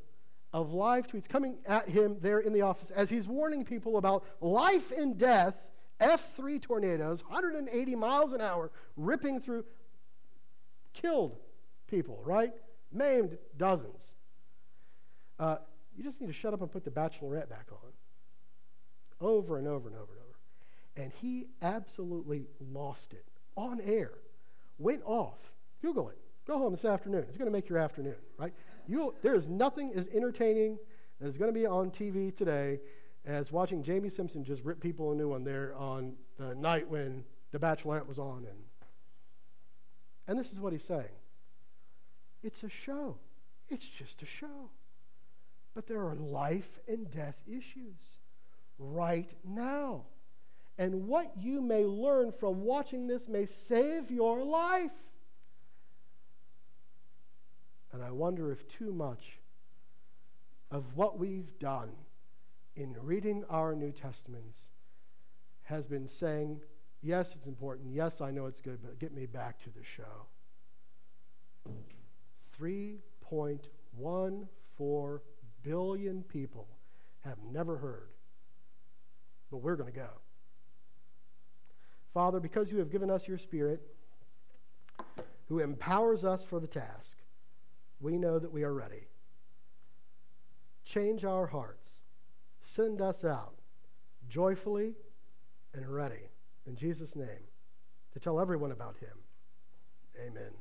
of 0.54 0.74
live 0.74 1.08
tweets 1.08 1.28
coming 1.28 1.58
at 1.66 1.88
him 1.88 2.18
there 2.22 2.40
in 2.40 2.54
the 2.54 2.62
office 2.62 2.92
as 2.92 3.10
he's 3.10 3.28
warning 3.28 3.64
people 3.64 3.98
about 3.98 4.26
life 4.42 4.92
and 4.92 5.18
death, 5.18 5.56
F3 6.02 6.62
tornadoes, 6.62 7.24
180 7.24 7.96
miles 7.96 8.34
an 8.34 8.42
hour, 8.42 8.72
ripping 8.98 9.40
through, 9.40 9.64
killed 10.94 11.38
people, 11.88 12.22
right? 12.26 12.54
Maimed 12.92 13.38
dozens. 13.58 14.16
Uh, 15.40 15.58
you 15.96 16.04
just 16.04 16.20
need 16.20 16.28
to 16.28 16.34
shut 16.34 16.54
up 16.54 16.62
and 16.62 16.72
put 16.72 16.84
the 16.84 16.92
bachelorette 16.92 17.50
back 17.50 17.68
on. 17.72 17.92
Over 19.22 19.58
and 19.58 19.68
over 19.68 19.88
and 19.88 19.98
over 19.98 20.12
and 20.14 20.22
over. 20.22 21.04
And 21.04 21.12
he 21.22 21.48
absolutely 21.62 22.48
lost 22.60 23.14
it 23.14 23.26
on 23.56 23.80
air. 23.82 24.12
Went 24.80 25.03
off. 25.05 25.38
Google 25.82 26.09
it. 26.09 26.17
Go 26.47 26.57
home 26.57 26.71
this 26.71 26.86
afternoon. 26.86 27.25
It's 27.27 27.38
going 27.38 27.47
to 27.47 27.51
make 27.51 27.69
your 27.69 27.77
afternoon, 27.77 28.15
right? 28.38 28.53
You, 28.88 29.13
there 29.21 29.36
is 29.36 29.47
nothing 29.47 29.91
as 29.95 30.07
entertaining 30.07 30.80
that 31.19 31.27
is 31.27 31.38
going 31.38 31.53
to 31.53 31.59
be 31.59 31.67
on 31.67 31.91
TV 31.91 32.36
today 32.36 32.80
as 33.25 33.51
watching 33.51 33.84
Jamie 33.84 34.09
Simpson 34.09 34.43
just 34.43 34.63
rip 34.63 34.80
people 34.80 35.11
a 35.11 35.15
new 35.15 35.30
one 35.30 35.43
there 35.43 35.75
on 35.75 36.13
the 36.39 36.55
night 36.55 36.89
when 36.89 37.23
The 37.51 37.59
Bachelorette 37.59 38.07
was 38.07 38.17
on. 38.17 38.47
And, 38.49 38.57
and 40.27 40.39
this 40.39 40.51
is 40.51 40.59
what 40.59 40.73
he's 40.73 40.84
saying 40.84 41.09
it's 42.41 42.63
a 42.63 42.69
show, 42.69 43.17
it's 43.67 43.86
just 43.86 44.21
a 44.21 44.25
show. 44.25 44.71
But 45.75 45.88
there 45.88 46.01
are 46.01 46.15
life 46.15 46.80
and 46.88 47.09
death 47.11 47.36
issues 47.47 48.17
right 48.80 49.32
now. 49.45 50.05
And 50.80 51.07
what 51.07 51.32
you 51.38 51.61
may 51.61 51.86
learn 51.86 52.32
from 52.32 52.63
watching 52.63 53.05
this 53.05 53.27
may 53.27 53.45
save 53.45 54.09
your 54.09 54.43
life. 54.43 54.89
And 57.91 58.01
I 58.01 58.09
wonder 58.09 58.51
if 58.51 58.67
too 58.67 58.91
much 58.91 59.39
of 60.71 60.95
what 60.95 61.19
we've 61.19 61.59
done 61.59 61.91
in 62.75 62.95
reading 63.01 63.43
our 63.49 63.75
New 63.75 63.91
Testaments 63.91 64.57
has 65.63 65.86
been 65.86 66.07
saying 66.07 66.61
Yes, 67.01 67.34
it's 67.36 67.47
important. 67.47 67.93
Yes, 67.93 68.19
I 68.19 68.32
know 68.32 68.47
it's 68.47 68.59
good, 68.61 68.80
but 68.84 68.99
get 68.99 69.13
me 69.13 69.25
back 69.25 69.57
to 69.63 69.69
the 69.69 69.84
show. 69.84 70.25
3.14 72.59 74.47
billion 75.63 76.23
people 76.23 76.67
have 77.21 77.38
never 77.51 77.77
heard, 77.77 78.09
but 79.49 79.57
we're 79.57 79.77
going 79.77 79.91
to 79.91 79.97
go. 79.97 80.09
Father, 82.14 82.39
because 82.39 82.72
you 82.72 82.80
have 82.80 82.91
given 82.91 83.10
us 83.10 83.28
your 83.28 83.38
Spirit, 83.38 83.82
who 85.47 85.60
empowers 85.60 86.24
us 86.24 86.43
for 86.43 86.60
the 86.60 86.68
task, 86.68 87.18
we 87.99 88.18
know 88.18 88.39
that 88.39 88.51
we 88.51 88.64
are 88.64 88.74
ready. 88.74 89.07
Change 90.86 91.26
our 91.26 91.47
hearts. 91.47 91.88
Send 92.66 93.01
us 93.01 93.24
out 93.26 93.55
joyfully 94.30 94.93
and 95.74 95.88
ready, 95.88 96.30
in 96.68 96.76
Jesus' 96.76 97.16
name, 97.16 97.47
to 98.14 98.20
tell 98.20 98.39
everyone 98.39 98.72
about 98.72 98.95
him. 98.97 99.18
Amen. 100.26 100.51